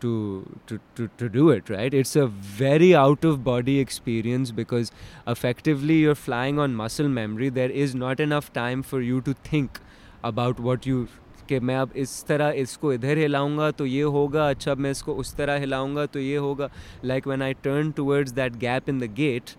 [0.00, 1.92] to to, to, to do it, right?
[1.94, 4.92] It's a very out of body experience because
[5.26, 7.48] effectively you're flying on muscle memory.
[7.50, 9.80] There is not enough time for you to think
[10.24, 11.06] about what you
[11.48, 15.14] कि मैं अब इस तरह इसको इधर हिलाऊंगा तो ये होगा अच्छा अब मैं इसको
[15.22, 16.68] उस तरह हिलाऊंगा तो ये होगा
[17.04, 19.50] like when I turn towards that gap in the gate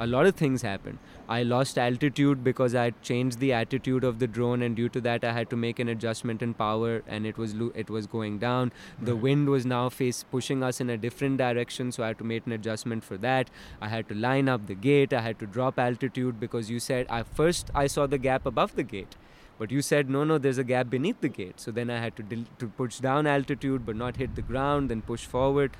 [0.00, 0.98] a lot of things happened.
[1.27, 5.23] I lost altitude because I changed the attitude of the drone, and due to that,
[5.23, 8.37] I had to make an adjustment in power, and it was lo- it was going
[8.39, 8.71] down.
[9.01, 9.23] The Right.
[9.23, 12.45] wind was now face pushing us in a different direction, so I had to make
[12.45, 13.49] an adjustment for that.
[13.81, 15.13] I had to line up the gate.
[15.13, 18.75] I had to drop altitude because you said I first I saw the gap above
[18.75, 19.15] the gate.
[19.57, 20.37] But you said no, no.
[20.37, 21.59] There's a gap beneath the gate.
[21.61, 24.89] So then I had to dil- to push down altitude, but not hit the ground.
[24.89, 25.71] Then push forward.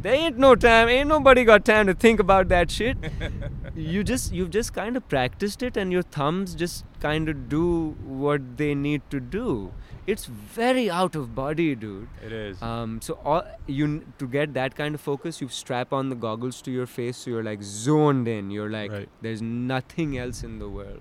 [0.00, 0.88] There ain't no time.
[0.88, 2.96] Ain't nobody got time to think about that shit
[3.74, 7.96] you just you've just kind of practiced it and your thumbs just kind of do
[8.20, 9.72] what they need to do
[10.06, 10.24] it's
[10.58, 12.62] very out of body dude It is.
[12.62, 16.62] um, so all, you to get that kind of focus you strap on the goggles
[16.62, 19.08] to your face so you're like zoned in you're like Right.
[19.20, 21.00] there's nothing else in the world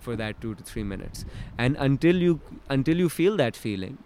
[0.00, 1.24] for that two to three minutes
[1.58, 3.98] and until you until you feel that feeling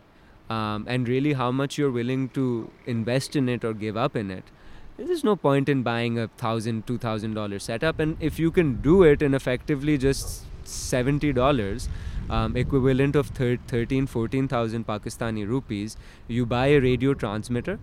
[0.54, 2.46] um, and really how much you're willing to
[2.94, 4.52] invest in it or give up in it
[4.96, 8.74] there's no point in buying a thousand two thousand dollar setup and if you can
[8.88, 11.88] do it in effectively just seventy dollars
[12.30, 15.96] um, equivalent of thir- 13 14000 pakistani rupees
[16.28, 17.78] you buy a radio transmitter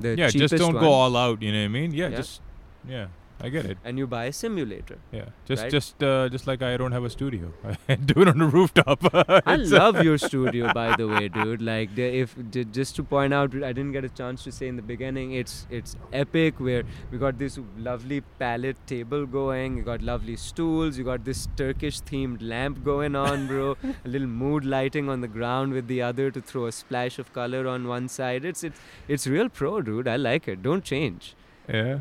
[0.00, 1.42] the yeah, just don't one, go all out.
[1.42, 1.92] You know what I mean?
[1.92, 2.16] Yeah, Yeah.
[2.16, 2.40] just
[2.88, 3.06] yeah,
[3.42, 3.78] I get it.
[3.84, 5.70] and you buy a simulator Yeah, just Right?
[5.70, 7.52] just uh, just like I don't have a studio,
[7.88, 9.00] I do it on a rooftop.
[9.46, 11.62] I love your studio, by the way, dude.
[11.62, 12.36] Like, if
[12.72, 15.66] just to point out, I didn't get a chance to say in the beginning, it's
[15.70, 16.60] it's epic.
[16.60, 21.48] Where we got this lovely palette table going, you got lovely stools, you got this
[21.56, 23.76] Turkish themed lamp going on, bro.
[24.04, 27.32] a little mood lighting on the ground with the other to throw a splash of
[27.32, 28.44] color on one side.
[28.44, 30.08] It's it's it's real pro, dude.
[30.08, 30.62] I like it.
[30.62, 31.34] Don't change.
[31.68, 31.98] yeah.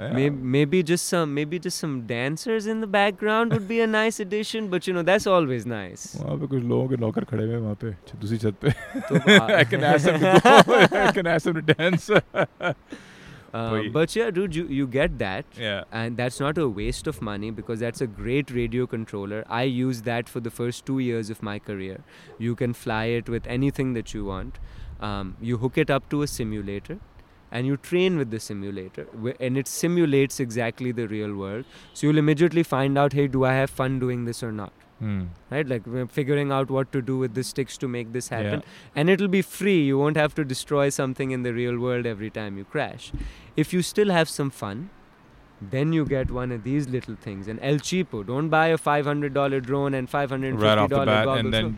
[0.00, 0.12] yeah.
[0.12, 4.20] Maybe, maybe just some maybe just some dancers in the background would be a nice
[4.24, 6.04] addition, but you know that's always nice.
[6.22, 8.70] वहाँ पे कुछ लोगों के नौकर खड़े हुए हैं वहाँ पे छ- दूसरी छत पे
[9.10, 9.20] तो
[9.58, 12.10] I can ask them to go I can ask them to dance
[13.54, 13.92] Uh, Wait.
[13.92, 15.44] but yeah, dude, you, you get that.
[15.62, 19.40] yeah And that's not a waste of money because that's a great radio controller.
[19.56, 21.98] I used that for the first two years of my career.
[22.38, 24.58] You can fly it with anything that you want.
[25.08, 26.96] Um, you hook it up to a simulator
[27.51, 29.07] and you train with the simulator
[29.39, 31.65] and it simulates exactly the real world.
[31.93, 34.73] So you'll immediately find out hey, do I have fun doing this or not?
[34.99, 35.25] Hmm.
[35.51, 35.67] Right?
[35.67, 38.41] Like we're figuring out what to do with the sticks to make this Yeah.
[38.41, 38.63] happen.
[38.95, 39.79] And it'll be free.
[39.83, 43.11] You won't have to destroy something in the real world every time you crash.
[43.55, 44.89] If you still have some fun,
[45.61, 47.47] then you get one of these little things.
[47.47, 51.45] And El Cheapo, don't buy a $500 drone and $550 right off the bat goggles.
[51.45, 51.77] and then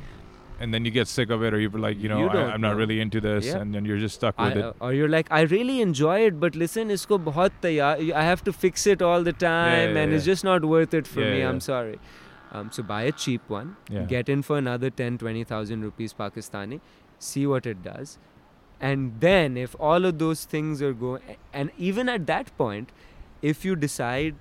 [0.60, 2.62] and then you get sick of it or you're like you know You I, i'm
[2.62, 3.58] not really into this Yeah.
[3.58, 6.16] and then you're just stuck with I, it uh, or you're like, I really enjoy
[6.28, 10.02] it, but listen, isko bahut tayar, I have to fix it all the time, yeah,
[10.02, 11.42] and it's just not worth it for me.
[11.42, 12.00] I'm sorry.
[12.52, 13.76] Um, so buy a cheap one,
[14.08, 16.80] get in for another 10, 20,000 rupees Pakistani,
[17.20, 18.18] see what it does.
[18.82, 22.92] And then, if all of those things are going, and even at that point,
[23.42, 24.36] if you decide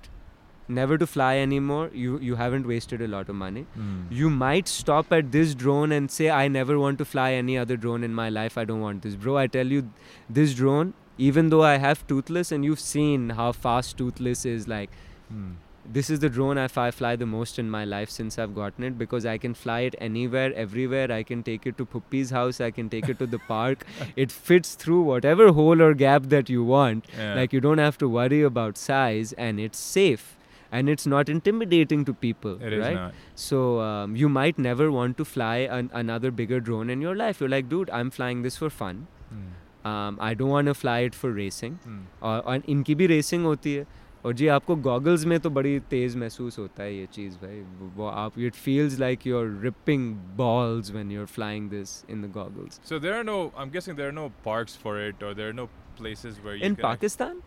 [0.69, 3.65] never to fly anymore, you, you haven't wasted a lot of money.
[3.73, 4.01] Hmm.
[4.09, 7.75] You might stop at this drone and say, I never want to fly any other
[7.77, 8.57] drone in my life.
[8.57, 9.15] I don't want this.
[9.15, 9.89] Bro, I tell you,
[10.29, 14.89] this drone, even though I have Toothless, and you've seen how fast Toothless is, like,
[15.29, 15.49] Hmm.
[15.91, 18.83] this is the drone I fi- fly the most in my life since I've gotten
[18.83, 21.11] it because I can fly it anywhere, everywhere.
[21.11, 23.85] I can take it to Puppy's house, I can take it to the park.
[24.15, 27.05] It fits through whatever hole or gap that you want.
[27.17, 27.33] Yeah.
[27.35, 30.35] Like, you don't have to worry about size, and it's safe
[30.72, 32.96] And it's not intimidating to people, It is right?
[33.00, 37.14] not So um, you might never want to fly an, another bigger drone in your
[37.20, 37.40] life.
[37.42, 39.04] You're like, dude, I'm flying this for fun.
[39.34, 39.44] Hmm.
[39.90, 41.76] Um, I don't want to fly it for racing.
[41.84, 42.00] Hmm.
[42.22, 43.86] और और इनकी भी racing होती है
[44.26, 47.90] और जी आपको goggles में तो बड़ी तेज़ महसूस होता है ये चीज़ भाई वो-
[47.96, 52.22] वो आप it feels like you are ripping balls when you are flying this in
[52.22, 53.36] the goggles So there are no.
[53.62, 55.68] I'm guessing there are no parks for it, or there are no
[56.00, 56.84] places where you in can.
[56.84, 57.40] act- Pakistan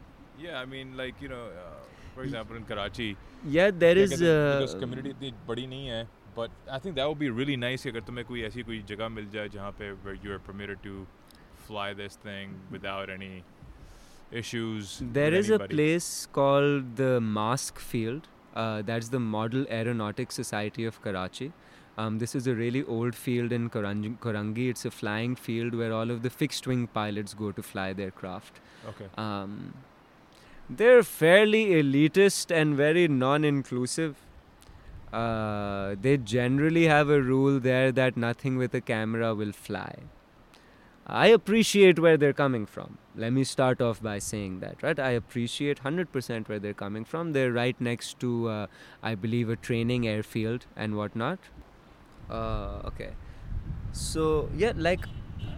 [0.46, 1.76] yeah, I mean, like you know, uh,
[2.15, 3.17] for example in Karachi.
[3.47, 4.11] Yeah, there is.
[4.11, 6.07] Because uh, community इतनी बड़ी नहीं है.
[6.35, 9.31] But I think that would be really nice If you get to कोई जगह मिल
[9.31, 11.07] जाए जहाँ where you are permitted to
[11.67, 13.45] fly this thing without any
[14.31, 15.01] issues.
[15.13, 15.75] There is anybody.
[15.75, 18.29] a place called the Mask Field.
[18.55, 21.53] Uh, that's the Model Aeronautics Society of Karachi.
[21.99, 24.71] Um, this is a really old field in Korangi.
[24.71, 28.11] It's a flying field where all of the fixed wing pilots go to fly their
[28.11, 28.61] craft.
[28.89, 29.07] Okay.
[29.19, 29.75] Um,
[30.77, 34.17] they're fairly elitist and very non inclusive.
[35.13, 39.95] Uh, they generally have a rule there that nothing with a camera will fly.
[41.07, 42.99] I appreciate where they're coming from.
[43.15, 44.99] Let me start off by saying that, right?
[44.99, 47.33] I appreciate 100% where they're coming from.
[47.33, 48.67] They're right next to, uh,
[49.03, 51.39] I believe, a training airfield and whatnot.
[52.31, 53.11] Uh, okay.
[53.93, 55.05] So, yeah, like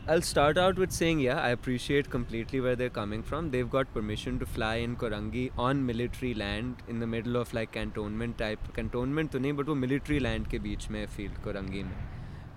[0.06, 3.50] I'll start out with saying, yeah, I appreciate completely where they're coming from.
[3.50, 7.72] They've got permission to fly in Korangi on military land in the middle of like
[7.72, 8.58] cantonment type.
[8.76, 11.96] Cantonment to nahi, but wo military land ke beech mein field Korangi mein.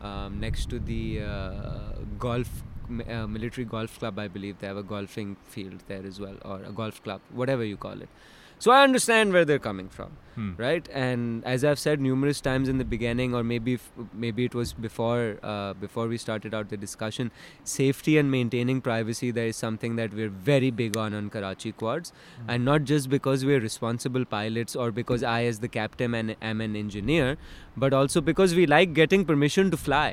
[0.02, 2.50] Um, next to the uh, golf
[2.90, 6.60] uh, military golf club, I believe they have a golfing field there as well, or
[6.64, 8.10] a golf club, whatever you call it.
[8.60, 10.54] So I understand where they're coming from, Hmm.
[10.62, 10.88] right?
[10.92, 13.92] And as I've said numerous times in the beginning, or maybe f-
[14.24, 17.30] maybe it was before uh, before we started out the discussion,
[17.64, 22.12] safety and maintaining privacy there is something that we're very big on on Karachi Kwadz,
[22.48, 26.62] and not just because we're responsible pilots or because I, as the captain, and am
[26.70, 27.38] an engineer,
[27.86, 30.10] but also because we like getting permission to fly.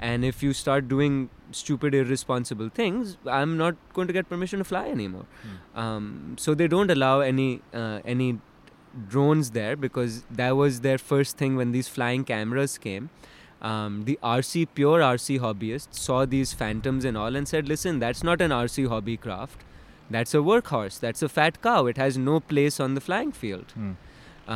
[0.00, 4.64] And if you start doing stupid, irresponsible things, I'm not going to get permission to
[4.64, 5.26] fly anymore.
[5.74, 8.38] Um, so they don't allow any uh, any
[9.08, 13.10] drones there because that was their first thing when these flying cameras came.
[13.60, 18.22] Um, the RC pure RC hobbyists saw these phantoms and all and said, "Listen, that's
[18.22, 19.64] not an RC hobby craft.
[20.10, 21.00] That's a workhorse.
[21.00, 21.86] That's a fat cow.
[21.86, 23.72] It has no place on the flying field.
[23.72, 23.92] Hmm.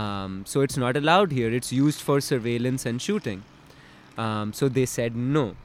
[0.02, 1.52] Um, so it's not allowed here.
[1.52, 3.42] It's used for surveillance and shooting."
[4.18, 5.56] Um, so they said no.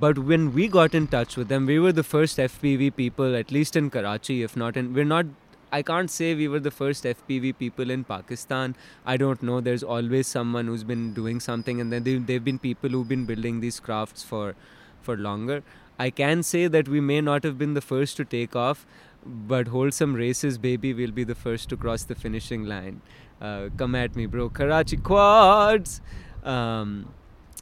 [0.00, 3.50] But when we got in touch with them, we were the first FPV people, at
[3.50, 4.92] least in Karachi, if not in.
[4.92, 5.26] We're not.
[5.72, 8.74] I can't say we were the first FPV people in Pakistan.
[9.06, 9.60] I don't know.
[9.60, 13.24] There's always someone who's been doing something, and then there- there've been people who've been
[13.26, 14.54] building these crafts for,
[15.02, 15.62] for longer.
[15.98, 18.86] I can say that we may not have been the first to take off,
[19.26, 23.00] but wholesome races, baby, will be the first to cross the finishing line.
[23.40, 24.48] Uh, come at me, bro.
[24.48, 26.00] Karachi Kwadz.
[26.48, 27.12] Um,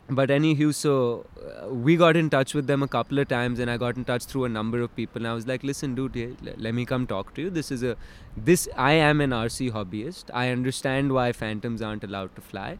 [0.08, 3.68] but anywho, so uh, we got in touch with them a couple of times, and
[3.68, 5.22] I got in touch through a number of people.
[5.22, 6.36] And I was like, "Listen, dude,
[6.66, 7.50] let me come talk to you.
[7.50, 7.96] This is a,
[8.36, 10.30] this I am an RC hobbyist.
[10.32, 12.78] I understand why phantoms aren't allowed to fly,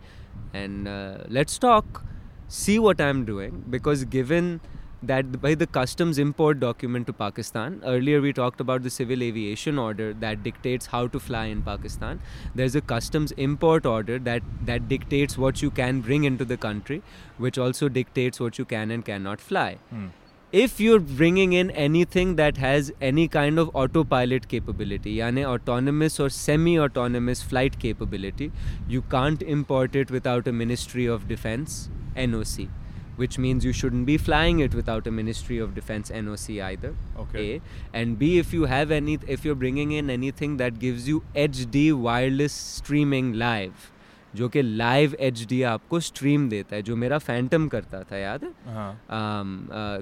[0.55, 2.05] and uh, let's talk,
[2.47, 3.65] see what I'm doing.
[3.69, 4.61] Because given
[5.03, 7.81] that by the customs import document to Pakistan.
[7.85, 12.21] Earlier, we talked about the civil aviation order that dictates how to fly in Pakistan.
[12.55, 17.03] There's a customs import order that, that dictates what you can bring into the country,
[17.39, 19.79] which also dictates what you can and cannot fly.
[19.91, 20.07] Hmm.
[20.53, 26.31] If you're bringing in anything that has any kind of autopilot capability, yani autonomous or
[26.31, 28.53] semi autonomous flight capability,
[28.89, 32.69] you can't import it without a Ministry of Defense NOC
[33.17, 36.95] which means you shouldn't be flying it without a Ministry of Defense NOC either.
[37.19, 37.57] Okay.
[37.57, 37.61] A
[37.93, 41.93] and B if you have any if you're bringing in anything that gives you HD
[41.93, 43.91] wireless streaming live
[44.37, 48.45] जो कि live H D आपको stream देता है जो मेरा Phantom करता था याद?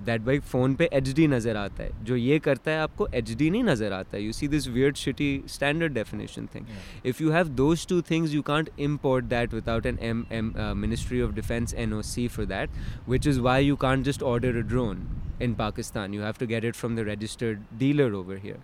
[0.07, 3.33] दैट बाई फ़ोन पे एच डी नज़र आता है। जो ये करता है आपको एच
[3.33, 6.67] डी नहीं नज़र आता you see this weird city standard definition thing
[7.07, 11.21] if you have those two things you can't import that without an M M Ministry
[11.23, 12.71] of Defence N O C for that
[13.09, 15.07] which is why you can't just order a drone
[15.43, 18.63] in Pakistan you have to get it from the registered dealer over here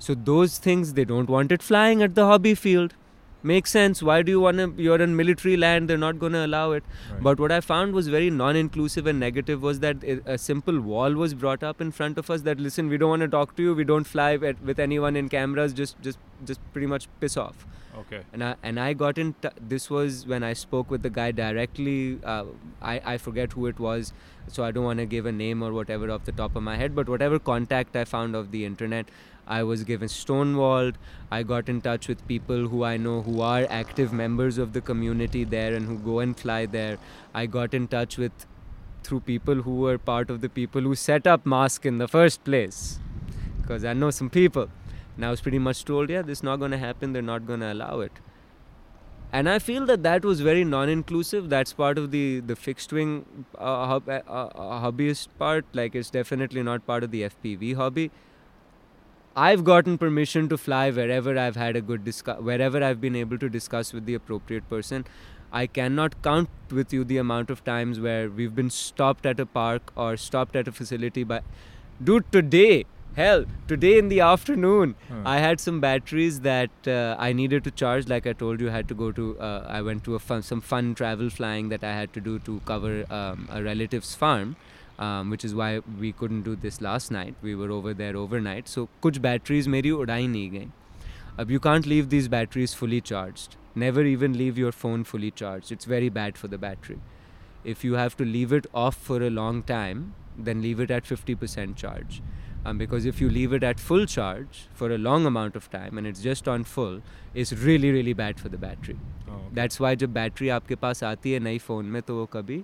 [0.00, 2.92] so those things they don't want it flying at the hobby field
[3.42, 6.44] makes sense why do you want to you're in military land they're not going to
[6.46, 7.22] allow it Right.
[7.22, 11.34] but what I found was very non-inclusive and negative was that a simple wall was
[11.34, 13.74] brought up in front of us that listen, we don't want to talk to you,
[13.74, 17.66] we don't fly with anyone in cameras, just just just pretty much piss off.
[18.00, 18.20] Okay.
[18.32, 19.34] And I and I got in.
[19.42, 22.18] T- this was when I spoke with the guy directly.
[22.24, 22.44] Uh,
[22.80, 24.12] I I forget who it was,
[24.46, 26.76] so I don't want to give a name or whatever off the top of my
[26.82, 26.94] head.
[27.00, 29.10] But whatever contact I found of the internet,
[29.46, 30.94] I was given stonewalled.
[31.30, 34.80] I got in touch with people who I know who are active members of the
[34.80, 36.98] community there and who go and fly there.
[37.34, 38.46] I got in touch with
[39.02, 42.44] through people who were part of the people who set up Mask in the first
[42.44, 42.98] place.
[43.60, 44.68] Because I know some people.
[45.16, 47.12] And I was pretty much told, yeah, this is not going to happen.
[47.12, 48.12] They're not going to allow it.
[49.32, 51.50] And I feel that that was very non-inclusive.
[51.50, 55.64] That's part of the the fixed wing uh, hob- uh, uh, hobbyist part.
[55.72, 58.10] Like it's definitely not part of the FPV hobby.
[59.36, 63.38] I've gotten permission to fly wherever I've had a good discuss, wherever I've been able
[63.38, 65.06] to discuss with the appropriate person.
[65.52, 69.46] I cannot count with you the amount of times where we've been stopped at a
[69.46, 71.42] park or stopped at a facility by,
[72.02, 72.30] dude.
[72.32, 72.86] Today,
[73.17, 75.19] Hell, today in the afternoon, Huh.
[75.33, 78.09] I had some batteries that uh, I needed to charge.
[78.09, 79.27] Like I told you, I had to go to.
[79.39, 82.39] Uh, I went to a fun, some fun travel flying that I had to do
[82.49, 84.57] to cover um, a relative's farm,
[84.99, 85.69] um, which is why
[86.01, 87.35] we couldn't do this last night.
[87.41, 88.67] We were over there overnight.
[88.67, 90.67] So कुछ batteries मेरी उड़ाई नहीं गई.
[91.39, 93.55] अब you can't leave these batteries fully charged.
[93.87, 95.71] Never even leave your phone fully charged.
[95.71, 96.99] It's very bad for the battery.
[97.63, 100.05] If you have to leave it off for a long time,
[100.37, 102.21] then leave it at 50% charge.
[102.69, 105.99] Um, because if you leave it at full charge for a long amount of time
[105.99, 106.95] and it's just on full,
[107.35, 108.95] it's really really bad for the battery.
[109.27, 109.51] Oh, okay.
[109.59, 112.63] That's why जब battery आपके पास आती है नई phone में तो वो कभी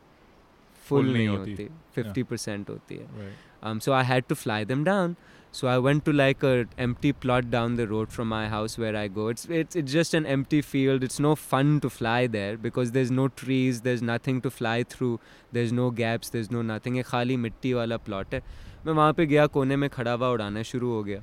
[0.88, 1.52] full Full नहीं नहीं होती.
[1.52, 3.36] होती फिफ्टी परसेंट होती है right.
[3.70, 5.16] um, so I had to fly them down.
[5.60, 8.96] So I went to like a empty plot down the road from my house where
[9.00, 9.24] I go.
[9.32, 11.04] It's it's it's just an empty field.
[11.08, 13.82] It's no fun to fly there because there's no trees.
[13.88, 15.14] There's nothing to fly through.
[15.58, 16.32] There's no gaps.
[16.36, 16.98] There's no nothing.
[17.00, 18.42] एक खाली मिट्टी वाला plot है
[18.87, 21.21] मैं वहाँ पे गया, कोने में खड़ा हुआ, उड़ाना शुरू हो गया।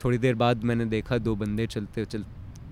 [0.00, 2.24] थोड़ी देर बाद मैंने देखा दो बंदे चलते चल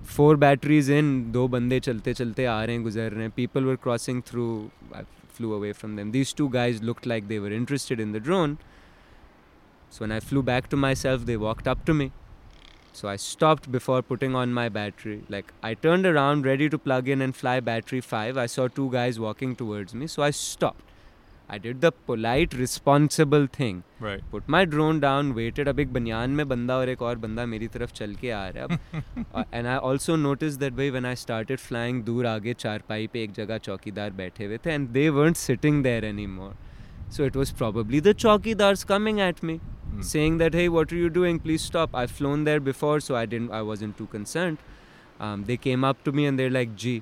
[0.07, 3.75] फोर बैटरीज इन दो बंदे चलते चलते आ रहे हैं, गुजर रहे हैं। People were
[3.83, 4.45] crossing through
[5.37, 8.57] flew away from them this two guys look like they were interested in the drone
[9.93, 12.09] so and I flew back to myself they walk up to me
[12.95, 17.09] so I stop before putting on my battery like I turn around ready to plug
[17.09, 20.91] in and fly battery five I saw two guys walking towards me so I stopped
[21.50, 23.76] I did the polite, responsible thing.
[24.06, 24.24] Right.
[24.32, 25.68] Put my drone down, waited.
[25.68, 28.64] अब एक बनियान में बंदा और एक और बंदा मेरी तरफ चल के आ रहा
[28.64, 29.02] है
[29.34, 33.22] अब and I also notice that भाई व्हेन आई स्टार्टेड फ्लाइंग दूर आगे चारपाई पे
[33.22, 36.54] एक जगह चौकीदार बैठे हुए थे and they weren't sitting there any more
[37.16, 39.58] so it was probably the चौकीदार्स coming at me
[39.90, 40.00] Hmm.
[40.06, 43.22] saying that hey what are you doing please stop i've flown there before so i
[43.34, 44.58] didn't i wasn't too concerned
[45.26, 46.98] um, they came up to me and they're like gee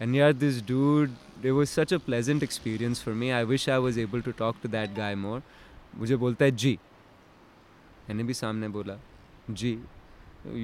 [0.00, 3.78] and yeah this dude it was such a pleasant experience for me i wish i
[3.86, 5.40] was able to talk to that guy more
[5.98, 6.78] मुझे बोलता है जी
[8.08, 8.98] मैंने भी सामने बोला
[9.62, 9.78] जी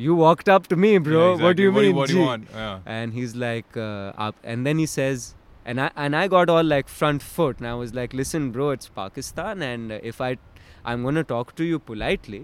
[0.02, 1.86] you walked up to me bro Yeah, what do you exactly.
[1.88, 2.26] mean What do you ji?
[2.26, 2.44] want?
[2.58, 2.92] Yeah.
[2.96, 5.24] and he's like uh, up and then he says
[5.72, 8.68] and I and I got all like front foot and I was like listen bro
[8.76, 10.30] it's Pakistan and uh, if I
[10.92, 12.40] I'm going to talk to you politely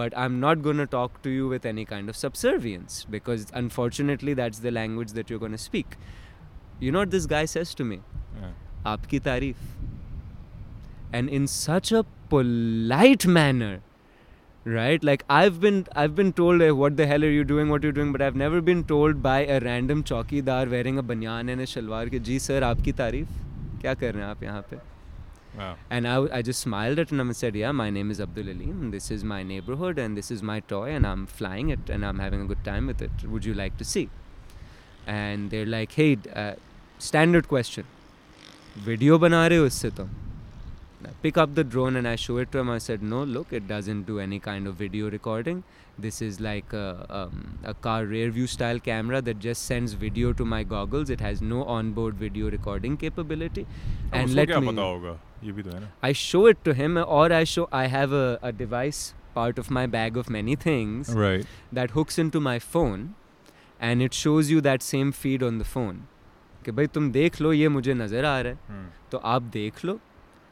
[0.00, 4.34] but I'm not going to talk to you with any kind of subservience because unfortunately
[4.42, 5.96] that's the language that you're going to speak
[6.79, 8.01] you know what this guy says to me?
[8.41, 8.51] Yeah.
[8.85, 9.55] Aapki tarif.
[11.11, 13.81] And in such a polite manner,
[14.65, 15.03] right?
[15.03, 17.91] Like I've been I've been told hey, what the hell are you doing, what you're
[17.91, 21.65] doing, but I've never been told by a random chowkidar wearing a banyan and a
[21.65, 23.27] shalwar ke ji sir aapki tarif
[23.81, 24.79] क्या कर रहे हैं आप यहाँ पे
[25.57, 25.75] Wow.
[25.89, 28.91] And I, I just smiled at him and said, Yeah, my name is Abdul Aleem.
[28.91, 32.19] This is my neighborhood and this is my toy, and I'm flying it and I'm
[32.19, 33.23] having a good time with it.
[33.23, 34.09] Would you like to see?
[35.07, 36.53] and they're like, hey, uh,
[36.99, 37.85] standard question.
[38.75, 40.09] Video banare rahe ho to.
[41.07, 42.69] I pick up the drone and I show it to him.
[42.69, 45.63] I said, no, look, it doesn't do any kind of video recording.
[45.97, 50.33] This is like a, um, a car rear view style camera that just sends video
[50.33, 51.09] to my goggles.
[51.09, 53.65] It has no onboard video recording capability.
[54.11, 54.75] And let me.
[56.01, 59.69] I show it to him, or I show I have a, a device part of
[59.69, 61.45] my bag of many things right.
[61.71, 63.13] that hooks into my phone
[63.81, 66.01] and it shows you that same feed on the phone
[66.65, 69.11] कि भाई तुम देख लो ये मुझे नज़र आ रहा है। hmm.
[69.11, 69.99] तो आप देख लो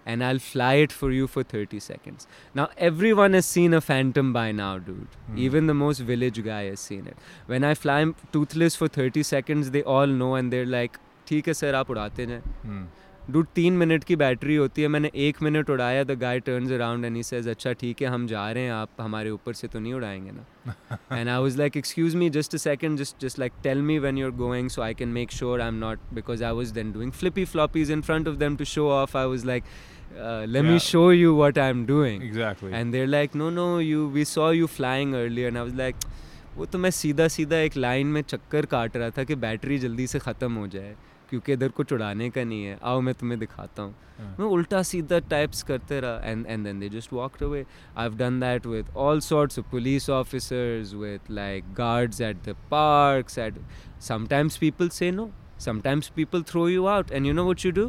[0.08, 2.68] and I fly it for you for thirty seconds now
[3.12, 7.50] everyone has seen a Phantom by now dude even the most village guy seen it
[7.50, 10.98] when I fly Toothless for thirty seconds they all know and there like
[11.28, 12.42] ठीक है sir आप उड़ाते जाएँ.
[12.42, 12.86] Hmm.
[13.32, 17.06] Dude तीन minute की battery होती है मैंने एक मिनट उड़ाया the guy turns around
[17.06, 19.80] and he says अच्छा ठीक है हम जा रहे हैं आप हमारे ऊपर से तो
[19.80, 20.98] नहीं उड़ाएँगे ना?
[21.12, 24.18] And I was like excuse me just a second just just like tell me when
[24.18, 26.92] you are going so I can make sure I am not because I was then
[26.92, 29.64] doing flippy floppies in front of them to show off I was like
[30.54, 30.84] let me Yeah.
[30.84, 32.22] show you what i'm doing.
[32.26, 32.70] Exactly.
[32.80, 35.50] And they're like no no you we saw you flying earlier.
[35.52, 36.06] And i was like
[36.58, 40.08] वो तो मैं सीधा सीधा एक line में चक्कर काट रहा था कि बैटरी जल्दी
[40.08, 40.96] से ख़त्म हो जाए.
[41.30, 44.36] क्योंकि इधर कुछ उड़ाने का नहीं है आओ मैं तुम्हें दिखाता हूँ हाँ.
[44.40, 47.66] मैं उल्टा सीधा टाइप्स करते रहा and and then they just walked away
[47.98, 52.56] I have done that with all sorts of police officers with like guards at the
[52.72, 53.60] parks at
[55.00, 57.84] say no sometimes people throw you out and you know what you do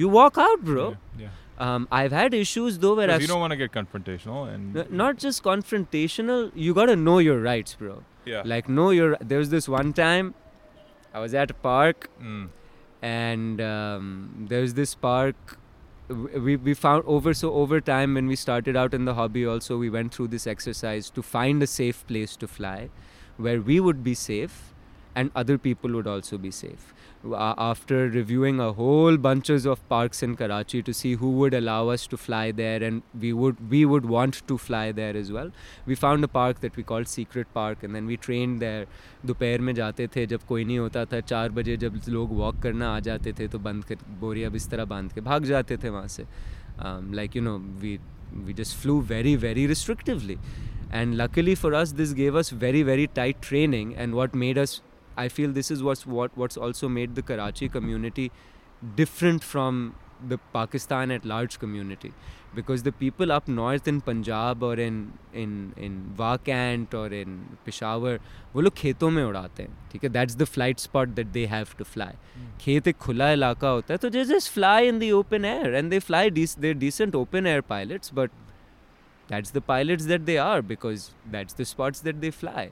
[0.00, 1.30] you walk out bro yeah, yeah.
[1.66, 4.86] um, i've had issues though where i've you don't want to get confrontational and N-
[4.90, 7.96] not just confrontational you got to know your rights bro
[8.26, 10.34] yeah like know your there was this one time
[11.14, 12.48] i was at a park Mm.
[13.02, 15.58] and um, there's this park
[16.08, 19.78] we, we found over so over time when we started out in the hobby also
[19.78, 22.88] we went through this exercise to find a safe place to fly
[23.36, 24.74] where we would be safe
[25.14, 26.92] and other people would also be safe
[27.25, 31.89] Uh, after reviewing a whole bunches of parks in Karachi to see who would allow
[31.89, 35.49] us to fly there and we would we would want to fly there as well
[35.87, 38.85] we found a park that we called secret park and then we trained there
[39.25, 42.95] दोपहर में जाते थे जब कोई नहीं होता था चार बजे जब लोग वॉक करना
[42.95, 46.25] आ जाते थे तो बंद कर बोरिया बिस्तरा बांध के भाग जाते थे वहाँ से
[47.15, 47.97] like you know we
[48.45, 50.37] we just flew very very restrictively
[50.91, 54.81] and luckily for us this gave us very very tight training and what made us
[55.19, 58.31] I feel this is what's what what's also made the Karachi community
[58.95, 59.95] different from
[60.29, 62.11] the Pakistan at large community
[62.55, 64.99] because the people up north in Punjab or in
[65.33, 67.35] in in Wakant or in
[67.65, 68.19] Peshawar
[68.53, 71.67] वो लोग खेतों में उड़ाते हैं ठीक है that's the flight spot that they have
[71.77, 72.13] to fly
[72.61, 75.89] खेत एक खुला इलाका होता है तो they just fly in the open air and
[75.91, 78.31] they fly they decent open air pilots but
[79.29, 82.71] that's the pilots that they are because that's the spots that they fly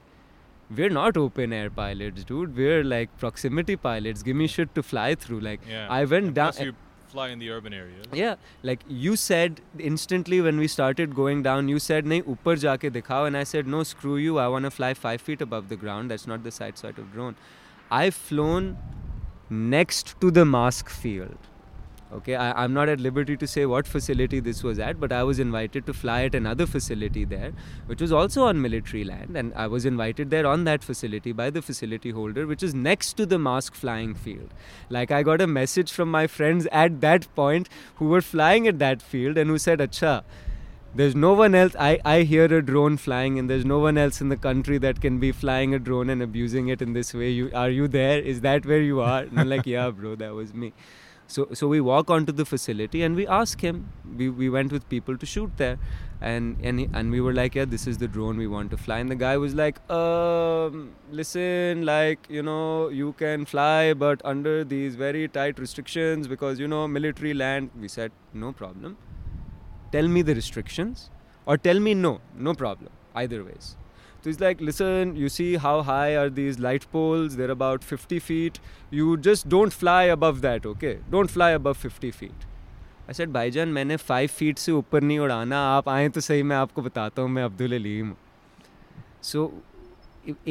[0.76, 2.56] we're not open air pilots dude.
[2.56, 4.22] We're like proximity pilots.
[4.22, 5.40] Give me shit to fly through.
[5.40, 5.86] Like Yeah.
[5.88, 6.74] i went And down Plus, you
[7.12, 8.06] fly in the urban areas.
[8.12, 8.34] yeah.
[8.62, 13.26] Like you said instantly when we started going down you said nahi upar jaake dikhao.
[13.26, 14.38] And i said no screw you.
[14.38, 16.10] I want to fly 5 feet above the ground.
[16.10, 17.36] That's not the side side of drone.
[18.02, 18.76] I've flown
[19.50, 21.38] next to the mask field
[22.12, 25.22] okay I, i'm not at liberty to say what facility this was at but i
[25.22, 27.52] was invited to fly at another facility there
[27.86, 31.50] which was also on military land and i was invited there on that facility by
[31.50, 34.54] the facility holder which is next to the mask flying field.
[34.88, 38.78] Like i got a message from my friends at that point who were flying at
[38.78, 40.22] that field and who said acha
[40.94, 44.22] there's no one else I, I hear a drone flying and there's no one else
[44.22, 47.28] in the country that can be flying a drone and abusing it in this way.
[47.28, 48.18] You are you there?
[48.18, 49.20] Is that where you are?
[49.20, 50.72] And i'm like yeah bro that was me
[51.28, 53.88] so so we walk onto the facility and we ask him.
[54.16, 55.78] We, we went with people to shoot there.
[56.20, 58.76] And and, he, and we were like yeah this is the drone we want to
[58.76, 58.98] fly.
[58.98, 64.64] And the guy was like um listen like you know you can fly but under
[64.64, 67.70] these very tight restrictions because you know military land.
[67.78, 68.96] We said no problem.
[69.92, 71.10] Tell me the restrictions
[71.46, 72.90] or tell me no no problem.
[73.14, 73.77] Either ways
[74.21, 78.19] so he's like listen you see how high are these light poles they're about 50
[78.29, 78.59] feet
[78.99, 82.49] you just don't fly above that okay don't fly above 50 feet
[83.11, 86.55] I said भाईजान मैंने 5 feet से ऊपर नहीं उड़ाना आप आए तो सही मैं
[86.57, 88.13] आपको बताता हूँ मैं Abdul Aleem
[89.31, 89.41] so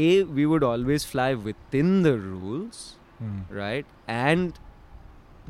[0.07, 2.83] a we would always fly within the rules
[3.23, 3.41] Hmm.
[3.57, 4.57] right and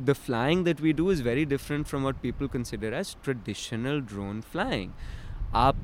[0.07, 4.41] the flying that we do is very different from what people consider as traditional drone
[4.53, 4.91] flying
[5.61, 5.79] up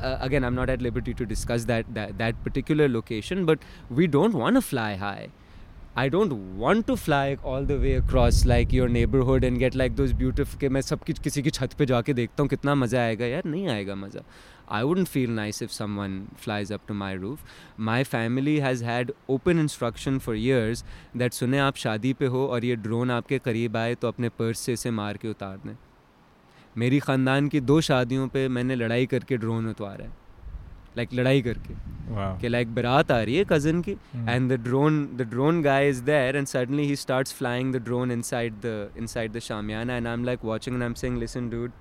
[0.00, 3.58] uh, again i'm not at liberty to discuss that, that that particular location but
[3.90, 5.28] we don't want to fly high
[5.96, 9.92] I don't want to fly all the way across like your neighborhood and get like
[9.98, 13.00] those beautiful कि मैं सब किस- किसी की छत पे जाके देखता हूँ कितना मज़ा
[13.02, 14.22] आएगा यार नहीं आएगा मज़ा
[14.78, 17.44] I wouldn't feel nice if someone flies up to my roof.
[17.88, 20.82] My family has had open instruction for years
[21.22, 24.58] that सुने आप शादी पे हो और ये ड्रोन आपके करीब आए तो अपने पर्स
[24.68, 25.74] से इसे मार के उतार दें
[26.77, 30.11] मेरी ख़ानदान की दो शादियों पे मैंने लड़ाई करके ड्रोन उतवारा है
[30.97, 31.73] लाइक लड़ाई करके।
[32.41, 36.01] कि लाइक बरात आ रही है कज़न की and the drone the drone guy is
[36.03, 40.13] there and suddenly he starts flying the drone inside the inside the shamiana and I
[40.13, 41.71] am like watching and I am saying listen dude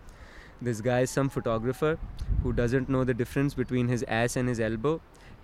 [0.65, 1.99] this guy is some photographer
[2.45, 4.95] who doesn't know the difference between his ass and his elbow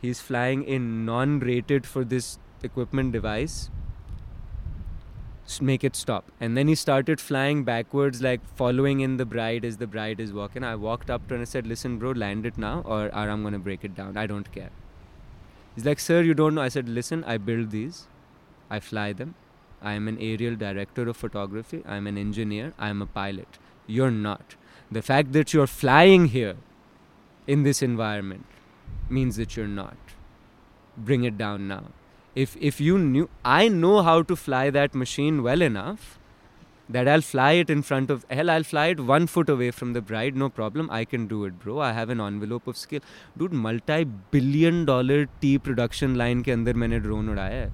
[0.03, 3.61] he is flying in non rated for this equipment device
[5.61, 9.77] make it stop and then he started flying backwards like following in the bride as
[9.77, 12.47] the bride is walking i walked up to him and I said listen bro land
[12.47, 14.71] it now or, or i'm going to break it down i don't care
[15.75, 16.63] He's like, Sir, you don't know.
[16.63, 18.07] I said, Listen, I build these,
[18.71, 19.35] I fly them.
[19.83, 21.83] I am an aerial director of photography.
[21.87, 22.73] I'm an engineer.
[22.79, 23.59] I'm a pilot.
[23.87, 24.55] You're not.
[24.91, 26.57] The fact that you're flying here
[27.47, 28.47] in this environment
[29.11, 29.97] means that you're not.
[30.97, 31.85] Bring it down now
[32.36, 36.18] If, if you knew, I know how to fly that machine well enough
[36.90, 39.94] that I'll fly it in front of, hell, I'll fly it one foot away from
[39.94, 40.90] the bride, no problem.
[40.92, 41.80] I can do it, bro.
[41.80, 43.02] I have an envelope of skill.
[43.38, 47.72] Dude multi billion dollar T production line के अंदर मैंने drone उड़ाया है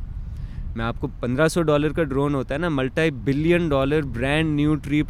[0.77, 5.03] मैं आपको 1500 dollar का drone होता है ना multi billion dollar brand new tree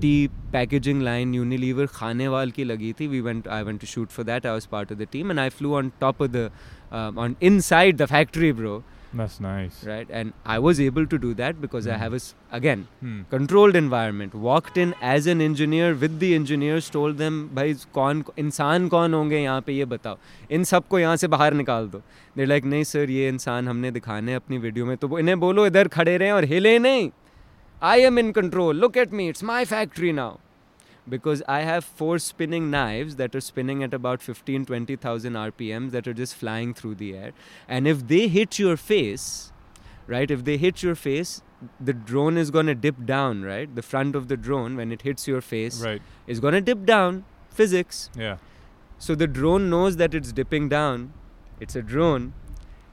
[0.00, 0.12] tea
[0.52, 3.06] packaging line Unilever Khanewal की लगी थी.
[3.06, 5.40] We went I went to shoot for that I was part of the team and
[5.40, 6.50] I flew on top of the
[6.92, 8.82] on inside the factory bro
[9.12, 9.76] That's nice.
[9.86, 11.92] right and i was able to do that because mm.
[11.92, 12.00] i Mhm.
[12.00, 13.20] have a again Hmm.
[13.30, 18.88] controlled environment walked in as an engineer with the engineers told them भाई कौन इंसान
[18.88, 20.18] कौन होंगे यहाँ पे ये बताओ
[20.50, 22.02] इन सबको यहाँ से बाहर निकाल दो
[22.36, 25.66] देर लाइक नहीं सर ये इंसान हमने दिखाने हैं अपनी वीडियो में तो इन्हें बोलो
[25.66, 27.10] इधर खड़े रहें और हिले नहीं
[27.82, 30.36] I am in control look at me it's my factory now
[31.07, 36.07] because I have four spinning knives that are spinning at about 15 20,000 RPMs that
[36.07, 37.31] are just flying through the air.
[37.67, 39.51] And if they hit your face,
[40.07, 41.41] right, if they hit your face,
[41.79, 43.73] the drone is going to dip down, right?
[43.73, 46.01] The front of the drone, when it hits your face, Right.
[46.27, 47.23] is going to dip down.
[47.49, 48.09] Physics.
[48.17, 48.37] Yeah.
[48.97, 51.13] So the drone knows that it's dipping down.
[51.59, 52.33] It's a drone.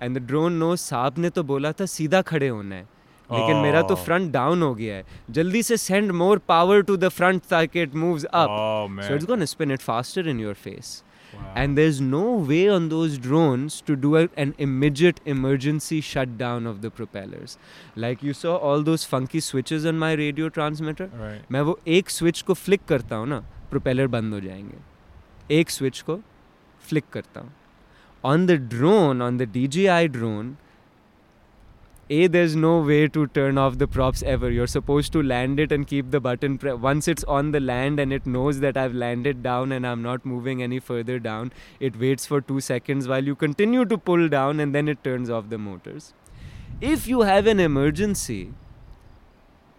[0.01, 2.87] And the drone knows सांप ने तो बोला था सीधा खड़े होना है
[3.32, 4.00] लेकिन मेरा तो oh.
[4.00, 7.96] फ्रंट डाउन हो गया है। जल्दी से send more power to the front ताकि it
[7.96, 11.04] moves up so it's gonna spin it faster in your face
[11.58, 16.68] and there is no way on those drones to do an immediate emergency shut down
[16.68, 17.58] of the propellers
[17.98, 22.42] like you saw all those funky switches on my radio transmitter मैं वो एक switch
[22.42, 26.20] को flick करता हूँ ना propeller बंद हो जाएँगे। एक स्विच को
[26.84, 27.54] फ्लिक करता हूँ।
[28.24, 30.56] On the drone on the DJI drone
[32.08, 34.52] A, there's no way to turn off the props ever.
[34.52, 36.60] You're supposed to land it and keep the button.
[36.60, 40.04] Pre- Once it's on the land and it knows that I've landed down and I'm
[40.04, 44.30] not moving any further down, it waits for two seconds while you continue to pull
[44.30, 46.14] down and then it turns off the motors.
[46.80, 48.54] If you have an emergency,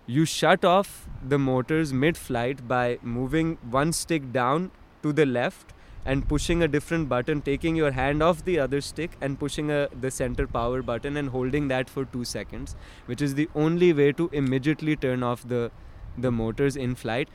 [0.06, 4.72] you shut off the motors mid flight by moving one stick down
[5.04, 5.72] to the left
[6.06, 9.88] and pushing a different button, taking your hand off the other stick and pushing a,
[10.00, 12.76] the center power button and holding that for two seconds,
[13.06, 15.70] which is the only way to immediately turn off the,
[16.16, 17.28] the motors in flight.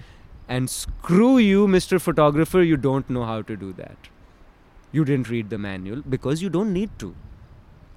[0.47, 1.99] And screw you, Mr.
[2.01, 3.97] Photographer, you don't know how to do that.
[4.91, 7.15] You didn't read the manual because you don't need to.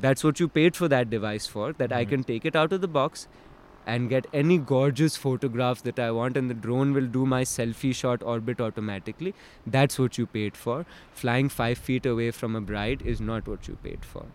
[0.01, 2.09] That's what you paid for that device for, that I Mhm.
[2.09, 3.27] can take it out of the box
[3.87, 7.95] and get any gorgeous photograph that I want, and the drone will do my selfie
[7.95, 9.35] shot orbit automatically.
[9.67, 10.87] That's what you paid for.
[11.13, 14.27] Flying five feet away from a bride is not what you paid for.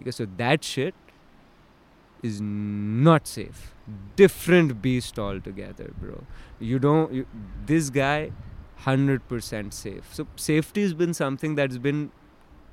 [0.00, 0.94] Okay, so that shit
[2.22, 3.74] is not safe.
[4.16, 6.24] Different beast altogether, bro.
[6.58, 7.12] You don't.
[7.12, 7.26] You,
[7.66, 8.32] this guy,
[8.76, 10.14] hundred percent safe.
[10.14, 12.10] So safety has been something that's been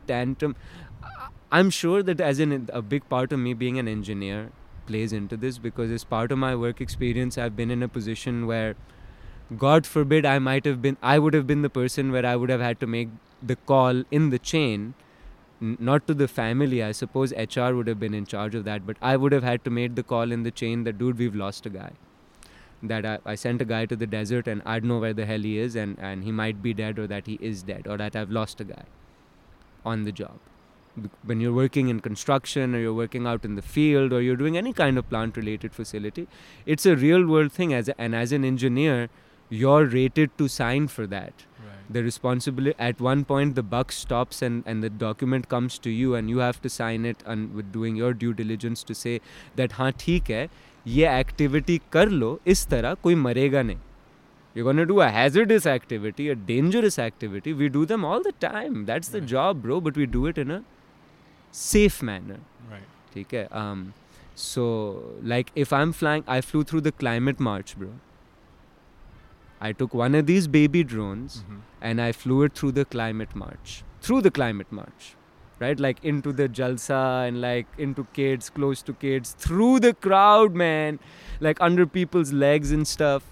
[0.08, 0.56] tantum.
[1.04, 4.52] I- I'm sure that as in a big part of me being an engineer
[4.92, 8.48] plays into this because as part of my work experience, I've been in a position
[8.48, 8.76] where,
[9.66, 12.50] God forbid, I might have been, I would have been the person where I would
[12.50, 13.10] have had to make
[13.42, 14.94] the call in the chain,
[15.62, 16.84] not to the family.
[16.84, 19.66] I suppose HR would have been in charge of that, but I would have had
[19.66, 21.92] to make the call in the chain that, dude, we've lost a guy.
[22.84, 25.26] That I, I sent a guy to the desert and I don't know where the
[25.26, 27.98] hell he is, and, and he might be dead, or that he is dead, or
[27.98, 28.86] that I've lost a guy
[29.86, 30.51] on the job
[31.24, 34.58] when you're working in construction or you're working out in the field or you're doing
[34.58, 36.28] any kind of plant related facility
[36.66, 37.74] it's a real world thing.
[37.74, 39.10] As a, and as an engineer
[39.50, 41.34] you're rated to sign for that.
[41.60, 41.94] Right.
[41.94, 46.16] the responsibility at one point the buck stops and, and the document comes to you
[46.16, 49.20] and you have to sign it and with doing your due diligence to say
[49.56, 50.50] that ha theek hai
[50.84, 53.78] ye activity kar lo is tarah koi marega nahi.
[54.54, 57.54] You're going to do a hazardous activity a dangerous activity.
[57.54, 58.86] We do them all the time.
[58.86, 60.64] That's the job bro but we do it in a
[61.55, 62.39] safe manner.
[62.73, 63.15] Right.
[63.15, 63.49] ठीक है?
[63.49, 63.85] Um,
[64.39, 64.93] so,
[65.33, 67.89] like, if I'm flying, I flew through the climate march, bro.
[69.63, 71.61] I took one of these baby drones Mhm.
[71.83, 73.83] and I flew it through the climate march.
[74.03, 75.15] Through the climate march.
[75.59, 75.81] Right?
[75.81, 80.99] Like into the Jalsa and like into kids, close to kids, through the crowd, man.
[81.41, 83.23] Like under people's legs and stuff.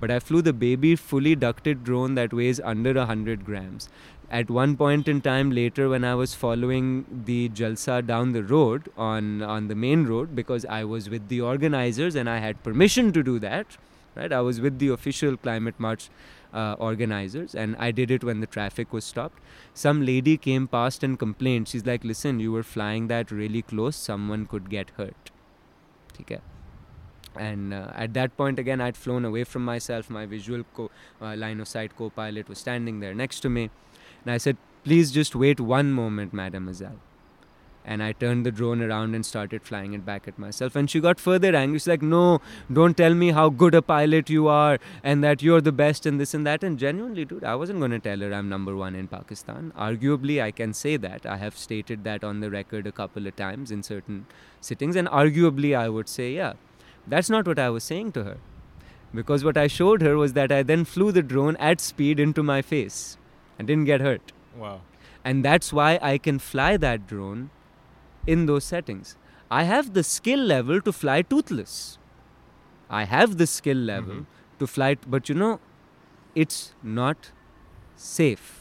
[0.00, 3.88] But I flew the baby fully ducted drone that weighs under 100 grams.
[4.33, 8.89] At one point in time later, when I was following the Jalsa down the road
[8.97, 13.11] on, on the main road, because I was with the organizers and I had permission
[13.13, 13.77] to do that,
[14.15, 14.33] right?
[14.33, 16.09] I was with the official Climate March
[16.51, 19.37] uh, organizers and I did it when the traffic was stopped.
[19.75, 21.67] Some lady came past and complained.
[21.67, 25.29] She's like, listen, you were flying that really close, someone could get hurt.
[26.21, 26.39] Okay.
[27.35, 30.09] And uh, at that point, again, I'd flown away from myself.
[30.09, 30.91] My visual co-
[31.21, 33.69] uh, line of sight co pilot was standing there next to me.
[34.25, 36.99] And I said, please just wait one moment, Mademoiselle.
[37.85, 40.73] And I turned the drone around and started flying it back at myself.
[40.73, 41.79] And she got further angry.
[41.79, 42.39] She's like, No,
[42.71, 46.17] don't tell me how good a pilot you are and that you're the best and
[46.17, 46.63] this and that.
[46.63, 49.73] And genuinely, dude, I wasn't going to tell her I'm number one in Pakistan.
[49.77, 51.25] Arguably, I can say that.
[51.25, 54.27] I have stated that on the record a couple of times in certain
[54.61, 54.95] sittings.
[54.95, 56.53] And arguably, I would say, yeah.
[57.05, 58.37] That's not what I was saying to her.
[59.13, 62.43] Because what I showed her was that I then flew the drone at speed into
[62.43, 63.17] my face
[63.58, 64.32] and didn't get hurt.
[64.56, 64.80] Wow.
[65.24, 67.50] And that's why I can fly that drone
[68.26, 69.16] in those settings.
[69.50, 71.98] I have the skill level to fly toothless.
[72.90, 74.26] I have the skill level Mhm.
[74.62, 75.50] to fly, t- but you know,
[76.44, 76.58] it's
[77.00, 77.30] not
[77.96, 78.54] safe.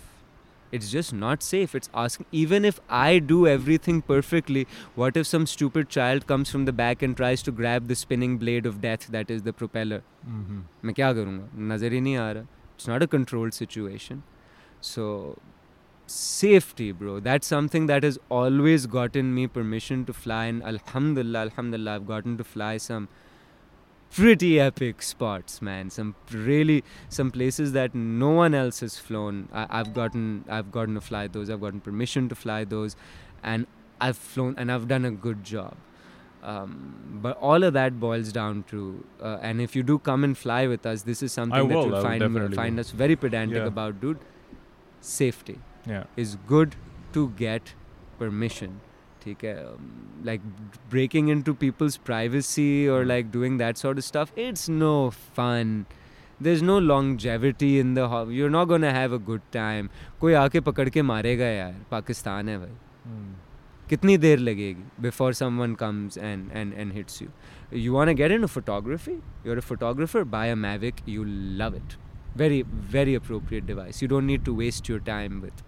[0.78, 1.74] It's just not safe.
[1.80, 4.64] It's asking, even if I do everything perfectly,
[4.96, 8.38] what if some stupid child comes from the back and tries to grab the spinning
[8.38, 10.02] blade of death that is the propeller?
[10.30, 10.60] Mm-hmm.
[10.88, 12.48] मैं क्या करूँगा नज़र ही नहीं आ रहा
[12.78, 14.24] It's not a controlled situation.
[14.83, 15.39] So,
[16.07, 17.21] safety, bro.
[17.21, 20.45] That's something that has always gotten me permission to fly.
[20.47, 23.09] And Alhamdulillah, Alhamdulillah, I've gotten to fly some
[24.15, 25.89] pretty epic spots, man.
[25.91, 29.49] Some really some places that no one else has flown.
[29.53, 31.49] I, I've gotten I've gotten to fly those.
[31.49, 32.97] I've gotten permission to fly those,
[33.43, 33.67] and
[34.01, 35.77] I've flown and I've done a good job.
[36.43, 40.37] Um, but all of that boils down to, uh, and if you do come and
[40.37, 43.59] fly with us, this is something I that will, you'll find find us very pedantic
[43.59, 43.67] Yeah.
[43.67, 44.19] about, dude
[45.02, 45.58] Safety
[45.90, 46.04] Yeah.
[46.26, 46.76] is good
[47.18, 47.74] to get
[48.20, 48.76] permission.
[49.24, 49.88] ठीक है um,
[50.28, 50.42] like
[50.92, 54.92] breaking into people's privacy or like doing that sort of stuff it's no
[55.40, 55.72] fun
[56.48, 59.90] there's no longevity in the ho- you're not going to have a good time
[60.22, 62.76] कोई आके पकड़ के मारेगा यार पाकिस्तान है भाई
[63.10, 63.28] Mm.
[63.90, 67.30] कितनी देर लगेगी before someone comes and and and hits you
[67.84, 69.14] you want to get into photography
[69.46, 71.24] you're a photographer buy a mavic you
[71.64, 71.96] love it
[72.35, 75.63] very very appropriate device you don't need to waste your time with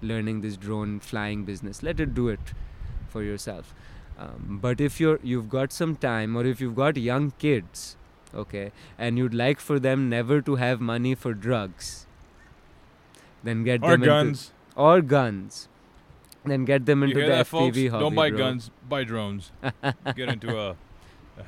[0.00, 2.52] learning this drone flying business let it do it
[3.08, 3.74] for yourself
[4.18, 7.96] um, but if you're you've got some time or if you've got young kids
[8.34, 12.06] okay and you'd like for them never to have money for drugs
[13.44, 14.50] then get Or them guns.
[14.74, 15.68] into or guns
[16.44, 17.92] then get them into the that, FPV folks?
[17.92, 18.38] hobby Don't buy bro.
[18.38, 19.52] guns, buy drones.
[20.16, 20.76] Get into a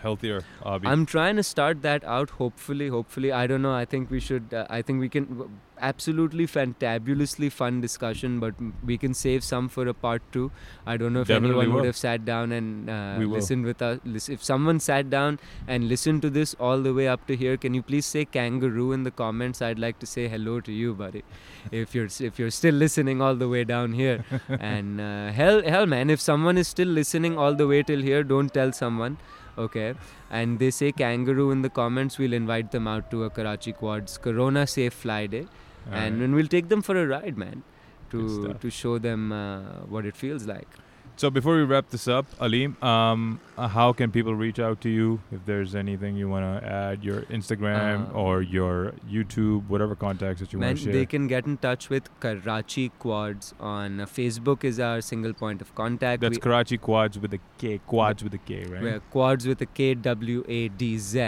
[0.01, 0.89] healthier hobby.
[0.89, 2.31] I'm trying to start that out.
[2.31, 3.75] Hopefully, hopefully, I don't know.
[3.75, 4.53] I think we should.
[4.53, 5.25] Uh, I think we can.
[5.29, 5.51] w-
[5.87, 10.53] Absolutely fantabulously fun discussion, but m- we can save some for a part two.
[10.87, 13.99] I don't know if Definitely anyone would have sat down and uh, listened with us.
[14.05, 17.57] lis- If someone sat down and listened to this all the way up to here,
[17.57, 19.61] can you please say kangaroo in the comments?
[19.61, 21.25] I'd like to say hello to you, buddy.
[21.73, 25.87] if you're if you're still listening all the way down here, and uh, hell, hell,
[25.87, 29.19] man, if someone is still listening all the way till here, don't tell someone
[29.59, 29.95] okay.
[30.31, 34.21] And they say kangaroo in the comments we'll invite them out to a Karachi Kwadz.
[34.21, 35.47] Corona safe fly day.
[35.87, 36.21] All and right.
[36.21, 37.63] then we'll take them for a ride man
[38.11, 39.61] to to show them uh,
[39.95, 40.69] what it feels like
[41.17, 44.89] So before we wrap this up, Aleem, um, uh, how can people reach out to
[44.89, 47.05] you if there's anything you want to add?
[47.05, 50.93] Your Instagram Um, or your YouTube, whatever contacts that you want to share.
[50.93, 55.63] they can get in touch with Karachi Kwadz on uh, facebook is our single point
[55.63, 57.79] of contact That's We- Karachi Kwadz with a K.
[57.87, 58.83] Quads with a K, right?
[58.83, 61.21] We're quads with a K W A D Z.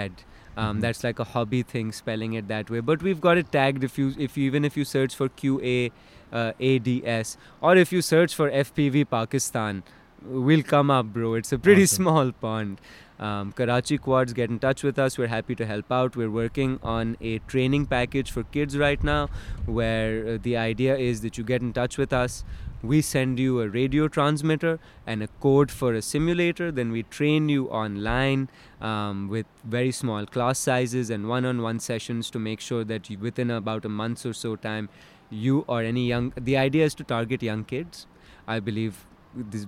[0.56, 0.80] Um, Mhm.
[0.80, 2.80] That's like a hobby thing, spelling it that way.
[2.80, 3.84] But we've got it tagged.
[3.84, 5.90] If you, if you, even if you search for Q A
[6.32, 9.82] uh, A D S, or if you search for FPV Pakistan,
[10.23, 11.35] we'll come up, bro.
[11.35, 12.05] It's a pretty Awesome.
[12.05, 12.81] small pond.
[13.19, 15.16] Um, Karachi Kwadz, get in touch with us.
[15.16, 16.16] We're happy to help out.
[16.16, 19.28] We're working on a training package for kids right now,
[19.65, 22.44] where uh, the idea is that you get in touch with us.
[22.82, 26.70] We send you a radio transmitter and a code for a simulator.
[26.70, 28.51] Then we train you online
[28.82, 33.51] um, with very small class sizes and one-on-one sessions to make sure that you, within
[33.51, 34.90] about a month or so time,
[35.31, 36.32] you or any young.
[36.36, 38.07] The idea is to target young kids.
[38.47, 39.66] I believe this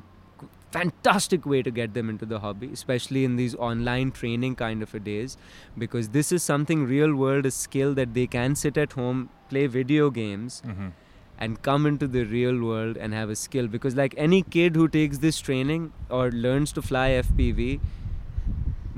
[0.71, 4.95] fantastic way to get them into the hobby, especially in these online training kind of
[4.95, 5.37] a days,
[5.79, 9.67] because this is something real world, a skill that they can sit at home, play
[9.67, 10.93] video games, Mhm.
[11.39, 13.67] and come into the real world and have a skill.
[13.67, 17.81] Because like any kid who takes this training or learns to fly FPV,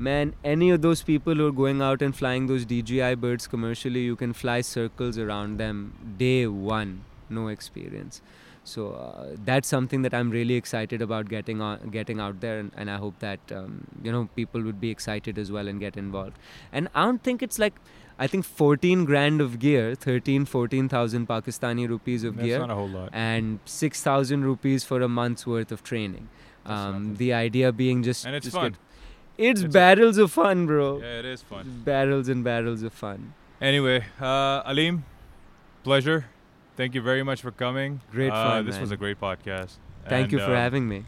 [0.09, 4.01] man, any of those people who are going out and flying those DJI birds commercially,
[4.01, 5.81] you can fly circles around them
[6.19, 8.23] day one, no experience.
[8.65, 12.71] So uh, that's something that I'm really excited about getting on, getting out there, and,
[12.77, 15.97] and I hope that um, you know people would be excited as well and get
[15.97, 16.37] involved.
[16.73, 17.75] And I don't think it's like
[18.19, 22.75] I think 14 grand of gear, 13, 14,000 Pakistani rupees of That's gear, not a
[22.75, 23.09] whole lot.
[23.15, 26.29] and 6,000 rupees for a month's worth of training.
[26.67, 28.73] Um, the idea being just And it's just fun.
[28.73, 28.79] get-
[29.41, 31.01] it's, it's barrels a, of fun, bro.
[31.01, 31.83] Yeah, it is fun.
[31.85, 33.35] Barrels and barrels of fun.
[33.61, 35.03] Anyway, uh, Aleem,
[35.83, 36.27] pleasure.
[36.77, 38.01] Thank you very much for coming.
[38.11, 38.67] Great uh, fun.
[38.67, 38.83] This man.
[38.83, 39.77] was a great podcast.
[40.09, 41.05] Thank and, you for uh, having me.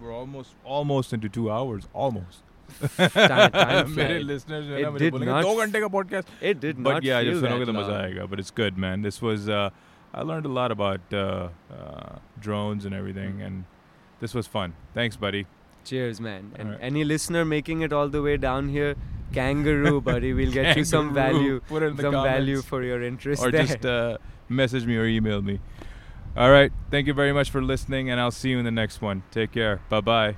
[0.00, 1.88] We're almost almost into two hours.
[1.92, 2.42] Almost.
[2.98, 4.66] listeners
[5.90, 6.24] podcast.
[6.40, 6.94] It did but not.
[6.94, 9.02] But yeah, feel जब सुनोगे तो But it's good, man.
[9.02, 9.70] This was uh,
[10.12, 13.46] I learned a lot about uh, uh, drones and everything, mm.
[13.46, 13.64] and
[14.20, 14.74] this was fun.
[14.94, 15.46] Thanks, buddy.
[15.84, 16.52] Cheers, man.
[16.56, 16.82] And Alright.
[16.82, 18.94] any listener making it all the way down here,
[19.32, 23.02] kangaroo, buddy, we'll get you some value, Put it in the some value for your
[23.02, 23.64] interest or there.
[23.66, 25.60] just uh, message me or email me.
[26.36, 26.72] All right.
[26.90, 29.22] Thank you very much for listening, and I'll see you in the next one.
[29.30, 29.80] Take care.
[29.88, 30.36] Bye bye.